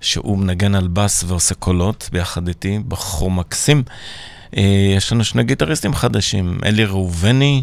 שהוא 0.00 0.38
מנגן 0.38 0.74
על 0.74 0.88
בס 0.88 1.24
ועושה 1.26 1.54
קולות 1.54 2.08
ביחד 2.12 2.48
איתי, 2.48 2.78
בחור 2.88 3.30
מקסים. 3.30 3.82
אה, 4.56 4.92
יש 4.96 5.12
לנו 5.12 5.24
שני 5.24 5.44
גיטריסטים 5.44 5.94
חדשים, 5.94 6.58
אלי 6.64 6.84
ראובני, 6.84 7.62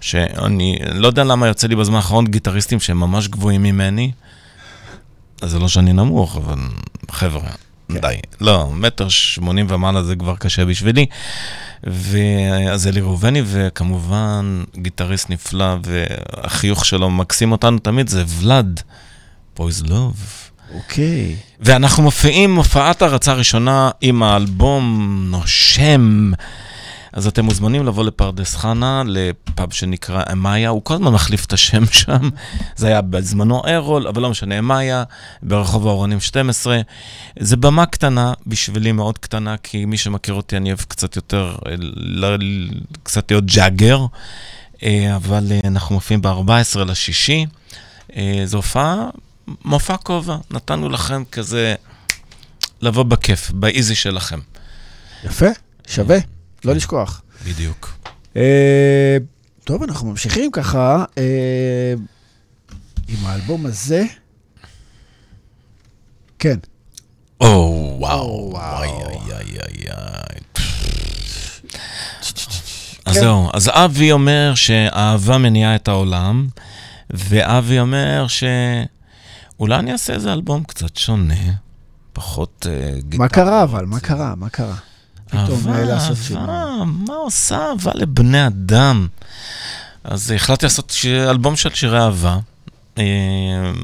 שאני 0.00 0.78
לא 0.94 1.06
יודע 1.06 1.24
למה 1.24 1.46
יוצא 1.46 1.66
לי 1.66 1.76
בזמן 1.76 1.96
האחרון 1.96 2.26
גיטריסטים 2.26 2.80
שהם 2.80 3.00
ממש 3.00 3.28
גבוהים 3.28 3.62
ממני. 3.62 4.12
אז 5.42 5.50
זה 5.50 5.58
לא 5.58 5.68
שאני 5.68 5.92
נמוך, 5.92 6.36
אבל 6.36 6.58
חבר'ה, 7.10 7.50
כן. 7.92 8.00
די. 8.00 8.14
לא, 8.40 8.70
מטר 8.74 9.08
שמונים 9.08 9.66
ומעלה 9.68 10.02
זה 10.02 10.16
כבר 10.16 10.36
קשה 10.36 10.64
בשבילי. 10.64 11.06
ואז 11.84 12.86
אלי 12.86 13.00
ראובני, 13.00 13.42
וכמובן 13.46 14.64
גיטריסט 14.76 15.30
נפלא, 15.30 15.76
והחיוך 15.84 16.84
שלו 16.84 17.10
מקסים 17.10 17.52
אותנו 17.52 17.78
תמיד, 17.78 18.08
זה 18.08 18.24
ולאד, 18.28 18.80
פויז 19.54 19.82
לוב. 19.82 20.16
אוקיי. 20.74 21.36
ואנחנו 21.60 22.02
מופיעים 22.02 22.56
הופעת 22.56 23.02
הרצה 23.02 23.32
ראשונה 23.32 23.90
עם 24.00 24.22
האלבום 24.22 25.16
נושם. 25.30 26.32
אז 27.12 27.26
אתם 27.26 27.44
מוזמנים 27.44 27.86
לבוא 27.86 28.04
לפרדס 28.04 28.56
חנה, 28.56 29.02
לפאב 29.06 29.72
שנקרא 29.72 30.22
אמאיה, 30.32 30.68
הוא 30.68 30.84
כל 30.84 30.94
הזמן 30.94 31.12
מחליף 31.12 31.44
את 31.44 31.52
השם 31.52 31.86
שם, 32.00 32.28
זה 32.76 32.86
היה 32.86 33.00
בזמנו 33.00 33.62
ארול, 33.66 34.06
אבל 34.06 34.22
לא 34.22 34.30
משנה, 34.30 34.58
אמאיה, 34.58 35.04
ברחוב 35.42 35.86
האורנים 35.86 36.20
12. 36.20 36.80
זה 37.38 37.56
במה 37.56 37.86
קטנה, 37.86 38.32
בשבילי 38.46 38.92
מאוד 38.92 39.18
קטנה, 39.18 39.56
כי 39.56 39.84
מי 39.84 39.96
שמכיר 39.96 40.34
אותי, 40.34 40.56
אני 40.56 40.68
אוהב 40.68 40.80
קצת 40.80 41.16
יותר, 41.16 41.56
קצת 43.02 43.30
להיות 43.30 43.44
ג'אגר, 43.44 44.06
אה, 44.82 45.16
אבל 45.16 45.46
אה, 45.50 45.60
אנחנו 45.64 45.94
מופיעים 45.94 46.22
ב-14 46.22 46.78
לשישי. 46.78 47.46
אה, 48.16 48.42
זו 48.44 48.56
הופעה, 48.56 49.08
מופע 49.64 49.96
כובע, 49.96 50.36
נתנו 50.50 50.88
לכם 50.88 51.22
כזה 51.32 51.74
לבוא 52.80 53.02
בכיף, 53.02 53.50
באיזי 53.50 53.94
שלכם. 53.94 54.40
יפה, 55.24 55.46
שווה. 55.86 56.37
לא 56.64 56.74
לשכוח. 56.74 57.22
בדיוק. 57.46 57.98
אה, 58.36 59.16
טוב, 59.64 59.82
אנחנו 59.82 60.10
ממשיכים 60.10 60.50
ככה 60.50 61.04
אה, 61.18 61.94
עם 63.08 63.26
האלבום 63.26 63.66
הזה. 63.66 64.04
כן. 66.38 66.56
או, 67.40 67.96
וואו, 67.98 68.50
וואי, 68.52 68.88
איי, 68.88 69.32
איי, 69.32 69.58
איי. 69.60 70.40
אז 73.04 73.14
כן. 73.14 73.20
זהו, 73.20 73.50
אז 73.54 73.70
אבי 73.72 74.12
אומר 74.12 74.52
שאהבה 74.54 75.38
מניעה 75.38 75.74
את 75.74 75.88
העולם, 75.88 76.48
ואבי 77.10 77.80
אומר 77.80 78.26
שאולי 78.28 79.76
אני 79.76 79.92
אעשה 79.92 80.12
איזה 80.12 80.32
אלבום 80.32 80.64
קצת 80.64 80.96
שונה, 80.96 81.34
פחות 82.12 82.66
גיטרה. 82.98 83.18
מה 83.18 83.28
קרה 83.28 83.62
אבל? 83.62 83.84
מה 83.84 84.00
קרה? 84.00 84.34
מה 84.36 84.48
קרה? 84.48 84.74
פתאום 85.28 85.68
לעשות 85.68 86.16
שינוי. 86.22 86.42
אהבה, 86.42 86.84
מה 86.84 87.14
עושה 87.14 87.56
אהבה 87.56 87.92
לבני 87.94 88.46
אדם? 88.46 89.06
אז 90.04 90.30
החלטתי 90.30 90.66
לעשות 90.66 90.96
אלבום 91.30 91.56
של 91.56 91.70
שירי 91.74 91.98
אהבה. 91.98 92.38
אה, 92.98 93.04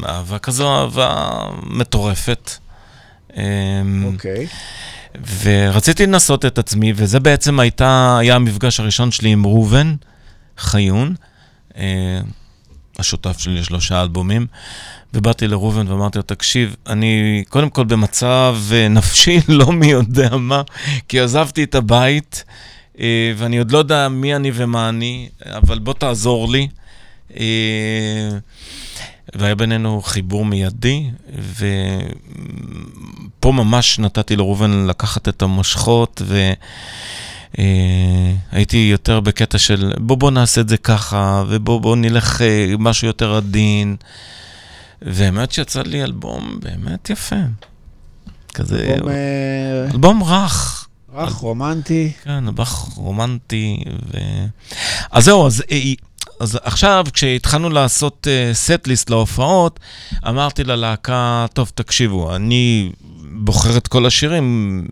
אהבה 0.09 0.39
כזו, 0.39 0.77
אהבה 0.77 1.35
מטורפת. 1.63 2.51
אה, 3.37 3.43
אוקיי. 4.05 4.47
ורציתי 5.43 6.07
לנסות 6.07 6.45
את 6.45 6.59
עצמי, 6.59 6.93
וזה 6.97 7.21
בעצם 7.21 7.61
הייתה, 7.61 8.19
היה 8.21 8.35
המפגש 8.35 8.81
הראשון 8.81 9.11
שלי 9.11 9.29
עם 9.29 9.47
ראובן 9.47 9.95
חיון, 10.59 11.15
אה, 11.77 12.21
השותף 12.99 13.39
שלי 13.39 13.55
לשלושה 13.55 14.03
אלבומים. 14.03 14.47
ובאתי 15.15 15.49
לראובן 15.49 15.89
ואמרתי 15.89 16.19
לו, 16.19 16.23
תקשיב, 16.23 16.77
אני 16.87 17.45
קודם 17.49 17.71
כל 17.71 17.85
במצב 17.85 18.57
אה, 18.73 18.89
נפשי 18.99 19.41
לא 19.49 19.73
מי 19.73 19.87
יודע 19.87 20.37
מה, 20.37 20.63
כי 21.09 21.21
עזבתי 21.21 21.65
את 21.65 21.75
הבית, 21.75 22.45
אה, 23.01 23.33
ואני 23.37 23.59
עוד 23.59 23.71
לא 23.71 23.79
יודע 23.79 24.09
מי 24.09 24.37
אני 24.37 24.51
ומה 24.55 24.89
אני, 24.89 25.29
אבל 25.47 25.79
בוא 25.79 25.95
תעזור 25.95 26.51
לי. 26.51 26.69
אה, 27.37 28.29
והיה 29.35 29.55
בינינו 29.55 30.03
חיבור 30.03 30.45
מיידי, 30.45 31.11
ופה 33.39 33.53
ממש 33.53 33.99
נתתי 33.99 34.37
לראובן 34.37 34.87
לקחת 34.87 35.29
את 35.29 35.43
המושכות, 35.43 36.23
והייתי 38.53 38.77
יותר 38.77 39.21
בקטע 39.21 39.59
של 39.59 39.93
בוא 39.99 40.17
בוא 40.17 40.31
נעשה 40.31 40.61
את 40.61 40.69
זה 40.69 40.77
ככה, 40.77 41.45
ובוא 41.49 41.81
בוא 41.81 41.97
נלך 41.97 42.41
משהו 42.79 43.07
יותר 43.07 43.37
עדין. 43.37 43.97
והאמת 45.03 45.53
שיצא 45.53 45.83
לי 45.83 46.03
אלבום 46.03 46.59
באמת 46.63 47.11
יפה. 47.11 47.37
כזה... 48.55 48.95
אלבום... 48.95 49.09
אה, 49.09 49.91
אלבום 49.93 50.23
רך. 50.23 50.89
רך, 51.15 51.33
רומנטי. 51.33 52.13
כן, 52.25 52.45
רך, 52.59 52.71
רומנטי. 52.97 53.85
ו... 54.13 54.19
אז 55.11 55.25
זהו, 55.25 55.47
אז... 55.47 55.63
אה, 55.71 55.79
אז 56.41 56.59
עכשיו, 56.63 57.07
כשהתחלנו 57.13 57.71
לעשות 57.71 58.27
סט 58.53 58.89
uh, 58.89 59.11
להופעות, 59.11 59.81
אמרתי 60.29 60.65
ללהקה, 60.65 61.47
טוב, 61.53 61.73
תקשיבו, 61.75 62.37
אני 62.37 62.93
בוחר 63.33 63.77
את 63.77 63.89
כל 63.89 64.07
השירים, 64.07 64.87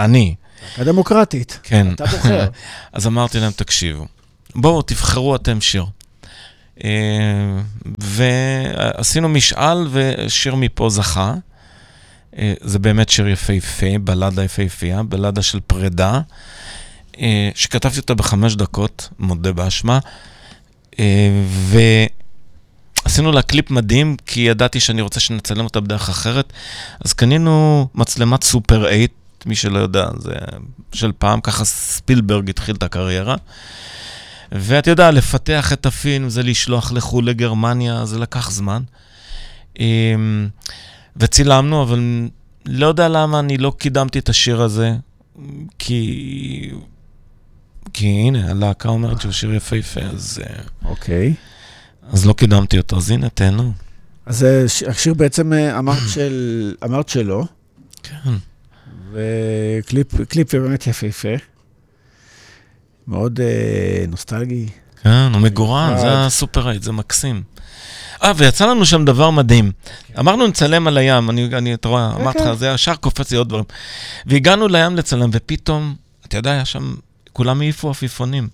אני. 0.00 0.34
הדמוקרטית. 0.78 1.58
כן. 1.62 1.92
אתה 1.94 2.06
בוחר. 2.06 2.48
אז 2.92 3.06
אמרתי 3.06 3.40
להם, 3.40 3.52
תקשיבו, 3.52 4.06
בואו, 4.54 4.82
תבחרו 4.82 5.36
אתם 5.36 5.60
שיר. 5.60 5.84
אה, 6.84 7.60
ועשינו 7.98 9.28
משאל, 9.28 9.86
ושיר 9.90 10.54
מפה 10.54 10.90
זכה. 10.90 11.34
אה, 12.38 12.54
זה 12.60 12.78
באמת 12.78 13.08
שיר 13.08 13.28
יפהפה, 13.28 13.98
בלדה 14.00 14.44
יפהפייה, 14.44 15.02
בלדה 15.02 15.42
של 15.42 15.60
פרידה, 15.60 16.20
אה, 17.20 17.50
שכתבתי 17.54 17.98
אותה 17.98 18.14
בחמש 18.14 18.54
דקות, 18.54 19.08
מודה 19.18 19.52
באשמה. 19.52 19.98
ועשינו 23.04 23.32
לה 23.32 23.42
קליפ 23.42 23.70
מדהים, 23.70 24.16
כי 24.26 24.40
ידעתי 24.40 24.80
שאני 24.80 25.02
רוצה 25.02 25.20
שנצלם 25.20 25.64
אותה 25.64 25.80
בדרך 25.80 26.08
אחרת. 26.08 26.52
אז 27.04 27.12
קנינו 27.12 27.88
מצלמת 27.94 28.44
סופר 28.44 28.86
8, 28.86 29.04
מי 29.46 29.54
שלא 29.54 29.78
יודע, 29.78 30.08
זה 30.18 30.34
של 30.92 31.12
פעם, 31.18 31.40
ככה 31.40 31.64
ספילברג 31.64 32.50
התחיל 32.50 32.74
את 32.76 32.82
הקריירה. 32.82 33.36
ואתה 34.52 34.90
יודע, 34.90 35.10
לפתח 35.10 35.72
את 35.72 35.86
הפילם 35.86 36.28
זה 36.28 36.42
לשלוח 36.42 36.92
לחו"ל 36.92 37.28
לגרמניה, 37.28 38.06
זה 38.06 38.18
לקח 38.18 38.50
זמן. 38.50 38.82
אמ, 39.78 40.48
וצילמנו, 41.16 41.82
אבל 41.82 42.28
לא 42.66 42.86
יודע 42.86 43.08
למה 43.08 43.40
אני 43.40 43.58
לא 43.58 43.72
קידמתי 43.78 44.18
את 44.18 44.28
השיר 44.28 44.62
הזה, 44.62 44.92
כי... 45.78 46.70
כי 47.92 48.06
הנה, 48.06 48.50
הלהקה 48.50 48.88
אומרת 48.88 49.20
שהוא 49.20 49.32
שיר 49.32 49.54
יפהפה, 49.54 50.00
אז... 50.00 50.40
אה, 50.46 50.62
אוקיי. 50.84 51.34
אז 52.12 52.26
לא 52.26 52.32
קידמתי 52.32 52.78
אותו, 52.78 52.96
אז 52.96 53.10
הנה, 53.10 53.28
תהנו. 53.28 53.72
אז 54.26 54.44
אה, 54.44 54.64
השיר 54.90 55.14
בעצם 55.14 55.52
אה, 55.52 55.78
אמרת, 55.78 55.98
של, 56.08 56.74
אמרת 56.84 57.08
שלא. 57.08 57.44
כן. 58.02 58.32
וקליפ 59.14 60.54
באמת 60.54 60.86
יפהפה. 60.86 61.28
מאוד 63.06 63.40
אה, 63.40 64.04
נוסטלגי. 64.08 64.68
כן, 65.02 65.30
הוא 65.32 65.40
מגורן, 65.40 65.94
זה 65.98 66.26
הסופר 66.26 66.68
אייט, 66.68 66.82
זה 66.82 66.92
מקסים. 66.92 67.42
אה, 68.22 68.32
ויצא 68.36 68.66
לנו 68.66 68.86
שם 68.86 69.04
דבר 69.04 69.30
מדהים. 69.30 69.72
אמרנו 70.18 70.46
נצלם 70.46 70.86
על 70.86 70.98
הים, 70.98 71.30
אני, 71.30 71.50
אני 71.52 71.74
אתה 71.74 71.88
רואה, 71.88 72.12
כן, 72.14 72.20
אמרתי 72.22 72.38
לך, 72.38 72.44
כן. 72.44 72.54
זה 72.54 72.66
ישר 72.68 72.94
קופץ 72.94 73.30
לי 73.30 73.36
עוד 73.36 73.48
דברים. 73.48 73.64
והגענו 74.26 74.68
לים 74.68 74.96
לצלם, 74.96 75.30
ופתאום, 75.32 75.94
אתה 76.26 76.36
יודע, 76.36 76.50
היה 76.50 76.64
שם, 76.64 76.94
כולם 77.32 77.60
העיפו 77.60 77.90
עפיפונים. 77.90 78.48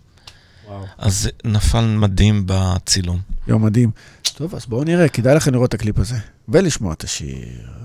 אז 0.99 1.23
זה 1.23 1.31
נפל 1.45 1.85
מדהים 1.85 2.43
בצילום. 2.47 3.19
יום 3.49 3.65
מדהים. 3.65 3.91
טוב, 4.35 4.55
אז 4.55 4.66
בואו 4.66 4.85
נראה, 4.85 5.09
כדאי 5.09 5.35
לכם 5.35 5.53
לראות 5.53 5.69
את 5.69 5.74
הקליפ 5.74 5.99
הזה, 5.99 6.16
ולשמוע 6.49 6.93
את 6.93 7.05
השיר. 7.05 7.80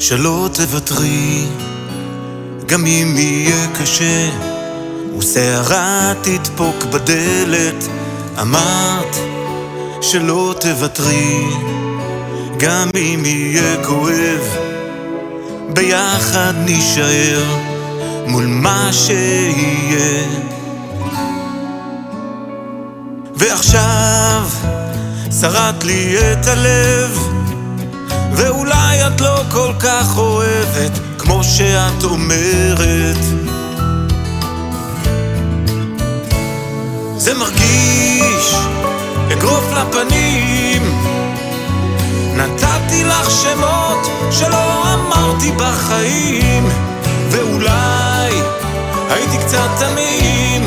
שלא 0.00 0.48
תוותרי, 0.52 1.46
גם 2.66 2.86
אם 2.86 3.14
יהיה 3.16 3.66
קשה, 3.80 4.30
וסערה 5.18 6.12
תדפוק 6.22 6.84
בדלת. 6.84 7.84
אמרת 8.40 9.16
שלא 10.00 10.54
תוותרי, 10.60 11.44
גם 12.58 12.90
אם 12.96 13.22
יהיה 13.24 13.84
כואב, 13.84 14.56
ביחד 15.68 16.52
נישאר 16.64 17.44
מול 18.26 18.46
מה 18.46 18.90
שיהיה. 18.92 20.26
ועכשיו 23.36 24.48
שרט 25.40 25.84
לי 25.84 26.32
את 26.32 26.46
הלב 26.46 27.39
ואולי 28.32 29.06
את 29.06 29.20
לא 29.20 29.42
כל 29.50 29.72
כך 29.78 30.18
אוהבת 30.18 30.98
כמו 31.18 31.44
שאת 31.44 32.04
אומרת. 32.04 33.24
זה 37.16 37.34
מרגיש 37.34 38.54
אגרוף 39.32 39.72
לפנים. 39.72 40.82
נתת 42.36 42.70
נתתי 42.90 43.04
לך 43.04 43.30
שמות 43.30 44.06
שלא 44.30 44.94
אמרתי 44.94 45.52
בחיים 45.52 46.68
ואולי 47.30 48.32
הייתי 49.10 49.38
קצת 49.38 49.68
תמים. 49.78 50.62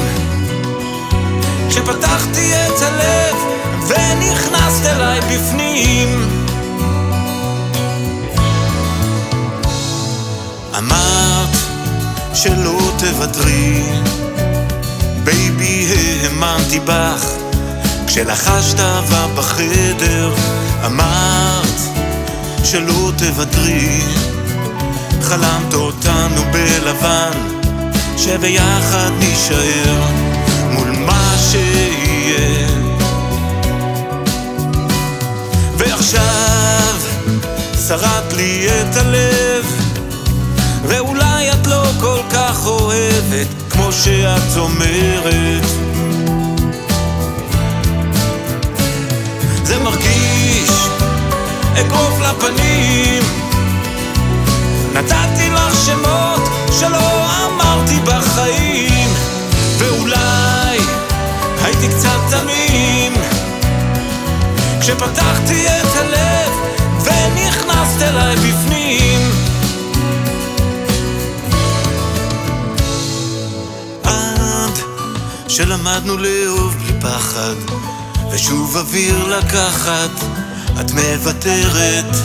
כשפתחתי 1.69 2.51
את 2.53 2.81
הלב 2.81 3.35
ונכנסת 3.87 4.85
אליי 4.85 5.19
בפנים 5.21 6.42
שלא 12.43 12.91
תוותרי. 12.97 13.83
Baby 15.23 15.87
האמנתי 16.23 16.79
בך. 16.79 17.25
כשלחשת 18.07 18.79
אהבה 18.79 19.27
בחדר 19.35 20.33
אמרת 20.85 21.79
שלא 22.63 23.11
תוותרי. 23.17 24.01
חלמת 25.21 25.73
אותנו 25.73 26.41
בלבן 26.51 27.31
שביחד 28.17 29.11
נישאר 29.19 30.01
מול 30.71 30.91
מה 30.91 31.35
שיהיה. 31.51 32.67
ועכשיו 35.77 36.95
שרט 37.87 38.33
לי 38.33 38.67
את 38.67 38.97
הלב 38.97 39.65
ואולי 40.87 41.32
כל 42.01 42.19
כך 42.31 42.65
אוהבת 42.65 43.47
כמו 43.69 43.91
שאת 43.91 44.57
אומרת. 44.57 45.63
זה 49.63 49.79
מרגיש 49.79 50.69
אגרוף 51.79 52.19
לפנים. 52.19 53.23
נתתי 54.93 55.49
לך 55.49 55.85
שמות 55.85 56.41
שלא 56.79 57.25
אמרתי 57.45 57.99
בחיים 57.99 59.09
ואולי 59.77 60.77
הייתי 61.63 61.87
קצת 61.87 62.19
תמים. 62.29 63.13
כשפתחתי 64.81 65.67
את 65.67 65.95
הלב 65.95 66.51
ונכנסת 67.03 68.01
אליי 68.01 68.35
בפנים 68.35 69.52
שלמדנו 75.55 76.17
לאהוב 76.17 76.75
בלי 76.77 77.01
פחד 77.01 77.55
ושוב 78.31 78.77
אוויר 78.77 79.37
לקחת, 79.37 80.09
את 80.81 80.91
מוותרת 80.91 82.15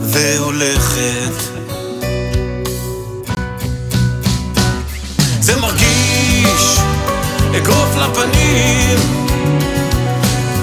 והולכת. 0.00 1.34
זה 5.40 5.56
מרגיש 5.56 6.78
אגרוף 7.56 7.96
לפנים, 7.96 8.98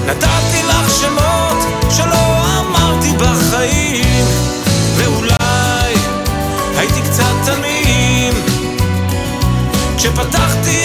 נתתי 0.06 0.62
לך 0.68 0.90
שמות 1.00 1.90
שלא 1.90 2.44
אמרתי 2.60 3.12
בחיים, 3.16 4.26
ואולי 4.96 5.94
הייתי 6.76 7.00
קצת 7.02 7.34
תמים, 7.44 8.34
כשפתחתי 9.96 10.81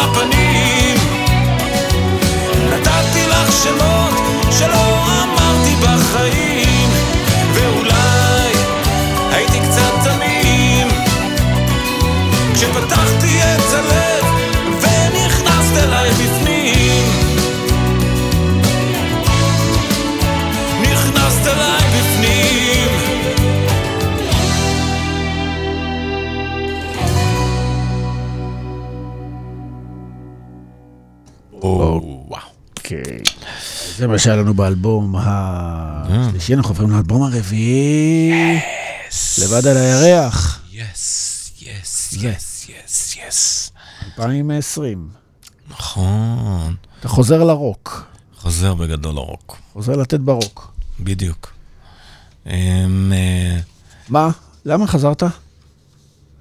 לפנים 0.00 0.96
נתתי 2.70 3.26
לך 3.26 3.52
שמות 3.52 4.14
שלא 4.50 5.04
אמרתי 5.06 5.74
בחיים 5.82 6.49
מה 34.10 34.18
שהיה 34.18 34.36
לנו 34.36 34.54
באלבום 34.54 35.14
השלישי, 35.18 36.54
אנחנו 36.54 36.70
עוברים 36.70 36.90
לאלבום 36.90 37.22
הרביעי. 37.22 38.60
לבד 39.38 39.66
על 39.66 39.76
הירח, 39.76 40.60
יס, 40.72 41.52
יס, 41.62 42.12
יס, 42.12 42.68
יס, 42.68 43.16
יס. 43.16 43.72
2020. 44.18 45.08
נכון. 45.68 46.74
אתה 47.00 47.08
חוזר 47.08 47.44
לרוק, 47.44 48.04
חוזר 48.36 48.74
בגדול 48.74 49.14
לרוק. 49.14 49.56
חוזר 49.72 49.96
לתת 49.96 50.20
ברוק. 50.20 50.72
בדיוק. 51.00 51.52
אמ, 52.46 53.12
אה, 53.12 53.58
מה? 54.08 54.30
למה 54.64 54.86
חזרת? 54.86 55.22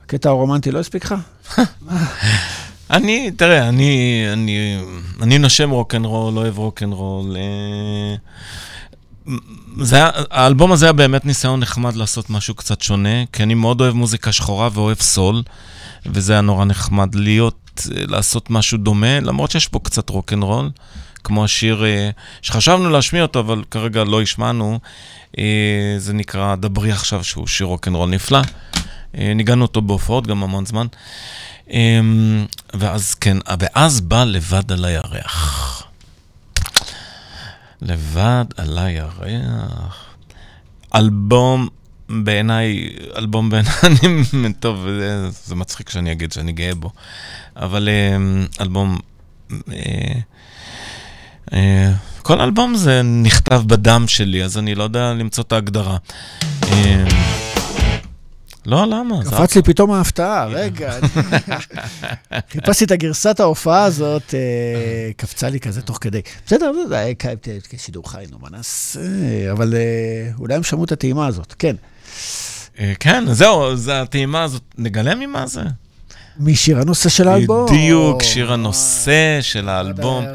הקטע 0.03 0.29
הרומנטי 0.29 0.71
לא 0.71 0.79
הספיק 0.79 1.05
לך? 1.05 1.15
אני, 2.91 3.32
תראה, 3.32 3.70
אני, 3.70 4.24
אני, 4.34 4.78
אני 5.22 5.38
נושם 5.38 5.70
רוקנרול, 5.70 6.38
אוהב 6.38 6.57
רוקנרול. 6.57 7.38
אה, 7.38 8.16
זה 9.82 9.95
היה, 9.95 10.10
האלבום 10.32 10.72
הזה 10.72 10.86
היה 10.86 10.94
באמת 10.94 11.26
ניסיון 11.26 11.60
נחמד 11.60 11.95
לעשות 11.95 12.30
משהו 12.30 12.56
קצת 12.56 12.82
שונה, 12.82 13.26
כי 13.34 13.44
אני 13.44 13.53
מאוד 13.53 13.82
אוהב 13.82 13.94
מוזיקה 13.94 14.32
שחורה 14.32 14.70
ואוהב 14.74 14.98
סול, 14.98 15.44
וזה 16.06 16.34
היה 16.34 16.41
נורא 16.41 16.66
נחמד 16.66 17.16
להיות, 17.16 17.88
אה, 17.95 18.03
לעשות 18.07 18.49
משהו 18.49 18.78
דומה, 18.78 19.20
למרות 19.20 19.52
שיש 19.52 19.68
פה 19.68 19.80
קצת 19.84 20.10
רוקנרול, 20.10 20.70
כמו 21.24 21.44
השיר 21.44 21.86
אה, 21.86 22.10
שחשבנו 22.41 22.90
להשמיע 22.90 23.22
אותו, 23.22 23.40
אבל 23.40 23.64
כרגע 23.72 24.03
לא 24.03 24.22
השמענו, 24.22 24.80
זה 25.98 26.14
נקרא 26.14 26.56
דברי 26.56 26.91
עכשיו, 26.91 27.24
שהוא 27.24 27.48
שיר 27.48 27.68
רוקנרול 27.68 28.10
נפלא. 28.10 28.40
ניגענו 29.14 29.61
אותו 29.61 29.82
בהופעות 29.82 30.28
גם 30.28 30.44
המון 30.44 30.66
זמן. 30.66 30.88
אמ, 31.69 32.45
ואז 32.73 33.13
כן, 33.13 33.37
ואז 33.59 34.01
בא 34.01 34.23
לבד 34.23 34.71
על 34.71 34.85
הירח. 34.85 35.83
לבד 37.81 38.45
על 38.57 38.77
הירח. 38.77 40.05
אלבום, 40.95 41.67
בעיניי, 42.09 42.89
אלבום 43.17 43.49
בעיניי, 43.49 43.73
טוב, 44.59 44.85
זה, 44.99 45.29
זה 45.45 45.55
מצחיק 45.55 45.89
שאני 45.89 46.11
אגיד 46.11 46.31
שאני 46.31 46.51
גאה 46.51 46.75
בו, 46.75 46.91
אבל 47.55 47.89
אמ, 47.89 48.45
אלבום, 48.61 48.97
אה, 49.51 50.19
אה, 51.53 51.91
כל 52.21 52.41
אלבום 52.41 52.75
זה 52.75 53.01
נכתב 53.03 53.63
בדם 53.67 54.05
שלי, 54.07 54.43
אז 54.43 54.57
אני 54.57 54.75
לא 54.75 54.83
יודע 54.83 55.13
למצוא 55.13 55.43
את 55.43 55.51
ההגדרה. 55.51 55.97
לא, 58.69 58.85
למה? 58.85 59.15
קפץ 59.23 59.55
לי 59.55 59.61
פתאום 59.61 59.91
ההפתעה, 59.91 60.45
רגע. 60.45 60.93
חיפשתי 62.51 62.85
את 62.85 62.91
הגרסת 62.91 63.39
ההופעה 63.39 63.83
הזאת, 63.83 64.33
אה, 64.33 65.11
קפצה 65.17 65.49
לי 65.49 65.59
כזה 65.59 65.81
תוך 65.81 65.97
כדי. 66.01 66.21
בסדר, 66.45 66.71
זה 66.87 66.97
היה 66.97 67.13
כשידור 67.69 68.11
חי, 68.11 68.23
נו, 68.31 68.37
מה 68.41 68.47
נעשה? 68.51 68.99
אבל 69.51 69.73
אה, 69.73 70.31
אולי 70.39 70.55
הם 70.55 70.63
שמעו 70.63 70.83
את 70.83 70.91
הטעימה 70.91 71.27
הזאת, 71.27 71.55
כן. 71.59 71.75
אה, 72.79 72.93
כן, 72.99 73.23
זהו, 73.33 73.75
זה 73.75 74.01
הטעימה 74.01 74.43
הזאת. 74.43 74.61
נגלה 74.77 75.15
ממה 75.15 75.47
זה? 75.47 75.61
משיר 76.39 76.79
הנושא 76.79 77.09
של 77.09 77.27
האלבום. 77.27 77.65
בדיוק, 77.65 78.23
שיר 78.23 78.53
הנושא 78.53 79.37
של 79.41 79.69
האלבום. 79.69 80.25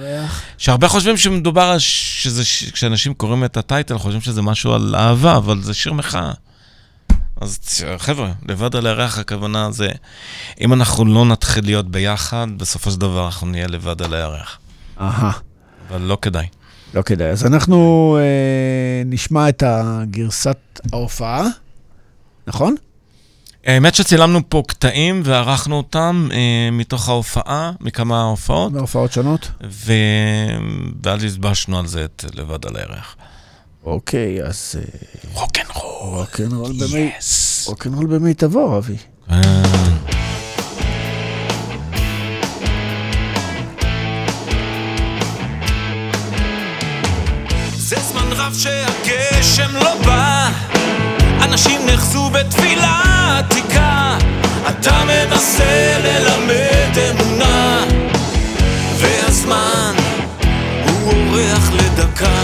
שהרבה 0.59 0.89
חושבים 0.89 1.17
שמדובר 1.17 1.77
שזה, 1.79 2.43
כשאנשים 2.73 3.15
קוראים 3.15 3.45
את 3.45 3.57
הטייטל, 3.57 3.99
חושבים 3.99 4.21
שזה 4.21 4.43
משהו 4.43 4.73
על 4.73 4.95
אהבה, 4.99 5.37
אבל 5.37 5.63
זה 5.63 5.75
שיר 5.75 5.93
מחאה. 5.93 6.33
אז 7.41 7.59
חבר'ה, 7.99 8.33
לבד 8.49 8.77
על 8.77 8.87
הירח 8.87 9.19
הכוונה 9.19 9.71
זה, 9.71 9.89
אם 10.61 10.73
אנחנו 10.73 11.05
לא 11.05 11.25
נתחיל 11.25 11.65
להיות 11.65 11.91
ביחד, 11.91 12.47
בסופו 12.57 12.91
של 12.91 13.01
דבר 13.01 13.27
אנחנו 13.27 13.47
נהיה 13.47 13.67
לבד 13.67 14.03
על 14.03 14.15
הירח. 14.15 14.59
אהה, 15.01 15.33
אבל 15.89 16.01
לא 16.01 16.19
כדאי. 16.23 16.47
לא 16.95 17.03
כדאי. 17.03 17.31
אז 17.31 17.47
אנחנו 17.47 18.19
אה, 18.21 19.03
נשמע 19.07 19.49
את 19.49 19.63
הגרסת 19.67 20.81
ההופעה, 20.93 21.47
נכון? 22.47 22.75
האמת 23.67 23.95
שצילמנו 23.95 24.41
פה 24.49 24.63
קטעים 24.69 25.23
וערכנו 25.25 25.77
אותם 25.77 26.29
אה, 26.33 26.69
מתוך 26.73 27.09
ההופעה, 27.09 27.73
מכמה 27.81 28.23
הופעות, 28.23 28.73
מהופעות 28.73 29.13
שונות. 29.13 29.51
ו... 29.71 29.93
ואז 31.05 31.25
הסבשנו 31.25 31.79
על 31.79 31.87
זה 31.87 32.05
את 32.05 32.25
לבד 32.35 32.67
על 32.67 32.77
הירח. 32.77 33.17
אוקיי, 33.85 34.43
אז... 34.43 34.75
אה, 34.79 34.83
רוקנרול. 35.41 36.19
רוקנרול 36.19 36.73
במי... 36.73 37.11
רוקנרול 37.67 38.07
במיטבו, 38.07 38.79
אבי. 38.79 38.97
אה. 39.31 39.41
זה 47.77 47.97
זמן 47.97 48.33
רב 48.33 48.55
שהגשם 48.55 49.75
לא 49.75 49.95
בא, 50.07 50.51
אנשים 51.45 51.81
נחזו 51.87 52.31
בתפילה 52.31 53.03
עתיקה, 53.39 54.19
אתה 54.69 55.05
מנסה 55.05 55.99
ללמד 56.05 56.99
אמונה, 57.11 57.85
והזמן 58.99 59.95
הוא 60.85 61.13
אורח 61.13 61.71
לדקה. 61.73 62.44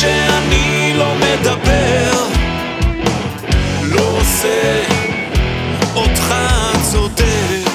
שאני 0.00 0.92
לא 0.96 1.14
מדבר 1.14 2.12
לא 3.82 4.02
עושה 4.02 4.82
אותך 5.94 6.34
צודק. 6.90 7.72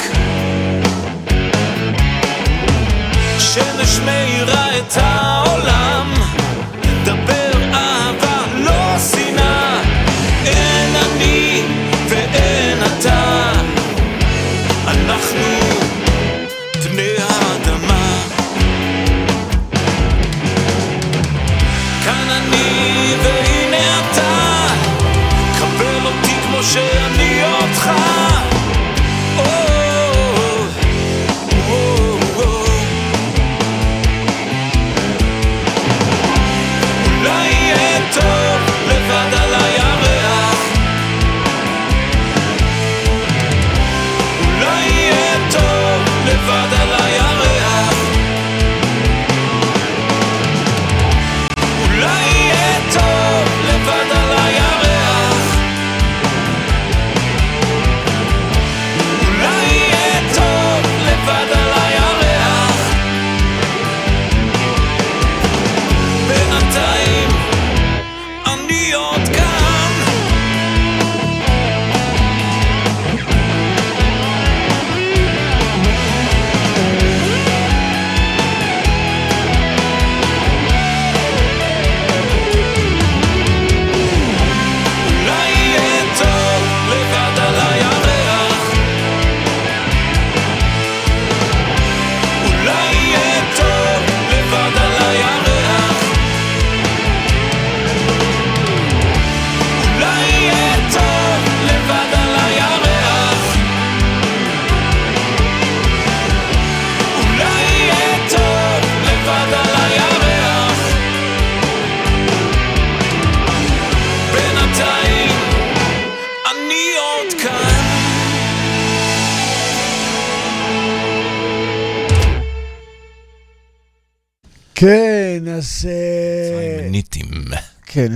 שמש 3.40 4.00
מאירה 4.06 4.78
את 4.78 4.98
העולם 4.98 5.87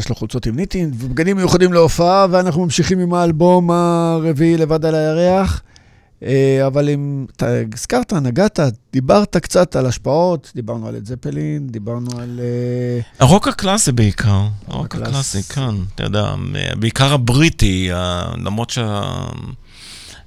יש 0.02 0.10
לו 0.10 0.16
חולצות 0.16 0.46
עם 0.46 0.56
ניטים 0.56 0.92
ובגדים 1.00 1.38
מיוחדים 1.38 1.74
להופעה, 1.74 2.28
ואנחנו 2.32 2.64
ממשיכים 2.64 3.00
עם 3.00 3.14
האלבום 3.14 3.72
הרביעי 3.72 4.58
לבד 4.58 4.86
על 4.86 4.96
הירח. 4.96 5.62
אה, 6.24 6.68
אבל 6.68 6.90
אם 6.90 7.26
אתה 7.36 7.48
הזכרת, 7.74 8.14
נגעת, 8.14 8.60
דיברת 8.94 9.38
קצת 9.38 9.76
על 9.76 9.86
השפעות, 9.86 10.52
דיברנו 10.56 10.88
על 10.88 10.96
את 10.96 11.06
זפלין, 11.06 11.68
דיברנו 11.68 12.10
על... 12.20 12.40
אה, 12.44 13.00
הרוק 13.20 13.48
הקלאסי 13.48 13.92
בעיקר, 13.92 14.48
הרוק 14.68 14.86
הקלאס. 14.86 15.08
הקלאסי, 15.08 15.44
כן, 15.44 15.76
אתה 15.96 16.04
יודע, 16.04 16.34
בעיקר 16.80 17.14
הבריטי, 17.14 17.90
למרות 18.38 18.74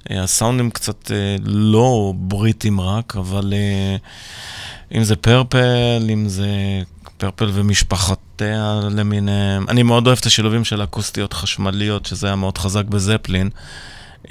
שהסאונדים 0.09 0.69
קצת 0.69 1.11
אה, 1.11 1.35
לא 1.43 2.13
בריטים 2.17 2.81
רק, 2.81 3.15
אבל 3.15 3.53
אם 4.95 5.03
זה 5.03 5.15
פרפל, 5.15 6.07
אם 6.13 6.27
זה 6.27 6.47
פרפל 7.17 7.51
ומשפחותיה 8.41 8.79
למיניהם, 8.91 9.65
אני 9.69 9.83
מאוד 9.83 10.07
אוהב 10.07 10.17
את 10.21 10.25
השילובים 10.25 10.63
של 10.63 10.83
אקוסטיות 10.83 11.33
חשמליות, 11.33 12.05
שזה 12.05 12.27
היה 12.27 12.35
מאוד 12.35 12.57
חזק 12.57 12.85
בזפלין. 12.85 13.49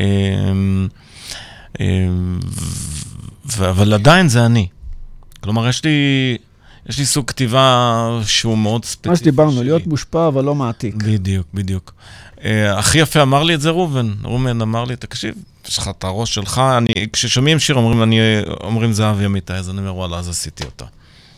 אה, 0.00 0.06
ו- 3.56 3.70
אבל 3.70 3.94
עדיין 3.94 4.28
זה 4.28 4.46
אני. 4.46 4.68
כלומר, 5.40 5.68
יש 5.68 5.84
לי, 5.84 5.90
יש 6.88 6.98
לי 6.98 7.06
סוג 7.06 7.28
כתיבה 7.28 8.20
שהוא 8.26 8.58
מאוד 8.58 8.84
ספציפי. 8.84 9.08
מה 9.08 9.16
שדיברנו, 9.16 9.52
שלי. 9.52 9.64
להיות 9.64 9.86
מושפע 9.86 10.28
אבל 10.28 10.44
לא 10.44 10.54
מעתיק. 10.54 10.94
בדיוק, 10.94 11.46
בדיוק. 11.54 11.92
Uh, 12.36 12.42
הכי 12.76 12.98
יפה 12.98 13.22
אמר 13.22 13.42
לי 13.42 13.54
את 13.54 13.60
זה 13.60 13.70
ראובן. 13.70 14.14
ראובן 14.24 14.60
אמר 14.60 14.84
לי, 14.84 14.96
תקשיב, 14.96 15.34
יש 15.68 15.78
לך 15.78 15.88
את 15.98 16.04
הראש 16.04 16.34
שלך, 16.34 16.62
אני, 16.76 16.92
כששומעים 17.12 17.58
שיר 17.58 17.76
אומרים, 17.76 18.02
אני, 18.02 18.18
אומרים 18.62 18.92
זהב 18.92 19.20
ימיתי, 19.20 19.52
אז 19.52 19.70
אני 19.70 19.78
אומר, 19.78 19.96
וואלה, 19.96 20.18
אז 20.18 20.28
עשיתי 20.28 20.64
אותה. 20.64 20.84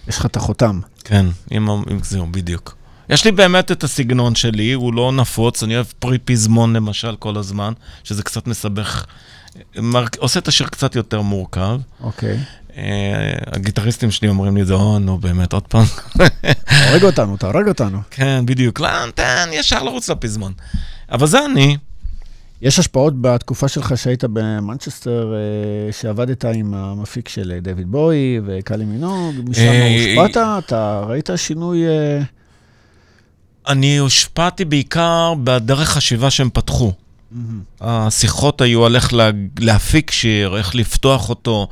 יש 0.09 0.19
לך 0.19 0.27
את 0.27 0.37
החותם. 0.37 0.81
כן, 1.05 1.27
עם, 1.51 1.71
ה- 1.71 1.91
עם 1.91 2.01
זהו, 2.03 2.27
בדיוק. 2.31 2.77
יש 3.09 3.25
לי 3.25 3.33
באמת 3.33 3.73
את 3.73 3.85
הסגנון 3.85 4.35
שלי, 4.35 4.73
הוא 4.73 4.95
לא 4.95 5.13
נפוץ, 5.13 5.63
אני 5.63 5.75
אוהב 5.75 5.87
פרי 5.99 6.19
פזמון 6.19 6.77
למשל 6.77 7.17
כל 7.19 7.37
הזמן, 7.37 7.73
שזה 8.05 8.23
קצת 8.23 8.47
מסבך, 8.47 9.07
מר... 9.77 10.05
עושה 10.19 10.41
את 10.41 10.49
השיר 10.49 10.67
קצת 10.67 10.97
יותר 10.97 11.21
מורכב. 11.21 11.81
אוקיי. 12.01 12.39
Uh, 12.69 12.79
הגיטריסטים 13.47 14.11
שלי 14.11 14.29
אומרים 14.29 14.57
לי 14.57 14.63
את 14.63 14.67
זה, 14.67 14.75
או, 14.75 14.99
נו, 14.99 15.19
באמת, 15.19 15.53
עוד 15.53 15.63
פעם. 15.63 15.85
תהרג 16.65 17.03
אותנו, 17.05 17.37
תהרג 17.37 17.69
אותנו. 17.69 17.99
כן, 18.11 18.47
בדיוק. 18.47 18.81
לא, 18.81 18.89
תן, 19.15 19.49
ישר 19.53 19.83
לרוץ 19.83 20.11
לפזמון. 20.11 20.53
אבל 21.13 21.27
זה 21.27 21.45
אני. 21.45 21.77
יש 22.63 22.79
השפעות 22.79 23.15
בתקופה 23.21 23.69
שלך 23.69 23.99
שהיית 23.99 24.25
במנצ'סטר, 24.25 25.35
אה, 25.35 25.93
שעבדת 25.93 26.45
עם 26.45 26.75
המפיק 26.75 27.29
של 27.29 27.53
אה, 27.53 27.61
דויד 27.61 27.91
בוי 27.91 28.41
וקאלי 28.47 28.85
מינוג, 28.85 29.35
משם 29.49 29.73
הושפעת? 30.17 30.37
אתה 30.65 31.03
ראית 31.07 31.31
שינוי... 31.37 31.83
אני 33.69 33.97
הושפעתי 33.97 34.65
בעיקר 34.65 35.35
בדרך 35.45 35.89
חשיבה 35.89 36.31
שהם 36.31 36.51
פתחו. 36.53 36.93
Mm-hmm. 36.93 37.37
השיחות 37.81 38.61
היו 38.61 38.87
על 38.87 38.97
איך 38.97 39.13
לה, 39.13 39.31
להפיק 39.59 40.11
שיר, 40.11 40.57
איך 40.57 40.75
לפתוח 40.75 41.29
אותו, 41.29 41.69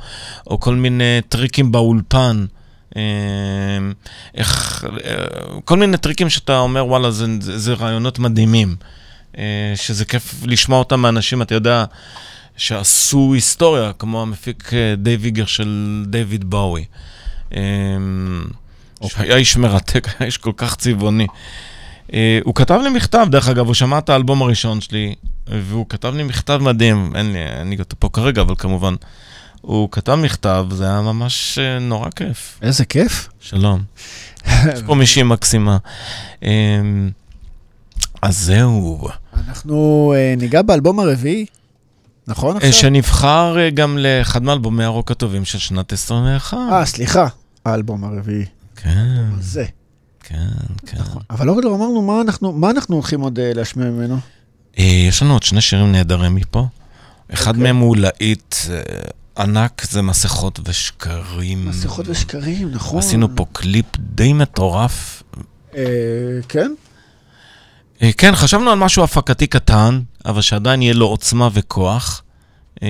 או 0.47 0.59
כל 0.59 0.75
מיני 0.75 1.19
טריקים 1.29 1.71
באולפן. 1.71 2.45
איך, 4.35 4.83
כל 5.65 5.77
מיני 5.77 5.97
טריקים 5.97 6.29
שאתה 6.29 6.59
אומר, 6.59 6.85
וואלה, 6.85 7.11
זה, 7.11 7.25
זה 7.39 7.73
רעיונות 7.73 8.19
מדהימים. 8.19 8.75
אה, 9.37 9.73
שזה 9.75 10.05
כיף 10.05 10.33
לשמוע 10.45 10.79
אותם 10.79 10.99
מאנשים, 10.99 11.41
אתה 11.41 11.55
יודע, 11.55 11.85
שעשו 12.57 13.33
היסטוריה, 13.33 13.91
כמו 13.99 14.21
המפיק 14.21 14.73
אה, 14.73 14.95
דייוויגר 14.97 15.45
של 15.45 16.03
דיוויד 16.07 16.49
באוי. 16.49 16.85
אה, 17.55 17.61
אוקיי. 19.01 19.25
היה 19.25 19.35
איש 19.35 19.57
מרתק, 19.57 20.07
היה 20.19 20.25
איש 20.25 20.37
כל 20.37 20.51
כך 20.57 20.75
צבעוני. 20.75 21.27
הוא 22.43 22.55
כתב 22.55 22.79
לי 22.83 22.89
מכתב, 22.89 23.27
דרך 23.31 23.49
אגב, 23.49 23.65
הוא 23.65 23.73
שמע 23.73 23.97
את 23.97 24.09
האלבום 24.09 24.41
הראשון 24.41 24.81
שלי, 24.81 25.15
והוא 25.47 25.85
כתב 25.89 26.13
לי 26.15 26.23
מכתב 26.23 26.59
מדהים, 26.61 27.15
אין 27.15 27.33
לי, 27.33 27.39
לי 27.65 27.79
אותו 27.79 27.95
פה 27.99 28.09
כרגע, 28.13 28.41
אבל 28.41 28.55
כמובן, 28.57 28.95
הוא 29.61 29.91
כתב 29.91 30.15
מכתב, 30.15 30.65
זה 30.71 30.85
היה 30.85 31.01
ממש 31.01 31.59
נורא 31.81 32.09
כיף. 32.15 32.59
איזה 32.61 32.85
כיף. 32.85 33.29
שלום. 33.39 33.83
יש 34.73 34.81
פה 34.85 34.95
מישהי 34.95 35.23
מקסימה. 35.23 35.77
אז 38.21 38.37
זהו. 38.37 39.09
אנחנו 39.47 40.13
uh, 40.15 40.39
ניגע 40.39 40.61
באלבום 40.61 40.99
הרביעי, 40.99 41.45
נכון 42.27 42.57
עכשיו? 42.57 42.73
שנבחר 42.73 43.55
uh, 43.55 43.73
גם 43.73 43.97
לאחד 43.97 44.43
מאלבומי 44.43 44.83
הרוק 44.83 45.11
הטובים 45.11 45.45
של 45.45 45.59
שנת 45.59 45.93
21. 45.93 46.57
אה, 46.71 46.85
סליחה, 46.85 47.27
האלבום 47.65 48.03
הרביעי. 48.03 48.45
כן. 48.75 49.25
זה. 49.39 49.65
כן, 50.23 50.37
כן. 50.85 50.97
נכון. 50.97 51.21
אבל 51.29 51.47
לא, 51.47 51.61
לא 51.63 51.75
אמרנו 51.75 52.01
מה 52.01 52.21
אנחנו, 52.21 52.51
מה 52.51 52.69
אנחנו 52.69 52.95
הולכים 52.95 53.21
עוד 53.21 53.39
uh, 53.39 53.41
להשמיע 53.57 53.89
ממנו. 53.89 54.17
Uh, 54.75 54.81
יש 54.81 55.21
לנו 55.21 55.33
עוד 55.33 55.43
שני 55.43 55.61
שירים 55.61 55.91
נהדרים 55.91 56.35
מפה. 56.35 56.67
אחד 57.33 57.45
okay. 57.45 57.57
אוקיי. 57.57 57.63
מהם 57.63 57.77
הוא 57.77 57.97
להיט 57.97 58.53
uh, 58.53 59.41
ענק, 59.41 59.85
זה 59.89 60.01
מסכות 60.01 60.59
ושקרים. 60.65 61.65
מסכות 61.69 62.07
ושקרים, 62.07 62.71
נכון. 62.71 62.99
עשינו 62.99 63.35
פה 63.35 63.45
קליפ 63.51 63.85
די 63.97 64.33
מטורף. 64.33 65.23
כן? 66.49 66.71
אה, 68.05 68.11
כן, 68.17 68.35
חשבנו 68.35 68.69
על 68.71 68.79
משהו 68.79 69.03
הפקתי 69.03 69.47
קטן, 69.47 69.99
אבל 70.25 70.41
שעדיין 70.41 70.81
יהיה 70.81 70.93
לו 70.93 71.05
עוצמה 71.05 71.49
וכוח. 71.53 72.23
אה, 72.83 72.87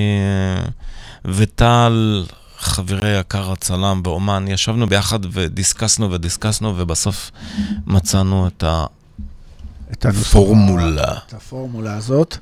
וטל, 1.25 2.25
חברי 2.57 3.19
יקר 3.19 3.51
הצלם 3.51 4.03
באומן, 4.03 4.45
ישבנו 4.47 4.87
ביחד 4.87 5.19
ודיסקסנו 5.31 6.11
ודיסקסנו, 6.11 6.73
ובסוף 6.77 7.31
מצאנו 7.85 8.47
את 8.47 10.05
הפורמולה. 10.05 11.13
את 11.27 11.33
הפורמולה 11.33 11.95
הזאת. 11.95 12.37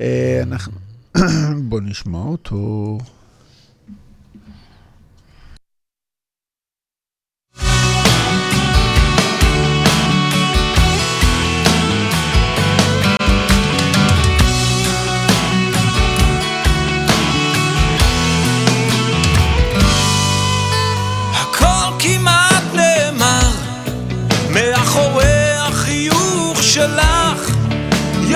אה, 0.00 0.42
בוא 1.68 1.80
נשמע 1.82 2.18
אותו. 2.18 2.98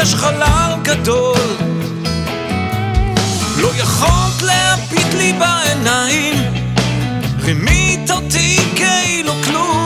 יש 0.02 0.14
חלל 0.14 0.74
גדול. 0.82 1.36
לא 3.56 3.68
יכולת 3.76 4.42
להביט 4.42 5.14
לי 5.14 5.32
בעיניים. 5.32 6.34
רימית 7.40 8.10
אותי 8.10 8.56
כאילו 8.76 9.32
כלום 9.44 9.79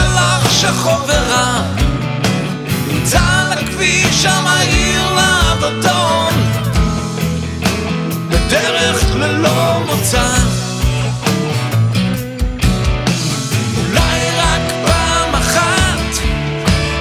שלך 0.00 0.52
שחור 0.52 0.98
ורע 1.06 1.62
נמצא 2.88 3.18
על 3.20 3.58
הכביש 3.58 4.26
המהיר 4.26 5.14
לאבדון 5.14 6.34
בדרך 8.28 9.14
ללא 9.14 9.80
מוצא. 9.86 10.34
אולי 13.76 14.30
רק 14.38 14.72
פעם 14.86 15.34
אחת 15.34 16.22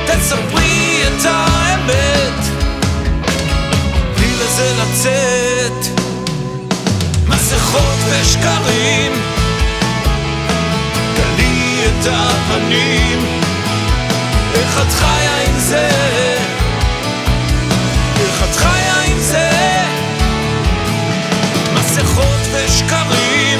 תספרי 0.06 1.04
את 1.08 1.26
האמת. 1.26 2.46
תני 4.16 4.34
לזה 4.36 4.74
לצאת. 4.82 6.00
מסכות 7.28 8.00
ושקרים 8.10 9.39
את 12.02 12.08
הפנים 12.08 13.26
איך 14.54 14.82
את 14.82 14.92
חיה 14.94 15.42
עם 15.48 15.60
זה? 15.60 15.90
איך 18.20 18.44
את 18.44 18.56
חיה 18.56 19.02
עם 19.08 19.20
זה? 19.20 19.50
מסכות 21.74 22.48
ושקרים 22.54 23.60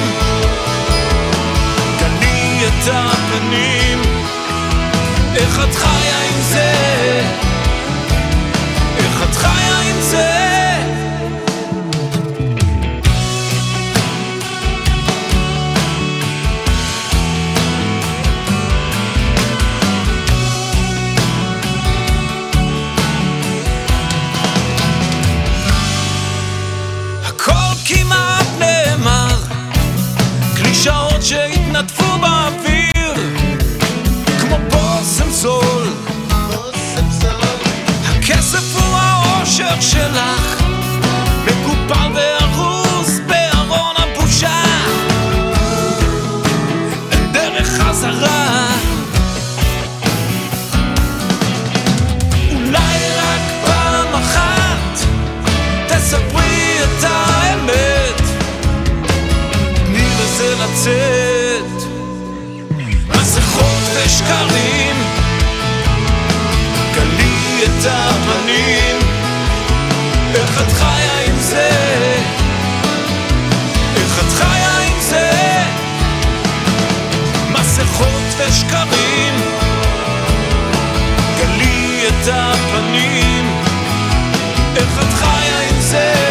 גלי 2.00 2.68
את 2.68 2.88
הפנים 2.88 4.02
איך 5.36 5.60
את 5.60 5.76
חיה 5.76 6.20
עם 6.30 6.42
זה? 6.42 6.72
איך 8.98 9.24
את 9.24 9.36
חיה 9.36 9.59
שלך. 39.82 40.64
מקופל 41.46 42.12
וארוז 42.16 43.20
בארון 43.28 43.96
הבושה. 43.98 44.64
אין 47.12 47.32
דרך 47.32 47.68
חזרה. 47.68 48.68
אולי 52.52 53.00
רק 53.18 53.42
פעם 53.66 54.14
אחת 54.14 55.06
תספרי 55.88 56.78
את 56.84 57.04
האמת. 57.04 58.22
תני 59.86 60.08
לזה 60.20 60.56
לצאת. 60.56 61.40
שקרים 64.10 64.96
גלי 66.96 67.64
את 67.64 67.86
הפנים 67.86 68.89
גלי 81.38 82.08
את 82.08 82.28
הפנים? 82.32 83.64
איך 84.76 85.00
את 85.00 85.14
חיה 85.14 85.70
עם 85.70 85.80
זה? 85.80 86.29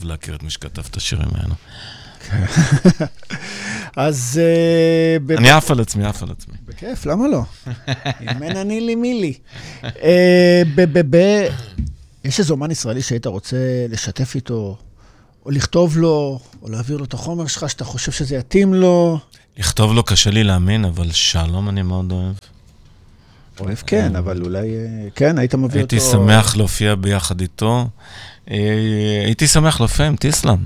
חייב 0.00 0.10
להכיר 0.10 0.34
את 0.34 0.42
מי 0.42 0.50
שכתב 0.50 0.82
את 0.90 0.96
השירים 0.96 1.28
האלו. 1.34 1.54
אז... 3.96 4.40
אני 5.38 5.50
עף 5.50 5.70
על 5.70 5.80
עצמי, 5.80 6.04
עף 6.04 6.22
על 6.22 6.30
עצמי. 6.30 6.54
בכיף, 6.66 7.06
למה 7.06 7.28
לא? 7.28 7.42
אם 8.22 8.42
אין 8.42 8.56
אני 8.56 8.80
לי 8.80 8.94
מי 8.94 9.20
לי. 9.20 9.34
יש 12.24 12.38
איזה 12.38 12.52
אומן 12.52 12.70
ישראלי 12.70 13.02
שהיית 13.02 13.26
רוצה 13.26 13.56
לשתף 13.88 14.34
איתו, 14.34 14.76
או 15.46 15.50
לכתוב 15.50 15.98
לו, 15.98 16.40
או 16.62 16.68
להעביר 16.68 16.96
לו 16.96 17.04
את 17.04 17.14
החומר 17.14 17.46
שלך, 17.46 17.70
שאתה 17.70 17.84
חושב 17.84 18.12
שזה 18.12 18.36
יתאים 18.36 18.74
לו? 18.74 19.18
לכתוב 19.58 19.92
לו 19.92 20.02
קשה 20.02 20.30
לי 20.30 20.44
להאמין, 20.44 20.84
אבל 20.84 21.12
שלום 21.12 21.68
אני 21.68 21.82
מאוד 21.82 22.12
אוהב. 22.12 22.34
אוהב 23.60 23.78
כן, 23.86 24.16
אבל 24.16 24.42
אולי, 24.42 24.68
כן, 25.14 25.38
היית 25.38 25.54
מביא 25.54 25.82
אותו... 25.82 25.96
הייתי 25.96 26.00
שמח 26.00 26.56
להופיע 26.56 26.94
ביחד 26.94 27.40
איתו. 27.40 27.88
הייתי 28.46 29.46
שמח 29.46 29.80
להופיע 29.80 30.06
עם 30.06 30.16
טיסלאם. 30.16 30.58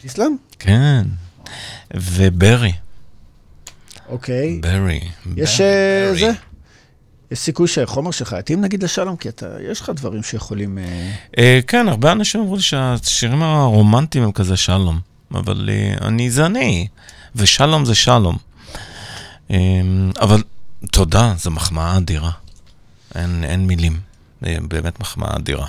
טיסלאם? 0.00 0.36
כן. 0.58 1.06
וברי. 1.94 2.72
אוקיי. 4.08 4.60
ברי. 4.62 5.00
יש 5.36 5.60
זה? 6.20 6.30
יש 7.30 7.38
סיכוי 7.38 7.68
שהחומר 7.68 8.10
שלך 8.10 8.36
יתאים 8.38 8.60
נגיד 8.60 8.82
לשלום, 8.82 9.16
כי 9.16 9.28
אתה, 9.28 9.46
יש 9.70 9.80
לך 9.80 9.90
דברים 9.96 10.22
שיכולים... 10.22 10.78
כן, 11.66 11.88
הרבה 11.88 12.12
אנשים 12.12 12.40
אמרו 12.40 12.56
לי 12.56 12.62
שהשירים 12.62 13.42
הרומנטיים 13.42 14.24
הם 14.24 14.32
כזה 14.32 14.56
שלום, 14.56 15.00
אבל 15.34 15.70
אני 16.00 16.30
זה 16.30 16.46
אני, 16.46 16.88
ושלום 17.36 17.84
זה 17.84 17.94
שלום. 17.94 18.36
אבל 20.20 20.42
תודה, 20.92 21.34
זו 21.38 21.50
מחמאה 21.50 21.96
אדירה. 21.96 22.30
אין, 23.14 23.44
אין 23.44 23.66
מילים, 23.66 24.00
באמת 24.42 25.00
מחמאה 25.00 25.36
אדירה. 25.36 25.66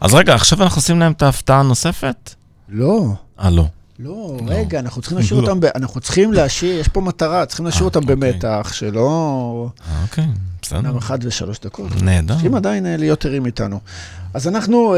אז 0.00 0.14
רגע, 0.14 0.34
עכשיו 0.34 0.62
אנחנו 0.62 0.78
עושים 0.78 1.00
להם 1.00 1.12
את 1.12 1.22
ההפתעה 1.22 1.60
הנוספת? 1.60 2.34
לא. 2.68 3.06
אה, 3.40 3.50
לא. 3.50 3.64
לא, 3.98 4.38
רגע, 4.46 4.78
אנחנו 4.78 5.02
צריכים 5.02 5.18
להשאיר 5.18 5.40
אותם, 5.40 5.58
אנחנו 5.74 6.00
צריכים 6.00 6.32
להשאיר, 6.32 6.80
יש 6.80 6.88
פה 6.88 7.00
מטרה, 7.00 7.46
צריכים 7.46 7.66
להשאיר 7.66 7.84
אותם 7.84 8.06
במתח, 8.06 8.70
שלא... 8.72 9.68
אוקיי, 10.02 10.24
בסדר. 10.62 10.80
גם 10.80 10.96
אחת 10.96 11.18
ושלוש 11.22 11.60
דקות. 11.60 12.02
נהדר. 12.02 12.34
צריכים 12.34 12.54
עדיין 12.54 12.86
להיות 12.98 13.24
ערים 13.24 13.46
איתנו. 13.46 13.80
אז 14.34 14.48
אנחנו 14.48 14.96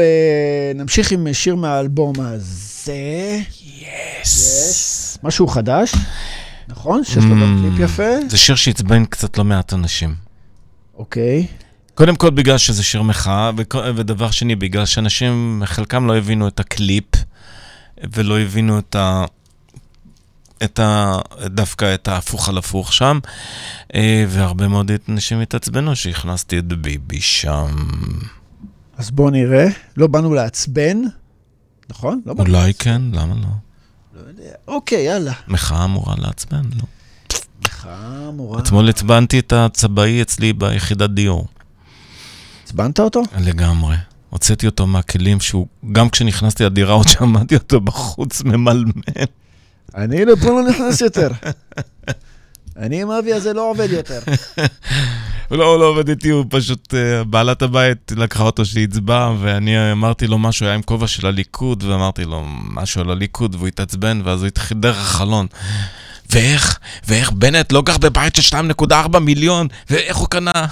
נמשיך 0.75 1.11
עם 1.11 1.27
שיר 1.33 1.55
מהאלבום 1.55 2.13
הזה. 2.19 3.39
Yes. 4.21 5.17
משהו 5.23 5.47
חדש, 5.47 5.95
נכון? 6.67 7.03
שיש 7.03 7.23
לו 7.23 7.35
גם 7.35 7.61
קליפ 7.61 7.79
יפה. 7.79 8.27
זה 8.27 8.37
שיר 8.37 8.55
שעצבן 8.55 9.05
קצת 9.05 9.37
לא 9.37 9.43
מעט 9.43 9.73
אנשים. 9.73 10.15
אוקיי. 10.97 11.47
קודם 11.95 12.15
כל 12.15 12.29
בגלל 12.29 12.57
שזה 12.57 12.83
שיר 12.83 13.01
מחאה, 13.01 13.51
ודבר 13.95 14.31
שני, 14.31 14.55
בגלל 14.55 14.85
שאנשים, 14.85 15.63
חלקם 15.65 16.07
לא 16.07 16.17
הבינו 16.17 16.47
את 16.47 16.59
הקליפ. 16.59 17.05
ולא 18.13 18.39
הבינו 18.39 18.79
את 18.79 18.95
ה... 18.95 19.25
את 20.63 20.79
ה... 20.79 21.17
דווקא 21.45 21.93
את 21.93 22.07
ההפוך 22.07 22.49
על 22.49 22.57
הפוך 22.57 22.93
שם, 22.93 23.19
והרבה 24.27 24.67
מאוד 24.67 24.91
אנשים 25.09 25.39
התעצבנו 25.39 25.95
שהכנסתי 25.95 26.59
את 26.59 26.67
ביבי 26.73 27.21
שם. 27.21 27.75
אז 28.97 29.11
בואו 29.11 29.29
נראה. 29.29 29.67
לא 29.97 30.07
באנו 30.07 30.33
לעצבן, 30.33 31.01
נכון? 31.89 32.21
לא 32.25 32.33
אולי 32.39 32.73
כן, 32.73 33.01
למה 33.13 33.35
לא? 33.35 33.47
לא 34.15 34.27
יודע. 34.27 34.51
אוקיי, 34.67 35.03
יאללה. 35.03 35.33
מחאה 35.47 35.85
אמורה 35.85 36.15
לעצבן, 36.17 36.61
לא. 36.75 36.83
מחאה 37.65 38.29
אמורה... 38.29 38.59
אתמול 38.59 38.89
עצבנתי 38.89 39.39
את 39.39 39.53
הצבעי 39.53 40.21
אצלי 40.21 40.53
ביחידת 40.53 41.09
דיור. 41.09 41.47
עצבנת 42.71 42.99
אותו? 42.99 43.23
לגמרי. 43.39 43.95
הוצאתי 44.29 44.65
אותו 44.65 44.87
מהכלים 44.87 45.39
שהוא, 45.39 45.67
גם 45.91 46.09
כשנכנסתי 46.09 46.63
לדירה 46.63 46.93
עוד 46.93 47.07
שמעתי 47.07 47.55
אותו 47.55 47.81
בחוץ 47.81 48.43
ממלמל. 48.43 48.91
אני 49.95 50.25
לפה 50.25 50.49
לא 50.49 50.69
נכנס 50.69 51.01
יותר. 51.01 51.29
אני 52.77 53.01
עם 53.01 53.11
אבי 53.11 53.33
הזה 53.33 53.53
לא 53.53 53.69
עובד 53.69 53.87
יותר. 53.91 54.19
לא, 55.51 55.65
הוא 55.65 55.79
לא 55.79 55.85
עובד 55.85 56.09
איתי, 56.09 56.29
הוא 56.29 56.45
פשוט, 56.49 56.93
בעלת 57.29 57.61
הבית 57.61 58.11
לקחה 58.15 58.43
אותו 58.43 58.65
שיצבע, 58.65 59.33
ואני 59.39 59.91
אמרתי 59.91 60.27
לו 60.27 60.37
משהו, 60.37 60.65
היה 60.65 60.75
עם 60.75 60.81
כובע 60.81 61.07
של 61.07 61.27
הליכוד, 61.27 61.83
ואמרתי 61.83 62.25
לו 62.25 62.45
משהו 62.73 63.01
על 63.01 63.11
הליכוד, 63.11 63.55
והוא 63.55 63.67
התעצבן, 63.67 64.21
ואז 64.23 64.39
הוא 64.39 64.47
התחיל 64.47 64.77
דרך 64.77 64.97
החלון. 64.97 65.47
ואיך, 66.29 66.79
ואיך 67.07 67.31
בנט 67.31 67.71
לא 67.71 67.81
גר 67.81 67.97
בבית 67.97 68.35
של 68.35 68.57
2.4 68.57 69.19
מיליון, 69.19 69.67
ואיך 69.89 70.17
הוא 70.17 70.27
קנה? 70.27 70.51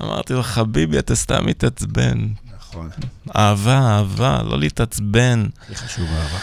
אמרתי 0.00 0.32
לו, 0.32 0.42
חביבי, 0.42 0.98
אתה 0.98 1.14
סתם 1.14 1.46
מתעצבן. 1.46 2.18
נכון. 2.58 2.90
אהבה, 3.36 3.78
אהבה, 3.78 4.42
לא 4.44 4.58
להתעצבן. 4.58 5.46
זה 5.68 5.74
חשוב, 5.76 6.06
אהבה. 6.12 6.38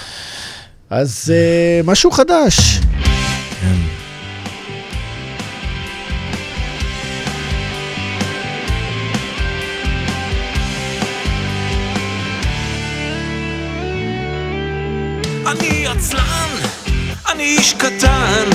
אז 0.90 1.34
משהו 1.84 2.12
חדש. 2.12 2.80
כן. 3.62 3.76
אני 15.52 15.88
עצלן, 15.88 16.50
אני 17.32 17.44
איש 17.44 17.74
קטן, 17.74 18.50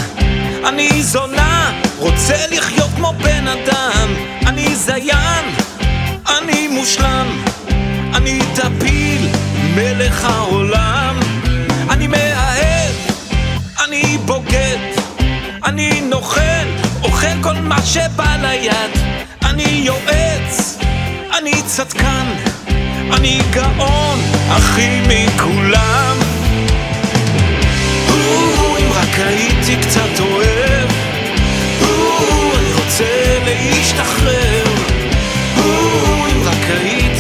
אני 0.68 1.02
זונה, 1.02 1.80
רוצה 1.98 2.46
לחיות 2.50 2.90
כמו 2.96 3.12
בן 3.22 3.48
אדם, 3.48 4.08
אני 4.62 4.76
זיין, 4.76 5.44
אני 6.38 6.68
מושלם, 6.68 7.26
אני 8.14 8.38
טפיל, 8.54 9.28
מלך 9.74 10.24
העולם, 10.24 11.20
אני 11.90 12.06
מאהב, 12.06 12.94
אני 13.84 14.18
בוגד, 14.24 14.78
אני 15.64 16.00
נוכל, 16.00 16.66
אוכל 17.02 17.42
כל 17.42 17.54
מה 17.54 17.82
שבא 17.82 18.36
ליד, 18.42 18.90
אני 19.44 19.82
יועץ, 19.84 20.78
אני 21.38 21.62
צדקן, 21.66 22.26
אני 23.12 23.40
גאון, 23.50 24.18
הכי 24.48 25.00
מכולם. 25.08 26.16
אם 28.78 28.92
רק 28.92 29.18
הייתי 29.18 29.76
קצת 29.76 30.20
אוהב, 30.20 30.61
להשתחרר. 33.70 34.64
אם 36.30 36.42
רק 36.42 36.70
הייתי 36.70 37.11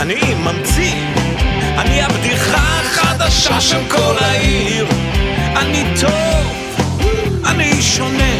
אני 0.00 0.34
ממציא, 0.34 0.94
אני 1.78 2.02
הבדיחה 2.02 2.80
החדשה 2.80 3.60
של 3.60 3.80
כל 3.88 4.14
העיר, 4.20 4.86
אני 5.56 5.84
טוב, 6.00 6.76
אני 7.46 7.82
שונה, 7.82 8.34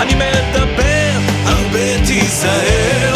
אני 0.00 0.14
מדבר, 0.14 1.10
הרבה 1.46 2.06
תיזהר. 2.06 3.13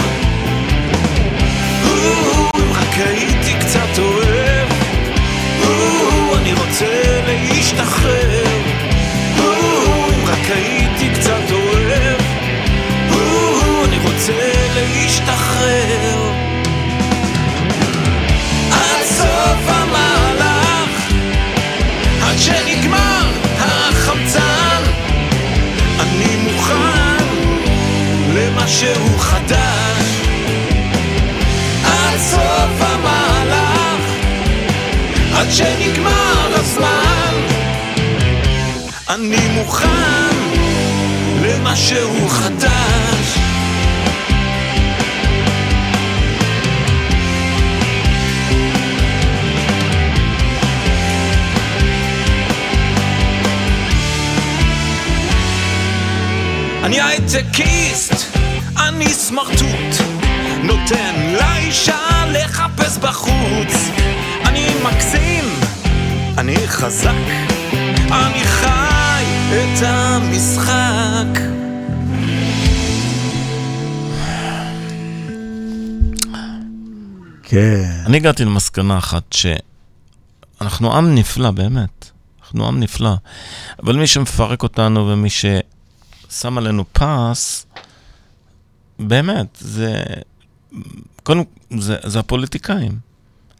למשהו 28.68 29.18
חדש. 29.18 30.28
עד 31.84 32.18
סוף 32.18 32.80
המהלך 32.80 34.04
עד 35.34 35.46
שנגמר 35.50 36.48
הזמן. 36.54 37.34
אני 39.08 39.48
מוכן 39.54 40.36
למשהו 41.42 42.28
חדש. 42.28 43.38
אני 56.84 57.00
הייטקיסט, 57.00 58.37
אני 58.98 59.14
סמרטוט, 59.14 59.94
נותן 60.64 61.34
לאישה 61.40 62.24
לחפש 62.32 62.98
בחוץ. 62.98 63.90
אני 64.46 64.66
מקסים, 64.84 65.44
אני 66.38 66.56
חזק, 66.66 67.10
אני 68.10 68.44
חי 68.44 69.24
את 69.50 69.82
המשחק. 69.82 71.40
כן. 77.42 77.90
אני 78.06 78.16
הגעתי 78.16 78.44
למסקנה 78.44 78.98
אחת, 78.98 79.32
שאנחנו 79.32 80.96
עם 80.96 81.14
נפלא, 81.14 81.50
באמת. 81.50 82.10
אנחנו 82.42 82.68
עם 82.68 82.80
נפלא. 82.80 83.14
אבל 83.82 83.96
מי 83.96 84.06
שמפרק 84.06 84.62
אותנו 84.62 85.08
ומי 85.08 85.28
ששם 85.30 86.58
עלינו 86.58 86.84
פס, 86.92 87.66
באמת, 88.98 89.58
זה... 89.60 90.02
קודם, 91.22 91.42
זה, 91.78 91.96
זה 92.04 92.18
הפוליטיקאים. 92.18 92.98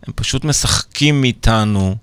הם 0.06 0.12
פשוט 0.16 0.44
משחקים 0.44 1.24
איתנו, 1.24 1.97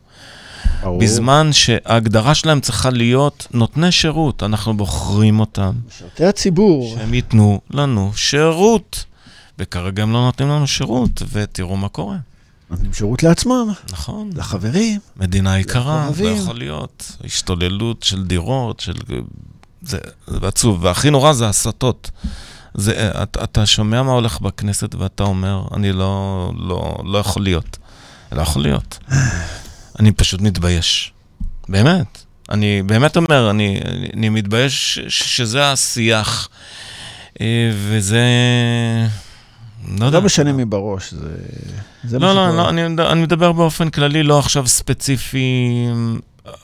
ברור. 0.83 0.99
בזמן 0.99 1.49
שההגדרה 1.53 2.35
שלהם 2.35 2.59
צריכה 2.59 2.89
להיות 2.89 3.47
נותני 3.51 3.91
שירות. 3.91 4.43
אנחנו 4.43 4.77
בוחרים 4.77 5.39
אותם, 5.39 5.71
משרתי 5.87 6.25
הציבור. 6.25 6.95
שהם 6.97 7.13
ייתנו 7.13 7.61
לנו 7.71 8.11
שירות. 8.15 9.05
וכרגע 9.59 10.03
הם 10.03 10.13
לא 10.13 10.25
נותנים 10.25 10.49
לנו 10.49 10.67
שירות, 10.67 11.21
ותראו 11.31 11.77
מה 11.77 11.89
קורה. 11.89 12.17
נותנים 12.69 12.93
שירות 12.93 13.23
לעצמם, 13.23 13.71
נכון. 13.91 14.29
לחברים. 14.35 14.99
מדינה 15.17 15.59
יקרה, 15.59 15.95
לא 15.95 16.01
לקרובים. 16.01 16.37
יכול 16.37 16.57
להיות. 16.57 17.11
השתוללות 17.23 18.03
של 18.03 18.23
דירות, 18.23 18.79
של... 18.79 18.93
זה, 19.81 19.97
זה 20.27 20.37
עצוב. 20.47 20.83
והכי 20.83 21.09
נורא 21.09 21.33
זה 21.33 21.49
הסתות. 21.49 22.11
זה, 22.77 23.11
אתה, 23.23 23.43
אתה 23.43 23.65
שומע 23.65 24.01
מה 24.03 24.11
הולך 24.11 24.41
בכנסת 24.41 24.95
ואתה 24.95 25.23
אומר, 25.23 25.61
אני 25.75 25.91
לא, 25.91 26.51
לא, 26.57 26.97
לא 27.05 27.17
יכול 27.17 27.43
להיות. 27.43 27.77
לא 28.31 28.41
יכול 28.41 28.61
להיות. 28.61 28.97
אני 29.99 30.11
פשוט 30.11 30.41
מתבייש. 30.41 31.13
באמת. 31.69 32.25
אני 32.49 32.81
באמת 32.85 33.17
אומר, 33.17 33.49
אני, 33.49 33.79
אני 34.13 34.29
מתבייש 34.29 34.99
ש- 34.99 35.35
שזה 35.37 35.71
השיח, 35.71 36.49
אה, 37.41 37.71
וזה... 37.89 38.23
לא. 39.99 40.09
לא 40.09 40.21
משנה 40.21 40.53
מי 40.53 40.65
בראש, 40.65 41.13
זה... 41.13 41.29
זה 42.03 42.19
לא, 42.19 42.35
לא. 42.35 42.57
לא, 42.57 42.69
אני, 42.69 42.85
אני 42.85 43.21
מדבר 43.21 43.51
באופן 43.51 43.89
כללי, 43.89 44.23
לא 44.23 44.39
עכשיו 44.39 44.67
ספציפי, 44.67 45.67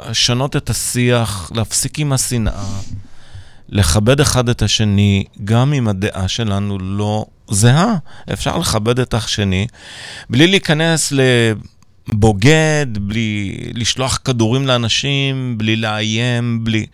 לשנות 0.09 0.55
את 0.55 0.69
השיח, 0.69 1.51
להפסיק 1.55 1.99
עם 1.99 2.13
השנאה, 2.13 2.63
לכבד 3.71 4.19
אחד 4.19 4.49
את 4.49 4.61
השני, 4.61 5.23
גם 5.43 5.73
אם 5.73 5.87
הדעה 5.87 6.27
שלנו 6.27 6.77
לא 6.79 7.25
זהה. 7.49 7.95
אפשר 8.33 8.57
לכבד 8.57 8.99
את 8.99 9.13
השני, 9.13 9.67
בלי 10.29 10.47
להיכנס 10.47 11.13
לבוגד, 12.07 12.87
בלי 13.01 13.57
לשלוח 13.73 14.19
כדורים 14.25 14.67
לאנשים, 14.67 15.57
בלי 15.57 15.75
לאיים, 15.75 16.63
בלי... 16.63 16.85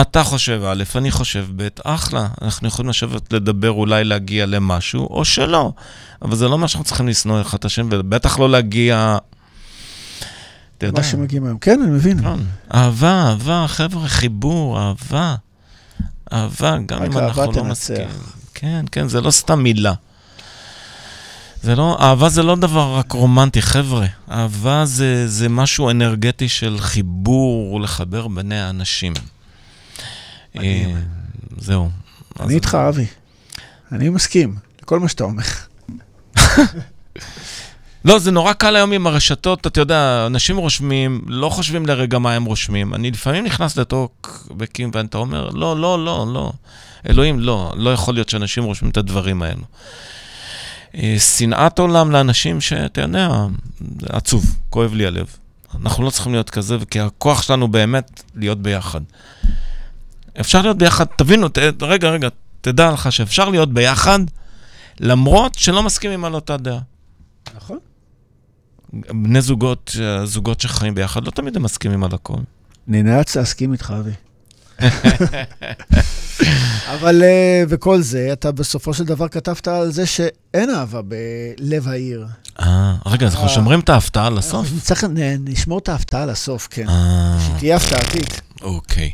אתה 0.00 0.22
חושב 0.22 0.62
א', 0.66 0.82
אני 0.96 1.10
חושב 1.10 1.46
ב', 1.56 1.68
אחלה. 1.84 2.28
אנחנו 2.42 2.68
יכולים 2.68 2.90
לשבת 2.90 3.32
לדבר, 3.32 3.70
אולי 3.70 4.04
להגיע 4.04 4.46
למשהו, 4.46 5.06
או 5.06 5.24
שלא. 5.24 5.72
אבל 6.22 6.36
זה 6.36 6.48
לא 6.48 6.58
מה 6.58 6.68
שאנחנו 6.68 6.84
צריכים 6.84 7.08
לשנוא 7.08 7.40
אחד 7.40 7.58
את 7.58 7.64
השני, 7.64 7.84
ובטח 7.90 8.38
לא 8.38 8.50
להגיע... 8.50 9.18
יודע. 10.86 11.00
מה 11.00 11.06
שמגיעים 11.06 11.44
היום. 11.44 11.58
כן, 11.58 11.82
אני 11.82 11.90
מבין. 11.90 12.18
נכון. 12.18 12.46
אהבה, 12.74 13.22
אהבה, 13.28 13.64
חבר'ה, 13.68 14.08
חיבור, 14.08 14.80
אהבה. 14.80 15.36
אהבה, 16.32 16.78
גם 16.86 17.02
אם 17.02 17.18
אנחנו 17.18 17.52
לא. 17.52 17.64
מסכימים. 17.64 18.08
כן, 18.54 18.84
כן, 18.92 19.08
זה 19.08 19.20
לא 19.20 19.30
סתם 19.30 19.62
מילה. 19.62 19.94
זה 21.62 21.76
לא, 21.76 21.98
אהבה 22.00 22.28
זה 22.28 22.42
לא 22.42 22.56
דבר 22.56 22.96
רק 22.96 23.12
רומנטי, 23.12 23.62
חבר'ה. 23.62 24.06
אהבה 24.30 24.84
זה, 24.84 25.28
זה 25.28 25.48
משהו 25.48 25.90
אנרגטי 25.90 26.48
של 26.48 26.76
חיבור, 26.80 27.80
לחבר 27.80 28.28
ביני 28.28 28.60
האנשים. 28.60 29.12
מדהים. 30.54 30.96
אה, 30.96 31.00
זהו. 31.58 31.90
אני 32.40 32.54
איתך, 32.54 32.78
אבי. 32.88 33.06
אני 33.92 34.08
מסכים 34.08 34.56
לכל 34.82 35.00
מה 35.00 35.08
שאתה 35.08 35.24
אומר. 35.24 35.42
לא, 38.04 38.18
זה 38.18 38.30
נורא 38.30 38.52
קל 38.52 38.76
היום 38.76 38.92
עם 38.92 39.06
הרשתות, 39.06 39.66
אתה 39.66 39.80
יודע, 39.80 40.24
אנשים 40.26 40.56
רושמים, 40.56 41.20
לא 41.26 41.48
חושבים 41.48 41.86
לרגע 41.86 42.18
מה 42.18 42.32
הם 42.32 42.44
רושמים. 42.44 42.94
אני 42.94 43.10
לפעמים 43.10 43.44
נכנס 43.44 43.76
לטוקבקים 43.76 44.90
ואתה 44.94 45.18
אומר, 45.18 45.50
לא, 45.50 45.80
לא, 45.80 46.04
לא, 46.04 46.26
לא. 46.32 46.52
אלוהים, 47.08 47.40
לא, 47.40 47.72
לא 47.76 47.92
יכול 47.92 48.14
להיות 48.14 48.28
שאנשים 48.28 48.64
רושמים 48.64 48.90
את 48.90 48.96
הדברים 48.96 49.42
האלו. 49.42 49.62
אה, 50.94 51.16
שנאת 51.18 51.78
עולם 51.78 52.10
לאנשים 52.10 52.60
שאתה 52.60 53.00
יודע, 53.00 53.28
עצוב, 54.08 54.56
כואב 54.70 54.94
לי 54.94 55.06
הלב. 55.06 55.26
אנחנו 55.82 56.04
לא 56.04 56.10
צריכים 56.10 56.32
להיות 56.32 56.50
כזה, 56.50 56.76
כי 56.90 57.00
הכוח 57.00 57.42
שלנו 57.42 57.68
באמת 57.68 58.22
להיות 58.36 58.62
ביחד. 58.62 59.00
אפשר 60.40 60.62
להיות 60.62 60.78
ביחד, 60.78 61.04
תבינו, 61.04 61.48
ת, 61.48 61.58
רגע, 61.82 62.10
רגע, 62.10 62.28
תדע 62.60 62.90
לך 62.90 63.12
שאפשר 63.12 63.48
להיות 63.48 63.72
ביחד, 63.72 64.18
למרות 65.00 65.54
שלא 65.54 65.82
מסכימים 65.82 66.24
על 66.24 66.34
אותה 66.34 66.56
דעה. 66.56 66.78
נכון. 67.56 67.78
בני 68.92 69.40
זוגות, 69.40 69.96
זוגות 70.24 70.60
שחיים 70.60 70.94
ביחד, 70.94 71.24
לא 71.24 71.30
תמיד 71.30 71.56
הם 71.56 71.62
מסכימים 71.62 72.04
על 72.04 72.10
הכל. 72.14 72.36
אני 72.88 73.02
נאלץ 73.02 73.36
להסכים 73.36 73.72
איתך, 73.72 73.94
אבי. 74.00 74.10
אבל, 76.94 77.22
אה, 77.22 77.62
וכל 77.68 78.00
זה, 78.00 78.28
אתה 78.32 78.52
בסופו 78.52 78.94
של 78.94 79.04
דבר 79.04 79.28
כתבת 79.28 79.68
על 79.68 79.92
זה 79.92 80.06
שאין 80.06 80.70
אהבה 80.70 81.00
בלב 81.02 81.88
העיר. 81.88 82.26
אה, 82.60 82.94
רגע, 83.06 83.26
אז 83.26 83.32
אנחנו 83.34 83.48
אה. 83.48 83.52
שומרים 83.54 83.80
את 83.80 83.88
ההפתעה 83.88 84.30
לסוף? 84.30 84.66
נ- 85.08 85.48
נשמור 85.48 85.78
את 85.78 85.88
ההפתעה 85.88 86.26
לסוף, 86.26 86.68
כן. 86.70 86.88
אה, 86.88 87.38
שתהיה 87.46 87.76
הפתעתית. 87.76 88.40
אוקיי. 88.62 89.10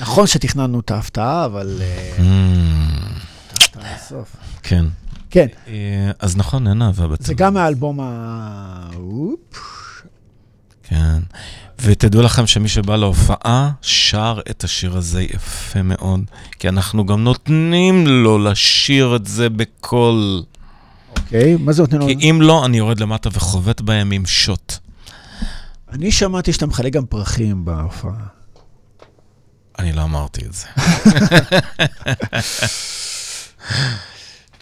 נכון 0.00 0.26
שתכננו 0.26 0.80
את 0.80 0.90
ההפתעה, 0.90 1.44
אבל 1.44 1.78
אה, 1.80 2.12
Mm, 2.18 3.78
לסוף. 3.78 4.36
כן. 4.62 4.84
כן, 5.32 5.46
אה, 5.68 6.10
אז 6.18 6.36
נכון, 6.36 6.68
אין 6.68 6.82
אהבה 6.82 7.08
בתל 7.08 7.24
זה 7.24 7.34
גם 7.34 7.54
מהאלבום 7.54 8.00
ה... 8.00 8.90
כן. 10.82 11.18
ותדעו 11.82 12.22
לכם 12.22 12.46
שמי 12.46 12.68
שבא 12.68 12.96
להופעה 12.96 13.70
שר 13.82 14.40
את 14.50 14.64
השיר 14.64 14.96
הזה 14.96 15.22
יפה 15.22 15.82
מאוד, 15.82 16.20
כי 16.58 16.68
אנחנו 16.68 17.06
גם 17.06 17.24
נותנים 17.24 18.06
לו 18.06 18.38
לשיר 18.38 19.16
את 19.16 19.26
זה 19.26 19.48
בקול. 19.48 20.42
אוקיי, 21.18 21.56
מה 21.56 21.72
זה 21.72 21.82
נותן 21.82 21.96
לו? 21.98 22.06
כי 22.06 22.30
אם 22.30 22.38
לא, 22.42 22.64
אני 22.64 22.76
יורד 22.76 23.00
למטה 23.00 23.28
וחובט 23.32 23.80
בהם 23.80 24.10
עם 24.10 24.26
שוט. 24.26 24.74
אני 25.92 26.10
שמעתי 26.12 26.52
שאתה 26.52 26.66
מחלק 26.66 26.92
גם 26.92 27.06
פרחים 27.06 27.64
בהופעה. 27.64 28.26
אני 29.78 29.92
לא 29.92 30.02
אמרתי 30.02 30.40
את 30.46 30.52
זה. 30.52 30.66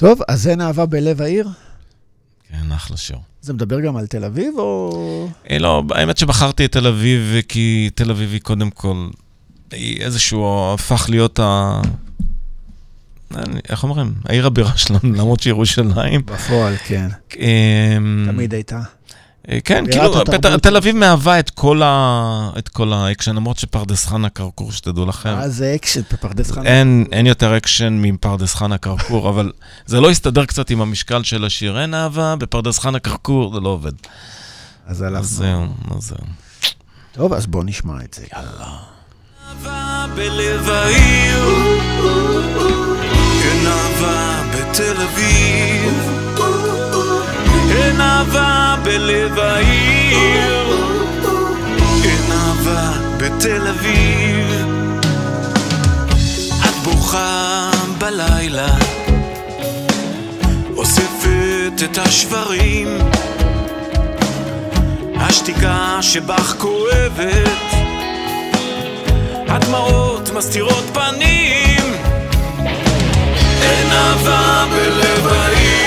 טוב, 0.00 0.20
אז 0.28 0.48
אין 0.48 0.60
אהבה 0.60 0.86
בלב 0.86 1.22
העיר? 1.22 1.48
כן, 2.50 2.72
אחלה 2.72 2.96
שיר. 2.96 3.16
זה 3.42 3.52
מדבר 3.52 3.80
גם 3.80 3.96
על 3.96 4.06
תל 4.06 4.24
אביב, 4.24 4.54
או... 4.58 5.28
אה, 5.50 5.58
לא, 5.58 5.82
האמת 5.90 6.18
שבחרתי 6.18 6.64
את 6.64 6.72
תל 6.72 6.86
אביב, 6.86 7.34
כי 7.48 7.90
תל 7.94 8.10
אביב 8.10 8.32
היא 8.32 8.40
קודם 8.40 8.70
כל, 8.70 9.08
היא 9.72 10.00
איזשהו 10.00 10.72
הפך 10.74 11.06
להיות 11.10 11.38
ה... 11.38 11.80
אני- 13.34 13.60
איך 13.68 13.82
אומרים? 13.84 14.14
העיר 14.24 14.46
הבירה 14.46 14.76
שלנו, 14.76 15.00
למרות 15.02 15.40
שירושלים. 15.40 16.22
בפועל, 16.26 16.76
כן. 16.76 17.08
אמ, 17.38 18.26
תמיד 18.32 18.54
הייתה. 18.54 18.80
אה, 19.48 19.58
כן, 19.64 19.84
כאילו. 19.90 20.24
פת- 20.24 20.62
תל 20.62 20.76
אביב 20.76 20.96
מהווה 20.96 21.38
את 21.38 21.50
כל 21.50 21.82
ה- 21.84 22.50
את 22.58 22.68
כל 22.68 22.92
האקשן, 22.92 23.36
למרות 23.36 23.58
שפרדס 23.58 24.06
חנה 24.06 24.28
כרכור, 24.28 24.72
שתדעו 24.72 25.06
לכם. 25.06 25.34
מה 25.34 25.48
זה 25.48 25.72
אקשן 25.74 26.00
בפרדס 26.12 26.50
חנה? 26.50 26.64
אין, 26.70 27.04
אין 27.12 27.26
יותר 27.26 27.56
אקשן 27.56 27.98
מפרדס 28.02 28.54
חנה 28.54 28.78
כרכור, 28.78 29.28
אבל 29.28 29.52
זה 29.86 30.00
לא 30.00 30.10
הסתדר 30.10 30.44
קצת 30.44 30.70
עם 30.70 30.80
המשקל 30.80 31.22
של 31.22 31.44
השיר. 31.44 31.80
אין 31.80 31.94
אהבה, 31.94 32.36
בפרדס 32.36 32.78
חנה 32.78 32.98
כרכור, 32.98 33.54
זה 33.54 33.60
לא 33.60 33.68
עובד. 33.68 33.92
אז 34.86 34.96
אז 34.96 35.02
הלכנו. 35.02 35.22
זהו, 35.24 35.66
אז 35.96 36.02
זהו. 36.02 36.18
טוב, 37.12 37.32
אז 37.32 37.46
בוא 37.46 37.64
נשמע 37.64 37.94
את 38.04 38.14
זה. 38.14 38.24
אהבה 38.36 40.06
בלב 40.16 40.68
העיר, 40.68 41.44
אין 43.42 43.66
אהבה 43.66 44.42
בתל 44.54 44.96
אביב, 45.02 45.94
אין 47.70 48.00
אהבה 48.00 48.76
בלב 48.84 49.38
העיר, 49.38 50.76
אין 52.04 52.32
אהבה 52.32 52.92
בתל 53.16 53.68
אביב. 53.68 54.64
את 56.64 56.74
בוכה 56.84 57.70
בלילה, 57.98 58.74
אוספת 60.76 61.82
את 61.84 61.98
השברים, 61.98 62.98
השתיקה 65.16 65.98
שבך 66.00 66.54
כואבת, 66.58 67.60
הדמעות 69.48 70.30
מסתירות 70.34 70.84
פנים, 70.92 71.94
אין 73.62 73.92
אהבה 73.92 74.64
בלב 74.70 75.26
העיר. 75.26 75.79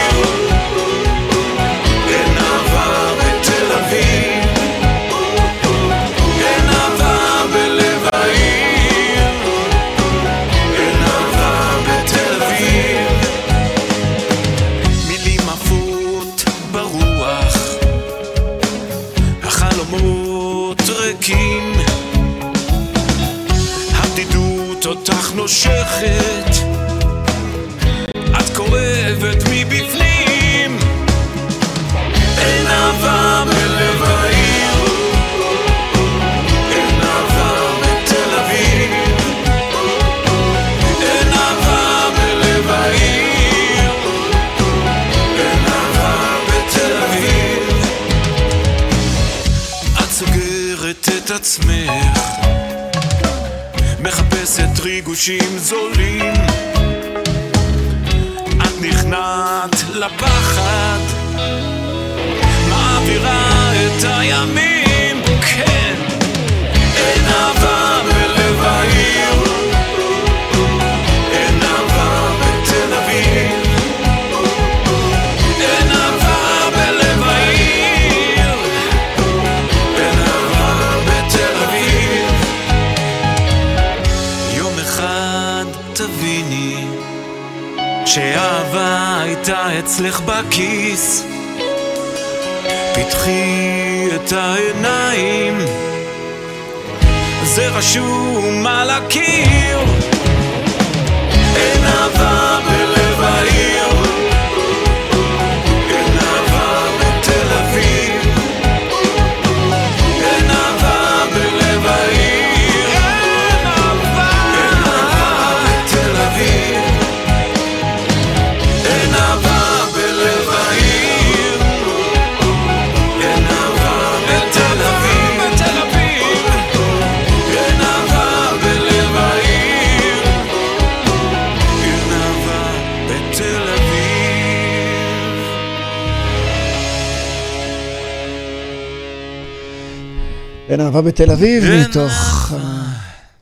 אהבה 140.95 141.09
בתל 141.09 141.31
אביב, 141.31 141.63
מתוך... 141.89 142.53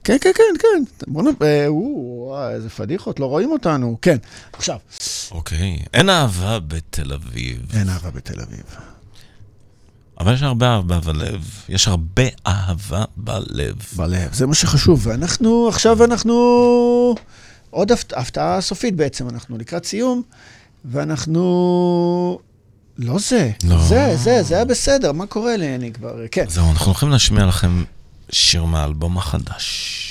כן, 0.04 0.18
כן, 0.22 0.32
כן, 0.36 0.44
כן. 0.60 0.84
בוא 1.08 1.24
נ... 1.24 1.26
וואו, 1.68 2.50
איזה 2.50 2.70
פדיחות, 2.70 3.20
לא 3.20 3.26
רואים 3.26 3.52
אותנו. 3.52 3.98
כן, 4.02 4.18
עכשיו. 4.54 4.78
אוקיי, 5.32 5.80
אין 5.94 6.10
אהבה 6.10 6.60
בתל 6.60 7.14
אביב. 7.14 7.62
אין 7.74 7.90
אהבה 7.90 8.12
בתל 8.12 8.42
אביב. 8.42 8.64
אבל 10.20 10.34
יש 10.34 10.44
הרבה 10.44 10.76
אהבה 10.76 11.00
בלב. 11.00 11.42
יש 11.70 11.88
הרבה 11.88 12.24
אהבה 12.48 13.04
בלב. 13.18 13.76
בלב, 13.96 14.34
זה 14.34 14.48
מה 14.48 14.54
שחשוב. 14.54 15.08
ואנחנו, 15.08 15.68
עכשיו 15.68 16.04
אנחנו... 16.04 17.16
עוד 17.70 17.92
הפתעה 17.92 18.62
סופית 18.62 18.96
בעצם, 18.96 19.30
אנחנו 19.30 19.58
לקראת 19.58 19.86
סיום, 19.86 20.22
ואנחנו 20.86 22.40
לא 23.02 23.20
זה, 23.20 23.52
לא. 23.64 23.78
זה, 23.78 24.18
זה, 24.18 24.44
זה 24.44 24.56
היה 24.56 24.66
בסדר, 24.66 25.12
מה 25.12 25.26
קורה 25.26 25.58
לי? 25.58 25.76
אני 25.76 25.94
כבר, 25.94 26.16
כן. 26.32 26.46
זהו, 26.50 26.72
אנחנו 26.72 26.86
הולכים 26.86 27.10
להשמיע 27.10 27.46
לכם 27.46 27.84
שיר 28.32 28.66
מהאלבום 28.66 29.18
החדש. 29.18 30.08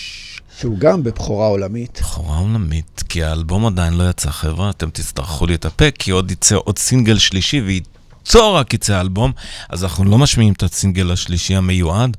שהוא 0.60 0.78
גם 0.78 1.02
בבכורה 1.02 1.46
עולמית. 1.46 1.98
בכורה 2.02 2.38
עולמית, 2.38 3.02
כי 3.08 3.24
האלבום 3.24 3.66
עדיין 3.66 3.92
לא 3.92 4.10
יצא, 4.10 4.30
חבר'ה, 4.30 4.70
אתם 4.70 4.90
תצטרכו 4.90 5.46
להתאפק, 5.46 5.94
כי 5.98 6.10
עוד 6.10 6.30
יצא 6.30 6.56
עוד 6.64 6.78
סינגל 6.78 7.18
שלישי, 7.18 7.60
וייצור 7.60 8.56
רק 8.56 8.74
יצא 8.74 9.00
אלבום, 9.00 9.32
אז 9.68 9.84
אנחנו 9.84 10.04
לא 10.04 10.18
משמיעים 10.18 10.52
את 10.52 10.62
הסינגל 10.62 11.12
השלישי 11.12 11.56
המיועד, 11.56 12.16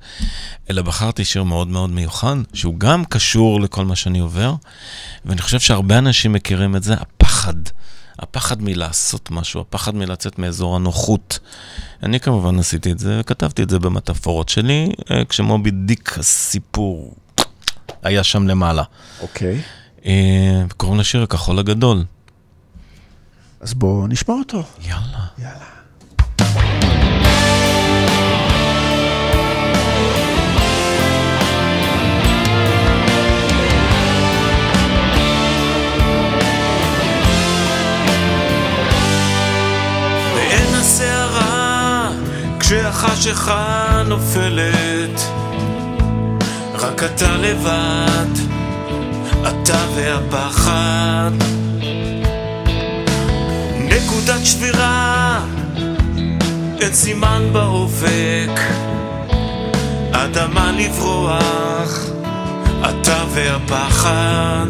אלא 0.70 0.82
בחרתי 0.82 1.26
שיר 1.26 1.44
מאוד 1.44 1.68
מאוד 1.68 1.90
מיוחד, 1.90 2.36
שהוא 2.54 2.76
גם 2.78 3.06
קשור 3.06 3.62
לכל 3.62 3.86
מה 3.86 3.96
שאני 3.96 4.20
עובר, 4.20 4.54
ואני 5.26 5.42
חושב 5.42 5.60
שהרבה 5.60 5.98
אנשים 5.98 6.34
מכירים 6.34 6.76
את 6.76 6.84
זה, 6.84 6.94
הפחד. 6.94 7.56
הפחד 8.20 8.62
מלעשות 8.62 9.32
משהו, 9.32 9.62
הפחד 9.62 9.96
מלצאת 9.96 10.40
מאזור 10.40 10.76
הנוחות. 10.76 11.40
אני 12.04 12.20
כמובן 12.20 12.60
עשיתי 12.60 12.92
את 12.92 13.00
זה, 13.00 13.20
וכתבתי 13.20 13.64
את 13.64 13.70
זה 13.70 13.80
במטאפורות 13.80 14.50
שלי, 14.50 14.92
אה, 15.12 15.26
כשמובי 15.26 15.72
דיק 15.72 16.18
הסיפור 16.18 17.16
היה 18.04 18.24
שם 18.24 18.48
למעלה. 18.48 18.84
אוקיי. 19.22 19.62
אה, 20.06 20.64
קוראים 20.78 21.00
לשיר 21.00 21.24
הכחול 21.24 21.60
הגדול. 21.60 22.04
אז 23.62 23.74
בואו 23.74 24.08
נשמע 24.08 24.36
אותו. 24.36 24.64
יאללה. 24.82 25.26
יאללה. 25.40 25.71
כשהחשיכה 42.72 44.04
נופלת, 44.08 45.22
רק 46.74 47.04
אתה 47.04 47.38
לבד, 47.38 48.32
אתה 49.42 49.86
והפחד. 49.96 51.32
נקודת 53.78 54.46
שבירה, 54.46 55.40
אין 56.80 56.94
סימן 56.94 57.50
באופק, 57.52 58.60
אדמה 60.12 60.72
לברוח, 60.72 62.00
אתה 62.90 63.24
והפחד. 63.34 64.68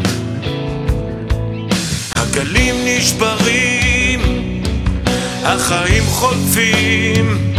הגלים 2.16 2.74
נשברים, 2.84 4.20
החיים 5.44 6.04
חולפים. 6.06 7.51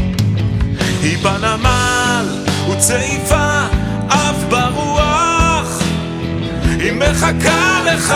היא 1.04 1.18
בנמל 1.18 2.26
וצעיפה 2.72 3.62
אף 4.08 4.44
ברוח 4.50 5.82
היא 6.80 6.92
מחכה 6.92 7.80
לך 7.86 8.14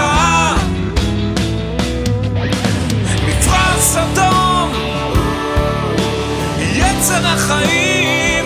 מפרש 3.27 3.95
אדום 3.95 4.71
יצר 6.59 7.27
החיים, 7.27 8.45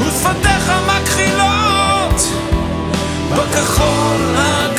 ושפתיך 0.00 0.72
מכחילות 0.86 2.20
בכחול 3.30 4.34
הגדול. 4.36 4.75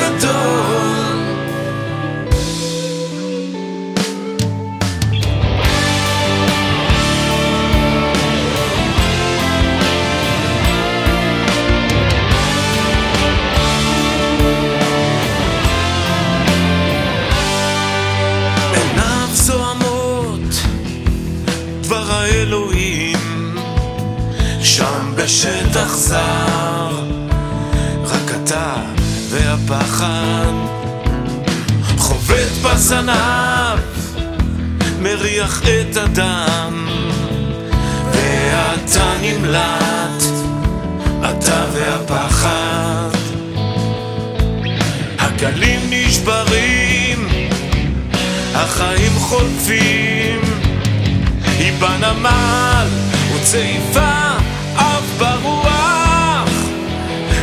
שם 25.27 25.47
בשטח 25.67 25.95
זר. 25.95 27.05
רק 28.03 28.31
אתה 28.43 28.75
והפחד. 29.29 30.51
חובט 31.97 32.51
בזנב 32.63 33.79
מריח 34.99 35.61
את 35.61 35.97
הדם. 35.97 36.87
ואתה 38.11 39.13
נמלט 39.21 40.23
אתה 41.19 41.65
והפחד. 41.73 43.09
הגלים 45.19 45.79
נשברים 45.89 47.27
החיים 48.55 49.11
חולפים, 49.19 50.41
היא 51.59 51.73
בנמל 51.79 52.87
וצעיפה 53.35 54.26
ברוח, 55.17 56.49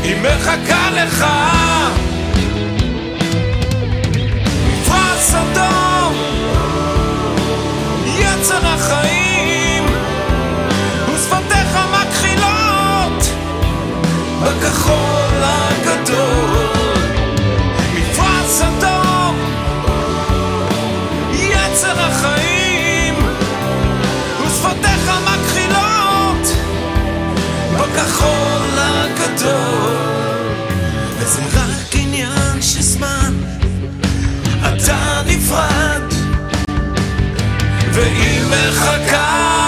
היא 0.02 0.16
מחכה 0.16 0.90
לך. 0.90 1.24
מפרש 4.66 5.34
אדום, 5.34 6.14
יצר 8.18 8.66
החיים, 8.66 9.84
ושפתיך 11.08 11.78
מכחילות 11.92 13.24
בכחול 14.42 15.42
הגדול. 15.42 16.63
בכחול 27.94 28.78
הגדול. 28.78 29.96
וזה 31.18 31.42
רק 31.42 31.94
עניין 31.94 32.62
של 32.62 32.82
זמן. 32.82 33.34
אתה 34.60 35.22
נפרד. 35.26 36.02
והיא 37.92 38.40
מחכה 38.46 39.63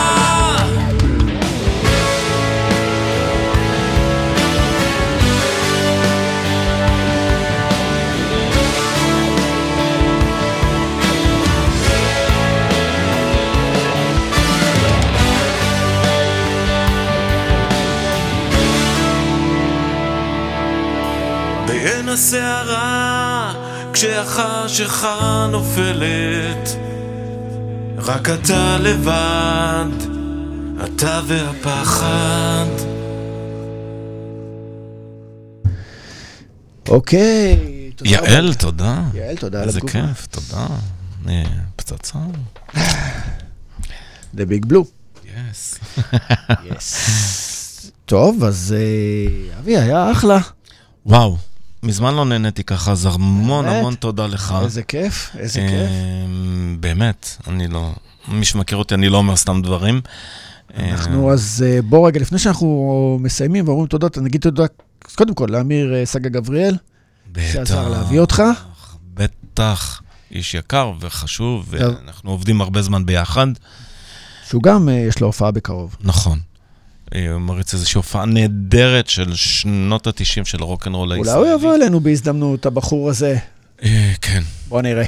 הסערה 22.16 23.54
כשהחשיכה 23.92 25.48
נופלת 25.50 26.76
רק 27.98 28.28
אתה 28.28 28.78
לבד, 28.78 29.86
אתה 30.84 31.20
והפחד 31.26 32.66
אוקיי. 36.88 37.90
תודה 37.96 38.18
רבה. 38.18 38.28
יעל, 38.28 38.54
תודה. 38.54 39.02
יעל, 39.14 39.36
תודה 39.36 39.62
על 39.62 39.68
איזה 39.68 39.78
התגובה. 39.78 40.06
כיף, 40.06 40.26
תודה. 40.26 40.66
אה, 41.28 41.42
פצצה. 41.76 42.18
The 44.34 44.46
Big 44.50 44.66
Blue. 44.72 44.86
יס. 45.24 45.78
טוב, 48.04 48.44
אז 48.44 48.74
אה, 48.78 49.58
אבי, 49.58 49.76
היה 49.78 50.12
אחלה. 50.12 50.38
וואו, 51.06 51.36
מזמן 51.86 52.14
לא 52.14 52.24
נהניתי 52.24 52.64
ככה, 52.64 52.92
אז 52.92 53.06
המון? 53.06 53.68
המון 53.68 53.94
תודה 53.94 54.26
לך. 54.26 54.54
איזה 54.62 54.82
כיף, 54.82 55.30
איזה 55.38 55.60
כיף. 55.60 55.90
אה, 55.90 56.26
באמת, 56.80 57.36
אני 57.46 57.68
לא... 57.68 57.92
מי 58.28 58.44
שמכיר 58.44 58.78
אותי, 58.78 58.94
אני 58.94 59.08
לא 59.08 59.16
אומר 59.16 59.36
סתם 59.36 59.62
דברים. 59.62 60.00
אנחנו 60.78 61.32
אז, 61.32 61.64
אה, 61.66 61.82
בוא 61.82 62.06
רגע, 62.06 62.20
לפני 62.20 62.38
שאנחנו 62.38 63.18
מסיימים 63.20 63.68
ואומרים 63.68 63.86
תודות, 63.86 64.18
נגיד 64.18 64.40
תודה, 64.40 64.64
קודם 65.14 65.34
כל, 65.34 65.46
לאמיר 65.50 65.94
אה, 65.94 66.06
סגה 66.06 66.28
גבריאל. 66.28 66.76
שעזר 67.52 67.88
להביא 67.88 68.20
אותך. 68.20 68.42
בטח, 69.14 70.02
איש 70.32 70.54
יקר 70.54 70.92
וחשוב. 71.00 71.66
ואנחנו 71.70 72.30
עובדים 72.30 72.60
הרבה 72.60 72.82
זמן 72.82 73.06
ביחד. 73.06 73.46
שהוא 74.48 74.62
גם, 74.62 74.88
אה, 74.88 74.94
יש 74.94 75.20
לו 75.20 75.26
הופעה 75.26 75.50
בקרוב. 75.50 75.96
נכון. 76.00 76.38
אה, 77.14 77.38
מריץ 77.38 77.74
איזושהי 77.74 77.98
הופעה 77.98 78.24
נהדרת 78.24 79.08
של 79.08 79.34
שנות 79.34 80.06
ה-90 80.06 80.44
של 80.44 80.62
הרוקנרול 80.62 81.08
אולי 81.08 81.20
הישראלי. 81.20 81.48
הוא 81.48 81.58
יבוא 81.58 81.74
אלינו 81.74 82.00
בהזדמנות, 82.00 82.66
הבחור 82.66 83.10
הזה. 83.10 83.36
אה, 83.82 84.12
כן, 84.20 84.42
בוא 84.68 84.82
נראה. 84.82 85.04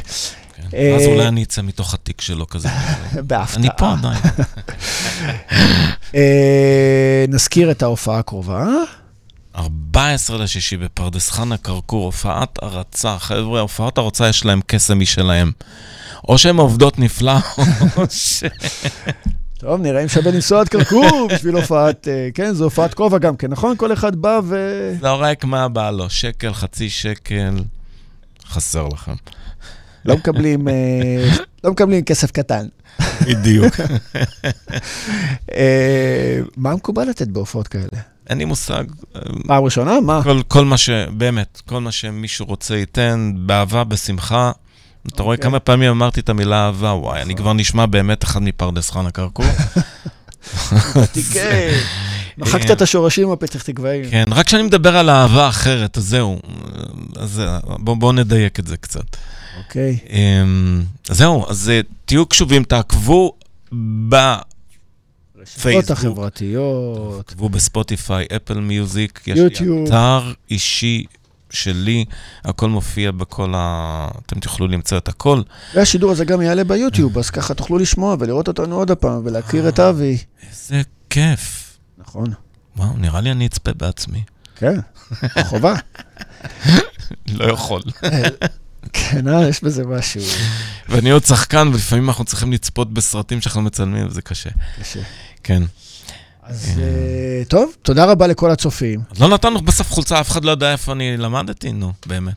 כן. 0.56 0.76
אה, 0.76 0.96
אז 0.96 1.06
אולי 1.06 1.28
אני 1.28 1.42
אצא 1.42 1.62
מתוך 1.62 1.94
התיק 1.94 2.20
שלו 2.20 2.46
כזה. 2.46 2.68
בהפתעה. 3.28 3.60
אני 3.60 3.68
פה 3.78 3.92
עדיין. 3.92 4.20
אה, 6.14 7.24
נזכיר 7.28 7.70
את 7.70 7.82
ההופעה 7.82 8.18
הקרובה. 8.18 8.66
14 9.56 10.38
לשישי 10.38 10.76
בפרדס 10.76 11.30
חנה 11.30 11.56
כרכור, 11.56 12.04
הופעת 12.04 12.58
הרצה. 12.62 13.18
חבר'ה, 13.18 13.60
הופעות 13.60 13.98
הרצה 13.98 14.28
יש 14.28 14.44
להם 14.44 14.60
קסם 14.66 14.98
משלהם. 14.98 15.52
או 16.28 16.38
שהן 16.38 16.56
עובדות 16.56 16.98
נפלא, 16.98 17.32
או 17.96 18.04
ש... 18.10 18.42
טוב, 19.58 19.80
נראה 19.80 20.02
אם 20.02 20.08
שווה 20.08 20.32
לנסוע 20.32 20.60
עד 20.60 20.68
כרכור 20.68 21.28
בשביל 21.34 21.54
הופעת, 21.54 22.08
אה, 22.08 22.28
כן, 22.34 22.52
זו 22.52 22.64
הופעת 22.64 22.94
כובע 22.94 23.18
גם 23.18 23.36
כן, 23.36 23.50
נכון? 23.50 23.76
כל 23.76 23.92
אחד 23.92 24.16
בא 24.16 24.40
ו... 24.44 24.56
זורק 25.00 25.44
מה 25.44 25.68
בא 25.68 25.90
לו, 25.90 26.10
שקל, 26.10 26.54
חצי 26.54 26.90
שקל, 26.90 27.54
חסר 28.46 28.88
לכם. 28.88 29.12
לא 30.04 30.16
מקבלים, 30.16 30.68
אה, 30.68 30.74
לא 31.64 31.70
מקבלים 31.70 32.04
כסף 32.04 32.30
קטן. 32.30 32.66
בדיוק. 33.26 33.74
אה, 35.54 36.40
מה 36.56 36.74
מקובל 36.74 37.04
לתת 37.08 37.28
בהופעות 37.28 37.68
כאלה? 37.68 38.02
אין 38.30 38.38
לי 38.38 38.44
מושג. 38.44 38.84
פעם 39.46 39.64
ראשונה? 39.64 40.00
מה? 40.00 40.22
כל, 40.22 40.42
כל 40.48 40.64
מה 40.64 40.76
ש... 40.76 40.90
באמת, 41.16 41.62
כל 41.66 41.80
מה 41.80 41.92
שמישהו 41.92 42.46
רוצה 42.46 42.76
ייתן, 42.76 43.32
באהבה, 43.36 43.84
בשמחה. 43.84 44.52
אתה 45.14 45.22
רואה 45.22 45.36
אוקיי. 45.36 45.50
כמה 45.50 45.60
פעמים 45.60 45.90
אמרתי 45.90 46.20
את 46.20 46.28
המילה 46.28 46.66
אהבה, 46.66 46.88
וואי, 46.88 47.22
אני 47.22 47.34
כבר 47.34 47.52
נשמע 47.52 47.86
באמת 47.86 48.24
אחד 48.24 48.42
מפרדס 48.42 48.90
חנה 48.90 49.10
כרכור. 49.10 49.46
מחקת 52.38 52.70
את 52.70 52.82
השורשים 52.82 53.30
הפתח 53.30 53.62
תקוואיים. 53.62 54.10
כן, 54.10 54.24
רק 54.30 54.46
כשאני 54.46 54.62
מדבר 54.62 54.96
על 54.96 55.10
אהבה 55.10 55.48
אחרת, 55.48 55.96
אז 55.96 56.04
זהו. 56.04 56.40
אז 57.16 57.42
בואו 57.66 57.96
בוא 57.96 58.12
נדייק 58.12 58.60
את 58.60 58.66
זה 58.66 58.76
קצת. 58.76 59.16
אוקיי. 59.58 59.98
אמ, 60.10 60.82
זהו, 61.08 61.46
אז 61.48 61.70
אה, 61.70 61.80
תהיו 62.04 62.26
קשובים, 62.26 62.64
תעקבו 62.64 63.32
ב... 64.08 64.14
רשתות. 65.56 65.90
החברתיות. 65.90 67.26
תעקבו 67.26 67.48
בספוטיפיי, 67.48 68.26
אפל 68.36 68.60
מיוזיק, 68.60 69.20
יש 69.26 69.38
לי. 69.60 69.84
אתר 69.84 70.32
אישי 70.50 71.04
שלי, 71.50 72.04
הכל 72.44 72.68
מופיע 72.68 73.10
בכל 73.10 73.52
ה... 73.56 74.08
אתם 74.26 74.40
תוכלו 74.40 74.68
למצוא 74.68 74.98
את 74.98 75.08
הכל. 75.08 75.42
והשידור 75.74 76.10
הזה 76.10 76.24
גם 76.24 76.42
יעלה 76.42 76.64
ביוטיוב, 76.64 77.18
אז 77.18 77.30
ככה 77.30 77.54
תוכלו 77.54 77.78
לשמוע 77.78 78.16
ולראות 78.18 78.48
אותנו 78.48 78.76
עוד 78.76 78.90
הפעם 78.90 79.20
ולהכיר 79.24 79.68
את 79.68 79.80
אבי. 79.80 80.18
איזה 80.50 80.82
כיף. 81.10 81.78
נכון. 81.98 82.32
וואו, 82.76 82.96
נראה 82.96 83.20
לי 83.20 83.30
אני 83.30 83.46
אצפה 83.46 83.72
בעצמי. 83.72 84.22
כן, 84.56 84.76
חובה. 85.44 85.74
לא 87.38 87.44
יכול. 87.44 87.82
כן, 88.92 89.28
אה, 89.28 89.48
יש 89.48 89.64
בזה 89.64 89.84
משהו 89.86 90.22
ואני 90.88 91.10
עוד 91.10 91.24
שחקן, 91.24 91.68
ולפעמים 91.68 92.08
אנחנו 92.08 92.24
צריכים 92.24 92.52
לצפות 92.52 92.92
בסרטים 92.92 93.40
שאנחנו 93.40 93.62
מצלמים, 93.62 94.06
וזה 94.06 94.22
קשה. 94.22 94.50
קשה. 94.80 95.00
כן. 95.42 95.62
אז 96.48 96.78
אה, 96.78 97.42
טוב, 97.48 97.72
תודה 97.82 98.04
רבה 98.04 98.26
לכל 98.26 98.50
הצופים. 98.50 99.00
לא 99.20 99.28
נתנו 99.28 99.60
בסוף 99.60 99.92
חולצה, 99.92 100.20
אף 100.20 100.30
אחד 100.30 100.44
לא 100.44 100.50
יודע 100.50 100.72
איפה 100.72 100.92
אני 100.92 101.16
למדתי, 101.16 101.72
נו, 101.72 101.92
באמת. 102.06 102.34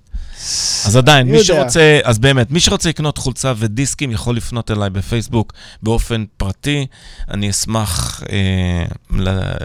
אז 0.85 0.95
עדיין, 0.95 1.27
מי 1.27 1.43
שרוצה, 1.43 1.99
אז 2.03 2.19
באמת, 2.19 2.51
מי 2.51 2.59
שרוצה 2.59 2.89
לקנות 2.89 3.17
חולצה 3.17 3.53
ודיסקים 3.57 4.11
יכול 4.11 4.37
לפנות 4.37 4.71
אליי 4.71 4.89
בפייסבוק 4.89 5.53
באופן 5.83 6.25
פרטי. 6.37 6.87
אני 7.31 7.49
אשמח 7.49 8.23
אה, 8.31 8.85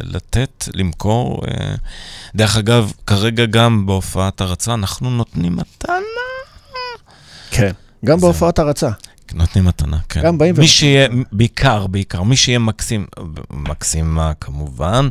לתת, 0.02 0.68
למכור. 0.74 1.42
אה. 1.48 1.74
דרך 2.34 2.56
אגב, 2.56 2.92
כרגע 3.06 3.46
גם 3.46 3.86
בהופעת 3.86 4.40
הרצה 4.40 4.74
אנחנו 4.74 5.10
נותנים 5.10 5.56
מתנה. 5.56 5.94
כן, 7.50 7.72
גם. 8.04 8.20
בהופעת 8.20 8.58
הרצה. 8.58 8.90
נותנים 9.34 9.64
מתנה, 9.64 9.98
כן. 10.08 10.22
גם 10.22 10.38
באים 10.38 10.54
ו... 10.58 10.60
מי 10.60 10.68
שיהיה, 10.68 11.08
בעיקר, 11.32 11.86
בעיקר, 11.86 12.22
מי 12.22 12.36
שיהיה 12.36 12.58
מקסים, 12.58 13.06
מקסימה 13.50 14.32
כמובן, 14.40 15.08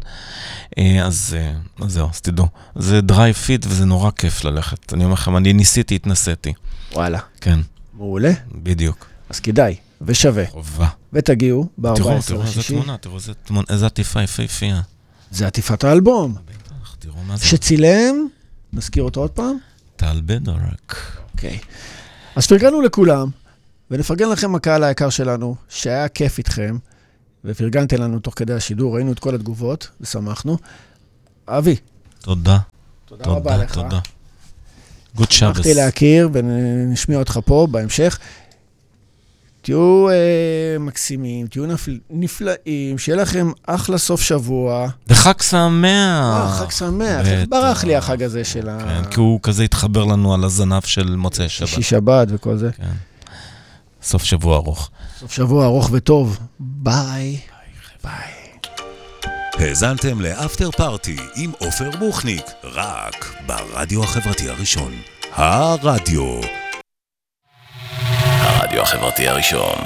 אה, 0.78 1.06
אז, 1.06 1.36
אה, 1.38 1.86
אז 1.86 1.94
זהו, 1.94 2.10
אז 2.10 2.22
תדעו. 2.22 2.48
זה 2.76 3.02
Drive 3.02 3.36
Fit 3.36 3.66
וזה 3.70 3.86
נורא 3.86 4.12
כיף 4.12 4.44
ללכת. 4.44 4.94
אני 4.94 5.04
אומר 5.04 5.14
לכם, 5.14 5.38
אני 5.38 5.54
ניסיתי, 5.54 5.96
התנסיתי. 5.96 6.54
וואלה. 6.94 7.20
כן. 7.42 7.60
מעולה. 7.94 8.32
בדיוק. 8.52 9.06
אז 9.30 9.40
כדאי, 9.40 9.76
ושווה. 10.02 10.48
חובה. 10.48 10.88
ותגיעו 11.14 11.70
ב-14 11.78 11.96
תראו, 11.96 12.22
תראו 12.22 12.42
איזה 12.42 12.64
תמונה, 12.64 12.98
תראו 12.98 13.16
איזה 13.16 13.34
תמונה, 13.34 13.66
איזה 13.70 13.86
עטיפה 13.86 14.24
יפהפייה. 14.24 14.82
זה 15.32 15.48
עטיפת 15.48 15.84
האלבום. 15.84 16.36
בטח, 16.36 16.96
תראו 17.00 17.24
מה 17.28 17.38
זה. 17.38 17.46
שצילם, 17.46 18.28
נזכיר 18.74 19.04
אותו 19.04 19.20
עוד 19.22 19.32
פעם? 19.32 19.58
טל 19.96 20.22
בדורק. 20.26 20.96
אוקיי. 21.34 21.60
אז 22.36 22.48
פרגנו 22.48 22.82
לכולם. 22.82 23.30
ונפרגן 23.92 24.30
לכם, 24.30 24.56
הקהל 24.56 24.84
היקר 24.84 25.10
שלנו, 25.10 25.56
שהיה 25.70 26.08
כיף 26.08 26.38
איתכם, 26.38 26.78
ופרגנתם 27.46 28.02
לנו 28.02 28.20
תוך 28.20 28.34
כדי 28.38 28.54
השידור, 28.54 28.96
ראינו 28.96 29.12
את 29.12 29.20
כל 29.20 29.36
התגובות, 29.36 29.90
ושמחנו. 30.02 30.58
אבי. 31.48 31.76
תודה. 32.22 32.58
תודה, 33.06 33.24
תודה 33.24 33.36
רבה 33.38 33.58
לך. 33.58 33.74
תודה. 33.74 34.00
גוד 35.16 35.32
שבס. 35.32 35.56
שמחתי 35.56 35.74
להכיר, 35.74 36.30
ונשמיע 36.34 37.20
אותך 37.20 37.40
פה 37.46 37.68
בהמשך. 37.72 38.20
תהיו 39.62 40.10
אה, 40.10 40.80
מקסימים, 40.80 41.48
תהיו 41.48 41.66
נפל... 41.66 42.00
נפלאים, 42.10 42.98
שיהיה 42.98 43.18
לכם 43.18 43.52
אחלה 43.68 43.98
סוף 43.98 44.22
שבוע. 44.22 44.90
וחג 45.08 45.42
שמח. 45.42 45.90
אה, 45.90 46.52
חג 46.60 46.72
שמח. 46.72 47.28
איך 47.28 47.50
ברח 47.50 47.84
לי 47.84 47.96
החג 47.96 48.24
הזה 48.24 48.44
של 48.44 48.70
ה... 48.70 48.80
כן, 48.80 49.10
כי 49.12 49.20
הוא 49.20 49.40
כזה 49.44 49.64
התחבר 49.64 50.04
לנו 50.04 50.34
על 50.34 50.44
הזנב 50.44 50.84
של 50.84 51.16
מוצאי 51.16 51.50
שבת. 51.50 51.68
שישי 51.68 51.82
שבת 51.82 52.28
וכל 52.32 52.58
זה. 52.58 52.72
כן. 52.72 52.84
סוף 54.06 54.24
שבוע 54.24 54.58
ארוך. 54.58 54.90
סוף 55.20 55.32
שבוע 55.32 55.66
ארוך 55.66 55.90
וטוב. 55.92 56.40
ביי. 56.60 57.40
ביי. 58.04 58.34
האזנתם 59.60 60.22
לאפטר 60.22 60.72
פארטי 60.72 61.18
עם 61.36 61.52
עופר 61.60 61.90
בוכניק, 62.00 62.46
רק 62.64 63.36
ברדיו 63.46 64.04
החברתי 64.04 64.50
הראשון. 64.50 64.92
הרדיו. 65.32 66.40
הרדיו 68.18 68.82
החברתי 68.82 69.28
הראשון. 69.28 69.78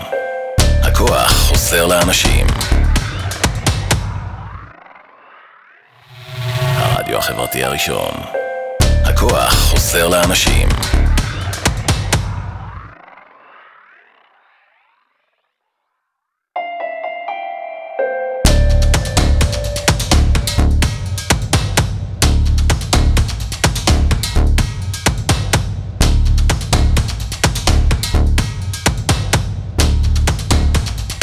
הכוח 0.83 1.31
חוזר 1.31 1.87
לאנשים. 1.87 2.47
הרדיו 6.59 7.17
החברתי 7.17 7.63
הראשון. 7.63 8.11
הכוח 9.05 9.53
חוזר 9.53 10.07
לאנשים. 10.07 10.67